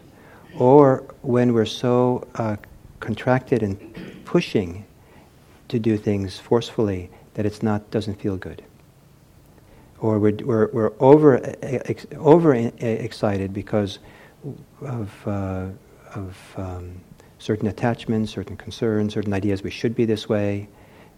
or 0.59 1.05
when 1.23 1.53
we're 1.53 1.65
so 1.67 2.27
uh, 2.37 2.57
contracted 3.01 3.63
and 3.63 4.25
pushing 4.25 4.85
to 5.69 5.79
do 5.79 5.97
things 5.97 6.39
forcefully 6.39 7.11
that 7.35 7.45
it's 7.47 7.63
not 7.63 7.91
doesn't 7.91 8.21
feel 8.21 8.37
good 8.37 8.63
or 10.05 10.19
we're, 10.19 10.37
we're, 10.45 10.71
we're 10.73 10.93
over, 11.01 11.41
ex, 11.63 12.07
over 12.19 12.53
excited 12.55 13.55
because 13.55 14.01
of, 14.83 15.11
uh, 15.27 15.67
of 16.15 16.55
um, 16.59 17.01
certain 17.39 17.69
attachments, 17.69 18.33
certain 18.33 18.55
concerns, 18.55 19.15
certain 19.15 19.33
ideas 19.33 19.63
we 19.63 19.71
should 19.71 19.95
be 19.95 20.05
this 20.05 20.29
way. 20.29 20.69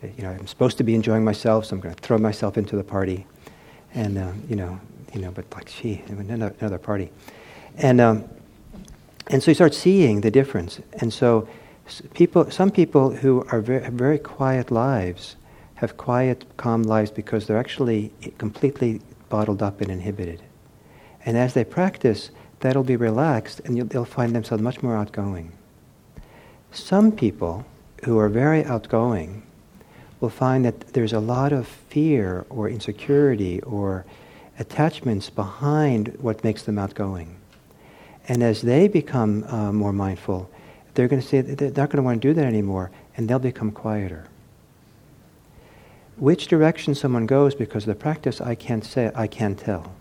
You 0.03 0.23
know, 0.23 0.31
I'm 0.31 0.47
supposed 0.47 0.79
to 0.79 0.85
be 0.85 0.95
enjoying 0.95 1.25
myself, 1.25 1.67
so 1.67 1.75
I'm 1.75 1.81
going 1.81 1.97
to 1.97 2.01
throw 2.01 2.17
myself 2.17 2.57
into 2.57 2.77
the 2.77 2.85
party. 2.85 3.27
And, 3.95 4.19
uh, 4.19 4.31
you 4.49 4.55
know, 4.55 4.79
you 5.13 5.21
know, 5.21 5.33
but 5.33 5.53
like, 5.53 5.67
gee, 5.67 6.05
another, 6.07 6.55
another 6.61 6.79
party. 6.79 7.11
And, 7.79 8.01
um, 8.01 8.29
and 9.29 9.43
so 9.43 9.51
you 9.51 9.55
start 9.55 9.75
seeing 9.75 10.21
the 10.21 10.31
difference. 10.31 10.81
And 10.95 11.13
so 11.13 11.49
people, 12.15 12.51
some 12.51 12.71
people 12.71 13.11
who 13.11 13.45
are 13.51 13.61
very, 13.61 13.83
have 13.83 13.95
very 13.95 14.19
quiet 14.19 14.71
lives 14.71 15.37
have 15.77 15.97
quiet, 15.97 16.45
calm 16.57 16.83
lives 16.83 17.11
because 17.11 17.47
they're 17.47 17.59
actually 17.59 18.11
completely 18.39 19.01
bottled 19.29 19.63
up 19.63 19.81
and 19.81 19.91
inhibited. 19.91 20.43
And 21.25 21.37
as 21.37 21.55
they 21.55 21.65
practice, 21.65 22.31
that'll 22.61 22.85
be 22.85 22.97
relaxed 22.97 23.61
and 23.61 23.91
they'll 23.91 24.05
find 24.05 24.35
themselves 24.35 24.63
much 24.63 24.83
more 24.83 24.97
outgoing. 24.97 25.53
Some 26.73 27.13
people 27.13 27.67
who 28.05 28.19
are 28.19 28.29
very 28.29 28.65
outgoing 28.65 29.43
will 30.21 30.31
find 30.31 30.65
that 30.65 30.95
there's 30.95 31.13
a 31.13 31.21
lot 31.21 31.53
of 31.53 31.67
fear 31.67 32.47
or 32.49 32.69
insecurity 32.71 33.61
or 33.63 34.07
attachments 34.59 35.29
behind 35.29 36.17
what 36.21 36.43
makes 36.43 36.63
them 36.63 36.79
outgoing. 36.79 37.36
And 38.29 38.43
as 38.43 38.63
they 38.63 38.89
become 38.89 39.45
uh, 39.45 39.73
more 39.73 39.93
mindful, 39.93 40.51
they're 40.95 41.09
going 41.09 41.23
to 41.23 41.29
say 41.29 41.41
they're 41.41 41.69
not 41.69 41.91
going 41.91 41.99
to 41.99 42.03
want 42.03 42.21
to 42.21 42.29
do 42.29 42.35
that 42.35 42.45
anymore, 42.45 42.91
and 43.17 43.29
they'll 43.29 43.39
become 43.39 43.71
quieter. 43.71 44.27
Which 46.17 46.47
direction 46.49 46.95
someone 46.95 47.27
goes 47.27 47.55
because 47.55 47.85
of 47.85 47.89
the 47.89 47.95
practice, 47.95 48.41
I 48.41 48.55
can't 48.55 48.85
say, 48.85 49.13
I 49.15 49.27
can't 49.27 49.59
tell. 49.59 49.93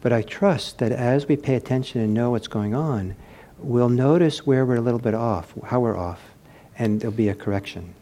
But 0.00 0.12
I 0.12 0.22
trust 0.22 0.78
that 0.78 0.92
as 0.92 1.26
we 1.26 1.36
pay 1.36 1.56
attention 1.56 2.00
and 2.00 2.14
know 2.14 2.30
what's 2.30 2.48
going 2.48 2.74
on, 2.74 3.16
we'll 3.58 3.88
notice 3.88 4.46
where 4.46 4.64
we're 4.64 4.76
a 4.76 4.80
little 4.80 5.00
bit 5.00 5.14
off, 5.14 5.52
how 5.64 5.80
we're 5.80 5.96
off, 5.96 6.20
and 6.78 7.00
there'll 7.00 7.14
be 7.14 7.28
a 7.28 7.34
correction. 7.34 7.94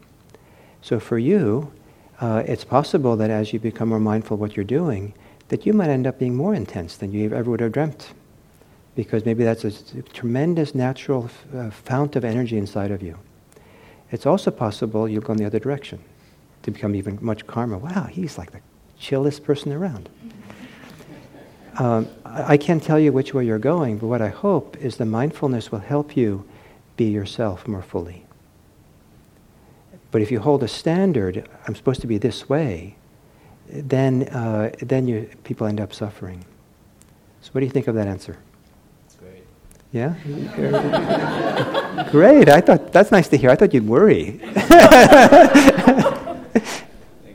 So 0.81 0.99
for 0.99 1.17
you, 1.17 1.71
uh, 2.19 2.43
it's 2.45 2.63
possible 2.63 3.15
that 3.17 3.31
as 3.31 3.51
you 3.51 3.59
become 3.59 3.89
more 3.89 3.99
mindful 3.99 4.35
of 4.35 4.41
what 4.41 4.55
you're 4.55 4.63
doing, 4.63 5.13
that 5.49 5.65
you 5.65 5.73
might 5.73 5.89
end 5.89 6.07
up 6.07 6.19
being 6.19 6.35
more 6.35 6.53
intense 6.53 6.97
than 6.97 7.11
you 7.11 7.33
ever 7.33 7.49
would 7.49 7.59
have 7.59 7.71
dreamt. 7.71 8.13
Because 8.95 9.25
maybe 9.25 9.43
that's 9.43 9.63
a 9.63 10.01
tremendous 10.01 10.75
natural 10.75 11.29
uh, 11.55 11.69
fount 11.69 12.15
of 12.15 12.25
energy 12.25 12.57
inside 12.57 12.91
of 12.91 13.01
you. 13.01 13.17
It's 14.11 14.25
also 14.25 14.51
possible 14.51 15.07
you'll 15.07 15.21
go 15.21 15.31
in 15.31 15.39
the 15.39 15.45
other 15.45 15.59
direction 15.59 15.99
to 16.63 16.71
become 16.71 16.95
even 16.95 17.17
much 17.21 17.47
calmer. 17.47 17.77
Wow, 17.77 18.03
he's 18.03 18.37
like 18.37 18.51
the 18.51 18.59
chillest 18.99 19.43
person 19.43 19.71
around. 19.71 20.09
Um, 21.77 22.09
I 22.25 22.57
can't 22.57 22.83
tell 22.83 22.99
you 22.99 23.13
which 23.13 23.33
way 23.33 23.45
you're 23.45 23.57
going, 23.57 23.97
but 23.97 24.07
what 24.07 24.21
I 24.21 24.27
hope 24.27 24.75
is 24.77 24.97
the 24.97 25.05
mindfulness 25.05 25.71
will 25.71 25.79
help 25.79 26.17
you 26.17 26.45
be 26.97 27.05
yourself 27.05 27.65
more 27.65 27.81
fully. 27.81 28.25
But 30.11 30.21
if 30.21 30.31
you 30.31 30.41
hold 30.41 30.63
a 30.63 30.67
standard, 30.67 31.47
I'm 31.65 31.75
supposed 31.75 32.01
to 32.01 32.07
be 32.07 32.17
this 32.17 32.49
way, 32.49 32.97
then, 33.69 34.23
uh, 34.23 34.71
then 34.81 35.07
you, 35.07 35.29
people 35.43 35.65
end 35.65 35.79
up 35.79 35.93
suffering. 35.93 36.43
So, 37.41 37.51
what 37.53 37.61
do 37.61 37.65
you 37.65 37.71
think 37.71 37.87
of 37.87 37.95
that 37.95 38.07
answer? 38.07 38.37
That's 39.93 40.23
great. 40.23 40.71
Yeah? 40.71 42.07
great. 42.11 42.49
I 42.49 42.61
thought 42.61 42.91
that's 42.91 43.11
nice 43.11 43.27
to 43.29 43.37
hear. 43.37 43.49
I 43.49 43.55
thought 43.55 43.73
you'd 43.73 43.87
worry. 43.87 44.39
Thank 44.53 44.63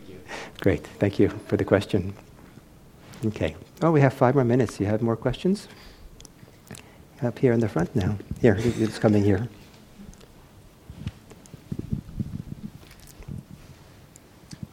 you. 0.09 0.21
Great. 0.61 0.87
Thank 0.99 1.19
you 1.19 1.29
for 1.47 1.57
the 1.57 1.65
question. 1.65 2.15
Okay. 3.25 3.57
Oh, 3.83 3.91
we 3.91 4.01
have 4.01 4.15
five 4.15 4.35
more 4.35 4.45
minutes. 4.45 4.79
Do 4.79 4.85
you 4.85 4.91
have 4.91 5.03
more 5.03 5.17
questions? 5.17 5.69
Up 7.23 7.39
here 7.39 7.53
in 7.53 7.61
the 7.61 7.69
front 7.69 7.95
now. 7.97 8.17
Here, 8.43 8.57
it's 8.59 8.99
coming 8.99 9.25
here. 9.25 9.49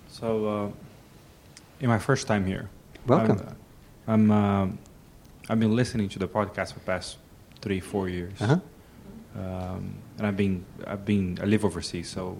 So, 0.09 0.45
uh, 0.45 0.69
in 1.79 1.87
my 1.87 1.99
first 1.99 2.27
time 2.27 2.45
here. 2.45 2.69
Welcome. 3.07 3.55
I'm, 4.07 4.31
I'm 4.31 4.71
uh, 4.71 4.71
I've 5.49 5.59
been 5.59 5.75
listening 5.75 6.07
to 6.09 6.19
the 6.19 6.27
podcast 6.27 6.73
for 6.73 6.79
the 6.79 6.85
past 6.85 7.17
three, 7.63 7.79
four 7.79 8.09
years. 8.09 8.39
Uh-huh. 8.41 8.59
Um, 9.35 9.95
and 10.17 10.27
I've 10.27 10.37
been, 10.37 10.63
I've 10.85 11.05
been, 11.05 11.39
I 11.41 11.45
live 11.45 11.63
overseas, 11.65 12.09
so 12.09 12.37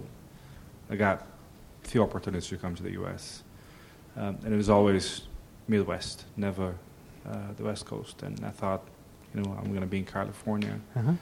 I 0.90 0.96
got 0.96 1.26
few 1.82 2.02
opportunities 2.02 2.48
to 2.50 2.56
come 2.56 2.74
to 2.76 2.82
the 2.82 2.92
U.S. 2.92 3.42
Um, 4.16 4.38
and 4.44 4.52
it 4.54 4.56
was 4.56 4.70
always 4.70 5.22
Midwest, 5.66 6.24
never 6.36 6.74
uh, 7.28 7.52
the 7.56 7.64
West 7.64 7.86
Coast. 7.86 8.22
And 8.22 8.44
I 8.44 8.50
thought, 8.50 8.82
you 9.34 9.40
know, 9.40 9.50
I'm 9.58 9.68
going 9.68 9.80
to 9.80 9.86
be 9.86 9.98
in 9.98 10.04
California. 10.04 10.78
Uh-huh. 10.94 11.12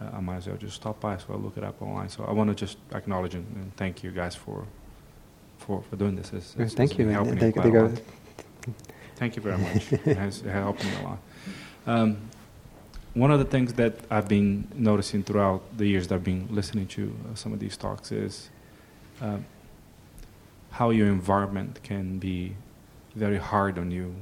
Uh, 0.00 0.16
I 0.16 0.20
might 0.20 0.36
as 0.36 0.46
well 0.46 0.56
just 0.56 0.76
stop 0.76 1.00
by, 1.00 1.16
so 1.18 1.26
I'll 1.32 1.40
look 1.40 1.56
it 1.56 1.64
up 1.64 1.82
online. 1.82 2.08
So 2.08 2.24
I 2.24 2.32
want 2.32 2.48
to 2.50 2.54
just 2.54 2.78
acknowledge 2.94 3.34
and, 3.34 3.44
and 3.56 3.76
thank 3.76 4.02
you 4.04 4.10
guys 4.12 4.34
for 4.36 4.64
for, 5.58 5.82
for 5.90 5.96
doing 5.96 6.14
this. 6.14 6.32
It's, 6.32 6.54
it's, 6.56 6.74
Thank 6.74 6.92
it's 6.92 6.98
you. 7.00 7.04
been 7.06 7.14
helping 7.14 7.34
they- 7.34 7.46
me 7.46 7.52
they 7.62 7.68
a 7.68 7.72
go- 7.72 7.86
lot. 7.86 8.00
Thank 9.16 9.34
you 9.34 9.42
very 9.42 9.58
much. 9.58 9.92
it 10.06 10.16
has 10.16 10.42
it 10.42 10.50
helped 10.50 10.84
me 10.84 10.90
a 11.00 11.02
lot. 11.08 11.18
Um, 11.88 12.16
one 13.14 13.30
of 13.30 13.38
the 13.38 13.44
things 13.44 13.72
that 13.74 13.94
I've 14.10 14.28
been 14.28 14.68
noticing 14.74 15.22
throughout 15.22 15.62
the 15.76 15.86
years 15.86 16.08
that 16.08 16.16
I've 16.16 16.24
been 16.24 16.48
listening 16.50 16.86
to 16.88 17.14
uh, 17.30 17.34
some 17.34 17.52
of 17.52 17.58
these 17.58 17.76
talks 17.76 18.12
is 18.12 18.50
um, 19.20 19.44
how 20.70 20.90
your 20.90 21.08
environment 21.08 21.80
can 21.82 22.18
be 22.18 22.54
very 23.14 23.38
hard 23.38 23.78
on 23.78 23.90
you 23.90 24.14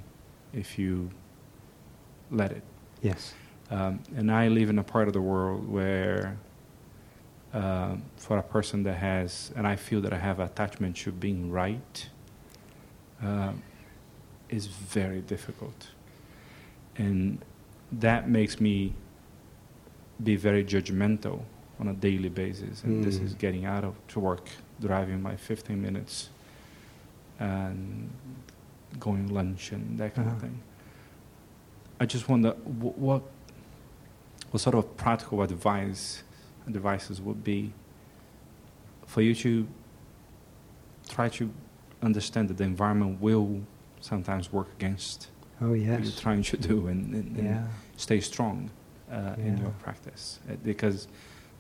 if 0.53 0.79
you 0.79 1.11
let 2.31 2.53
it. 2.53 2.63
Yes. 3.03 3.35
Um, 3.71 4.01
and 4.17 4.31
I 4.31 4.49
live 4.49 4.71
in 4.71 4.79
a 4.79 4.85
part 4.85 5.09
of 5.09 5.13
the 5.13 5.21
world 5.21 5.69
where, 5.69 6.39
um, 7.53 8.03
for 8.17 8.39
a 8.39 8.43
person 8.43 8.85
that 8.85 8.97
has, 8.97 9.53
and 9.57 9.67
I 9.67 9.77
feel 9.77 10.01
that 10.03 10.13
I 10.13 10.19
have 10.19 10.41
attachment 10.41 10.97
to 10.99 11.13
being 11.13 11.51
right, 11.51 12.09
um, 13.23 13.63
is 14.49 14.67
very 14.67 15.21
difficult. 15.21 15.89
And 16.97 17.45
that 17.93 18.29
makes 18.29 18.61
me 18.61 18.93
be 20.23 20.37
very 20.37 20.65
judgmental 20.65 21.43
on 21.79 21.89
a 21.89 21.93
daily 21.93 22.29
basis. 22.29 22.83
And 22.85 23.05
this 23.05 23.19
Mm. 23.19 23.25
is 23.25 23.35
getting 23.35 23.65
out 23.67 23.85
of 23.85 23.95
to 24.09 24.21
work, 24.21 24.49
driving 24.81 25.21
my 25.23 25.37
15 25.37 25.81
minutes, 25.81 26.31
and 27.39 28.11
going 28.99 29.29
lunch 29.29 29.73
and 29.73 29.99
that 29.99 30.15
kind 30.15 30.27
Uh-huh. 30.29 30.37
of 30.37 30.43
thing. 30.43 30.61
I 32.01 32.07
just 32.07 32.29
wonder 32.29 32.53
wh- 32.53 32.99
what 32.99 33.23
what 34.53 34.61
sort 34.61 34.75
of 34.77 34.97
practical 34.97 35.43
advice 35.43 36.23
advices 36.69 37.21
would 37.21 37.43
be 37.45 37.73
for 39.07 39.21
you 39.21 39.35
to 39.35 39.67
try 41.09 41.29
to 41.29 41.51
understand 42.01 42.49
that 42.49 42.57
the 42.57 42.65
environment 42.65 43.21
will 43.21 43.63
sometimes 44.01 44.53
work 44.53 44.69
against 44.77 45.29
Oh, 45.61 45.71
what 45.71 45.79
you're 45.81 45.99
yes. 46.01 46.21
trying 46.21 46.43
to 46.43 46.57
do 46.57 46.87
and, 46.89 47.15
and, 47.15 47.37
and 47.37 47.47
Yeah. 47.47 47.67
stay 47.97 48.21
strong 48.21 48.71
uh, 49.11 49.35
in 49.39 49.57
your 49.59 49.71
practice 49.83 50.41
Uh, 50.51 50.55
because 50.65 51.09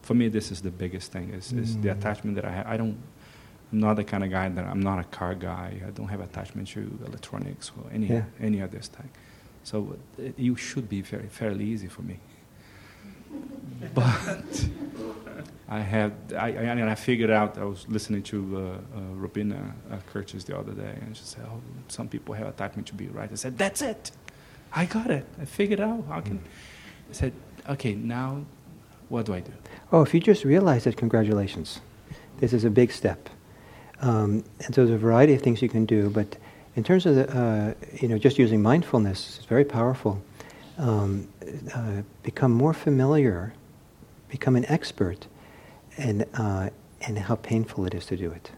for 0.02 0.14
me 0.14 0.28
this 0.28 0.50
is 0.50 0.60
the 0.60 0.70
biggest 0.70 1.12
thing 1.12 1.30
is, 1.30 1.52
is 1.52 1.76
the 1.80 1.88
Mm. 1.88 1.96
attachment 1.98 2.34
that 2.36 2.44
I 2.44 2.50
have 2.50 2.66
I 2.66 2.76
don't 2.76 2.96
I'm 3.72 3.80
not 3.80 3.94
the 3.96 4.04
kind 4.04 4.22
of 4.24 4.30
guy 4.30 4.48
that 4.48 4.64
I'm 4.66 4.80
not 4.80 4.98
a 4.98 5.04
car 5.18 5.34
guy 5.34 5.80
I 5.86 5.90
don't 5.90 6.08
have 6.08 6.20
attachment 6.20 6.68
to 6.68 6.80
electronics 7.06 7.72
or 7.76 7.84
any 7.92 8.06
Yeah. 8.08 8.24
any 8.40 8.60
of 8.60 8.70
this 8.70 8.88
thing 8.88 9.08
so 9.64 9.96
it, 10.18 10.38
you 10.38 10.56
should 10.56 10.88
be 10.88 11.00
very 11.02 11.28
fairly 11.28 11.64
easy 11.64 11.88
for 11.88 12.02
me 12.02 12.16
but 13.94 14.68
I 15.68 15.80
had 15.80 16.12
I, 16.36 16.46
I, 16.46 16.50
and 16.50 16.90
I 16.90 16.94
figured 16.94 17.30
out 17.30 17.58
I 17.58 17.64
was 17.64 17.86
listening 17.88 18.22
to 18.24 18.38
uh, 18.56 18.60
uh, 18.60 19.00
Robina 19.14 19.74
uh, 19.90 19.96
Curtis 20.12 20.44
the 20.44 20.56
other 20.56 20.72
day 20.72 20.94
and 21.00 21.16
she 21.16 21.24
said 21.24 21.44
oh 21.50 21.60
some 21.88 22.08
people 22.08 22.34
have 22.34 22.46
attachment 22.46 22.86
to 22.88 22.94
be 22.94 23.08
right 23.08 23.30
I 23.30 23.34
said 23.34 23.58
that's 23.58 23.82
it 23.82 24.12
I 24.72 24.84
got 24.84 25.10
it 25.10 25.26
I 25.40 25.44
figured 25.44 25.80
out 25.80 26.04
how 26.08 26.20
can 26.20 26.38
I 27.10 27.12
said 27.12 27.32
okay 27.68 27.94
now 27.94 28.44
what 29.08 29.26
do 29.26 29.34
I 29.34 29.40
do 29.40 29.52
Oh, 29.92 30.02
if 30.02 30.12
you 30.12 30.20
just 30.20 30.44
realize 30.44 30.86
it, 30.86 30.96
congratulations. 30.96 31.80
This 32.38 32.52
is 32.52 32.64
a 32.64 32.70
big 32.70 32.90
step. 32.90 33.28
Um, 34.00 34.44
and 34.64 34.74
so 34.74 34.84
there's 34.84 34.90
a 34.90 34.98
variety 34.98 35.32
of 35.34 35.42
things 35.42 35.62
you 35.62 35.68
can 35.68 35.86
do, 35.86 36.10
but 36.10 36.36
in 36.74 36.82
terms 36.82 37.06
of 37.06 37.14
the, 37.14 37.38
uh, 37.38 37.74
you 38.00 38.08
know, 38.08 38.18
just 38.18 38.38
using 38.38 38.60
mindfulness, 38.60 39.36
it's 39.38 39.46
very 39.46 39.64
powerful. 39.64 40.20
Um, 40.76 41.28
uh, 41.72 42.02
become 42.22 42.52
more 42.52 42.74
familiar, 42.74 43.54
become 44.28 44.56
an 44.56 44.66
expert, 44.66 45.26
and 45.96 46.24
uh, 46.34 46.70
and 47.02 47.18
how 47.18 47.36
painful 47.36 47.84
it 47.86 47.94
is 47.94 48.06
to 48.06 48.16
do 48.16 48.30
it. 48.32 48.50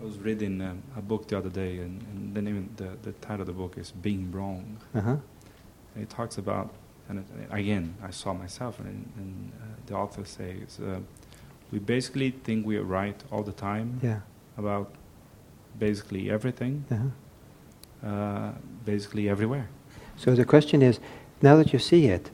I 0.00 0.04
was 0.04 0.18
reading 0.18 0.60
um, 0.60 0.82
a 0.96 1.02
book 1.02 1.26
the 1.28 1.36
other 1.38 1.48
day 1.48 1.78
and, 1.78 2.00
and 2.12 2.34
the 2.34 2.42
name 2.42 2.68
the, 2.76 2.90
the 3.02 3.12
title 3.12 3.40
of 3.42 3.46
the 3.46 3.52
book 3.52 3.76
is 3.78 3.90
Being 3.90 4.30
Wrong 4.32 4.76
Uh 4.94 5.00
huh. 5.00 5.16
And 5.94 6.02
it 6.04 6.10
talks 6.10 6.38
about, 6.38 6.70
and 7.08 7.18
it, 7.18 7.24
again, 7.50 7.94
I 8.02 8.10
saw 8.12 8.32
myself, 8.32 8.78
and, 8.78 9.10
and 9.16 9.52
uh, 9.60 9.64
the 9.86 9.94
author 9.94 10.24
says, 10.24 10.78
uh, 10.80 11.00
we 11.72 11.78
basically 11.80 12.30
think 12.44 12.66
we 12.66 12.76
are 12.76 12.84
right 12.84 13.20
all 13.32 13.42
the 13.42 13.52
time 13.52 13.98
Yeah. 14.02 14.20
about 14.56 14.92
basically 15.78 16.30
everything, 16.30 16.84
Uh-huh. 16.90 18.08
uh, 18.08 18.52
basically 18.84 19.28
everywhere. 19.28 19.66
So 20.16 20.34
the 20.34 20.44
question 20.44 20.82
is, 20.82 21.00
now 21.42 21.56
that 21.56 21.72
you 21.72 21.78
see 21.78 22.06
it, 22.06 22.30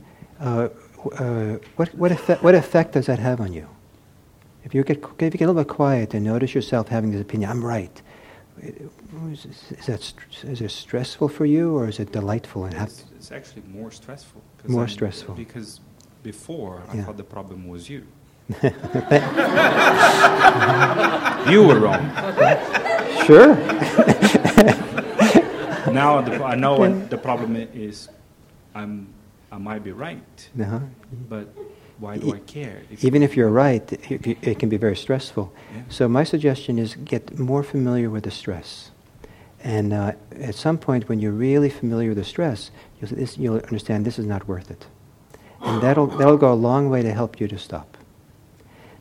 uh, 1.12 1.58
what, 1.76 1.94
what, 1.94 2.12
effect, 2.12 2.42
what 2.42 2.54
effect 2.54 2.92
does 2.92 3.06
that 3.06 3.18
have 3.18 3.40
on 3.40 3.52
you? 3.52 3.68
If 4.64 4.74
you, 4.74 4.82
get, 4.82 4.98
if 5.18 5.20
you 5.20 5.30
get 5.38 5.42
a 5.42 5.46
little 5.52 5.62
bit 5.62 5.68
quiet 5.68 6.14
and 6.14 6.24
notice 6.24 6.54
yourself 6.54 6.88
having 6.88 7.10
this 7.12 7.20
opinion, 7.20 7.50
I'm 7.50 7.64
right, 7.64 8.00
is, 8.62 9.46
is 9.70 9.86
that 9.86 10.14
is 10.44 10.60
it 10.60 10.70
stressful 10.70 11.28
for 11.28 11.44
you 11.44 11.76
or 11.76 11.88
is 11.88 11.98
it 12.00 12.12
delightful 12.12 12.64
and 12.64 12.72
happy? 12.74 12.92
It's, 12.92 13.04
it's 13.16 13.32
actually 13.32 13.62
more 13.68 13.90
stressful. 13.90 14.40
More 14.66 14.82
I'm- 14.82 14.88
stressful. 14.88 15.34
Because 15.34 15.80
before, 16.22 16.82
I 16.88 16.96
Yeah. 16.96 17.04
thought 17.04 17.16
the 17.18 17.24
problem 17.24 17.68
was 17.68 17.88
you. 17.90 18.06
you 21.52 21.62
were 21.66 21.78
wrong. 21.80 22.10
Sure. 23.26 23.56
Now 25.92 26.20
the, 26.22 26.42
I 26.42 26.56
know 26.56 26.76
what 26.76 27.08
the 27.10 27.18
problem 27.18 27.54
is. 27.56 28.08
I'm, 28.74 29.06
I 29.54 29.58
might 29.58 29.84
be 29.84 29.92
right, 29.92 30.50
Uh-huh. 30.60 30.80
but 31.28 31.46
why 32.00 32.18
do 32.18 32.34
I 32.34 32.40
care? 32.40 32.82
If 32.90 33.04
Even 33.04 33.22
if 33.22 33.36
you're 33.36 33.50
right, 33.66 33.86
it, 33.92 34.26
it- 34.26 34.38
it 34.50 34.58
can 34.58 34.68
be 34.68 34.76
very 34.76 34.96
stressful. 34.96 35.46
Yeah. 35.52 35.82
So 35.88 36.08
my 36.08 36.24
suggestion 36.24 36.78
is 36.78 36.96
get 37.04 37.38
more 37.38 37.62
familiar 37.62 38.10
with 38.10 38.24
the 38.24 38.30
stress. 38.32 38.90
And 39.62 39.92
uh, 39.92 40.12
at 40.50 40.54
some 40.56 40.76
point, 40.76 41.08
when 41.08 41.20
you're 41.20 41.38
really 41.48 41.70
familiar 41.70 42.08
with 42.10 42.18
the 42.18 42.24
stress, 42.24 42.70
you'll, 43.00 43.10
this, 43.20 43.38
you'll 43.38 43.60
understand 43.70 44.04
this 44.04 44.18
is 44.18 44.26
not 44.26 44.48
worth 44.48 44.70
it. 44.70 44.86
And 45.62 45.80
that'll, 45.82 46.08
that'll 46.18 46.36
go 46.36 46.52
a 46.52 46.60
long 46.68 46.90
way 46.90 47.02
to 47.02 47.12
help 47.14 47.40
you 47.40 47.46
to 47.48 47.58
stop. 47.58 47.96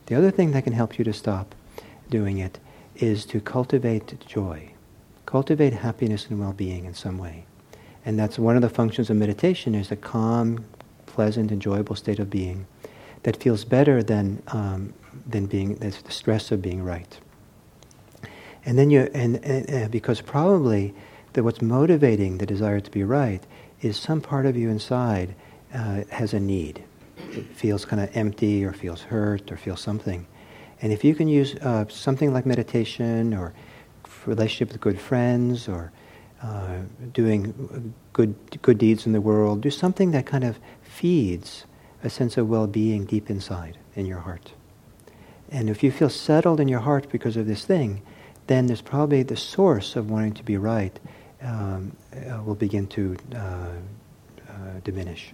The 0.06 0.16
other 0.16 0.32
thing 0.32 0.52
that 0.52 0.64
can 0.64 0.74
help 0.74 0.98
you 1.00 1.04
to 1.06 1.14
stop 1.14 1.56
doing 2.10 2.38
it 2.38 2.60
is 2.96 3.26
to 3.26 3.42
cultivate 3.42 4.08
joy, 4.26 4.72
cultivate 5.26 5.74
happiness 5.74 6.28
and 6.30 6.40
well-being 6.40 6.86
in 6.86 6.94
some 6.94 7.18
way. 7.18 7.46
And 8.06 8.20
that's 8.20 8.38
one 8.38 8.56
of 8.56 8.62
the 8.62 8.70
functions 8.70 9.10
of 9.10 9.18
meditation 9.18 9.76
is 9.76 9.92
a 9.92 9.96
calm, 9.96 10.66
pleasant, 11.06 11.52
enjoyable 11.52 11.96
state 11.96 12.20
of 12.20 12.30
being 12.30 12.66
that 13.24 13.42
feels 13.42 13.64
better 13.64 14.04
than, 14.04 14.44
um, 14.48 14.94
than 15.26 15.46
being, 15.46 15.76
the 15.76 15.92
stress 16.10 16.52
of 16.52 16.62
being 16.62 16.84
right. 16.84 17.20
And 18.66 18.78
then 18.78 18.90
you, 18.90 19.10
and, 19.14 19.38
and 19.44 19.86
uh, 19.86 19.88
because 19.90 20.22
probably 20.22 20.94
that 21.34 21.44
what's 21.44 21.62
motivating 21.62 22.38
the 22.38 22.46
desire 22.46 22.80
to 22.80 22.92
be 22.92 23.04
right 23.04 23.44
is 23.82 23.98
some 23.98 24.22
part 24.22 24.46
of 24.46 24.56
you 24.56 24.70
inside 24.70 25.36
uh, 25.74 26.04
has 26.10 26.34
a 26.34 26.40
need. 26.40 26.84
It 27.32 27.46
feels 27.56 27.86
kind 27.86 28.02
of 28.02 28.16
empty 28.16 28.64
or 28.64 28.74
feels 28.74 29.02
hurt 29.02 29.52
or 29.52 29.58
feels 29.58 29.82
something. 29.82 30.28
And 30.82 30.92
if 30.92 31.04
you 31.04 31.16
can 31.16 31.28
use 31.28 31.56
uh, 31.56 31.86
something 31.90 32.34
like 32.34 32.46
meditation 32.46 33.34
or 33.34 33.54
relationship 34.26 34.72
with 34.72 34.82
good 34.82 35.00
friends 35.00 35.68
or 35.68 35.92
uh, 36.44 36.80
doing 37.14 37.94
good, 38.12 38.36
good 38.62 38.78
deeds 38.78 39.06
in 39.06 39.14
the 39.14 39.22
world, 39.22 39.62
do 39.62 39.72
something 39.72 40.12
that 40.12 40.26
kind 40.26 40.44
of 40.44 40.60
feeds 40.82 41.66
a 42.04 42.10
sense 42.10 42.38
of 42.38 42.50
well-being 42.50 43.06
deep 43.06 43.30
inside 43.30 43.78
in 43.96 44.06
your 44.06 44.20
heart. 44.20 44.52
And 45.50 45.70
if 45.70 45.84
you 45.84 45.92
feel 45.92 46.10
settled 46.10 46.60
in 46.60 46.68
your 46.68 46.82
heart 46.82 47.10
because 47.10 47.38
of 47.38 47.48
this 47.48 47.64
thing, 47.64 48.02
then 48.48 48.68
there's 48.68 48.82
probably 48.82 49.24
the 49.24 49.38
source 49.38 49.96
of 49.96 50.10
wanting 50.10 50.34
to 50.34 50.44
be 50.44 50.58
right 50.58 51.00
um, 51.42 51.96
uh, 52.14 52.42
will 52.44 52.56
begin 52.56 52.88
to 52.88 53.16
uh, 53.36 53.38
uh, 53.38 53.74
diminish. 54.84 55.34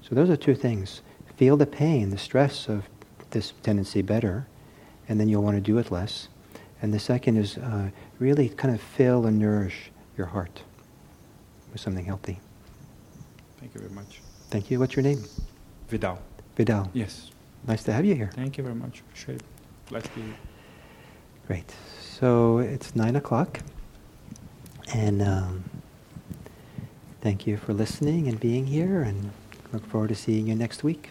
So 0.00 0.14
those 0.14 0.30
are 0.30 0.36
two 0.36 0.54
things. 0.54 1.02
Feel 1.36 1.56
the 1.56 1.66
pain, 1.66 2.10
the 2.10 2.18
stress 2.18 2.68
of 2.68 2.88
this 3.30 3.52
tendency 3.62 4.00
better, 4.00 4.46
and 5.08 5.20
then 5.20 5.28
you'll 5.28 5.42
want 5.42 5.56
to 5.56 5.60
do 5.60 5.78
it 5.78 5.90
less. 5.90 6.28
And 6.80 6.94
the 6.94 6.98
second 6.98 7.36
is 7.36 7.58
uh, 7.58 7.90
really 8.18 8.48
kind 8.48 8.74
of 8.74 8.80
fill 8.80 9.26
and 9.26 9.38
nourish 9.38 9.90
your 10.18 10.26
heart 10.26 10.62
with 11.72 11.80
something 11.80 12.04
healthy. 12.04 12.40
Thank 13.60 13.74
you 13.74 13.80
very 13.80 13.92
much. 13.92 14.20
Thank 14.50 14.70
you. 14.70 14.78
What's 14.78 14.96
your 14.96 15.02
name? 15.02 15.22
Vidal. 15.88 16.18
Vidal. 16.56 16.90
Yes. 16.92 17.30
Nice 17.66 17.82
to 17.84 17.92
have 17.92 18.04
you 18.04 18.14
here. 18.14 18.30
Thank 18.34 18.58
you 18.58 18.64
very 18.64 18.74
much. 18.74 19.00
Appreciate 19.00 19.36
it. 19.36 19.42
Glad 19.88 20.04
to 20.04 20.10
be 20.10 20.22
here. 20.22 20.34
Great. 21.46 21.74
So 22.00 22.58
it's 22.58 22.94
nine 22.94 23.16
o'clock, 23.16 23.60
and 24.92 25.22
um, 25.22 25.64
thank 27.20 27.46
you 27.46 27.56
for 27.56 27.72
listening 27.72 28.28
and 28.28 28.38
being 28.38 28.66
here, 28.66 29.02
and 29.02 29.30
look 29.72 29.86
forward 29.86 30.08
to 30.08 30.14
seeing 30.14 30.48
you 30.48 30.54
next 30.54 30.82
week. 30.82 31.10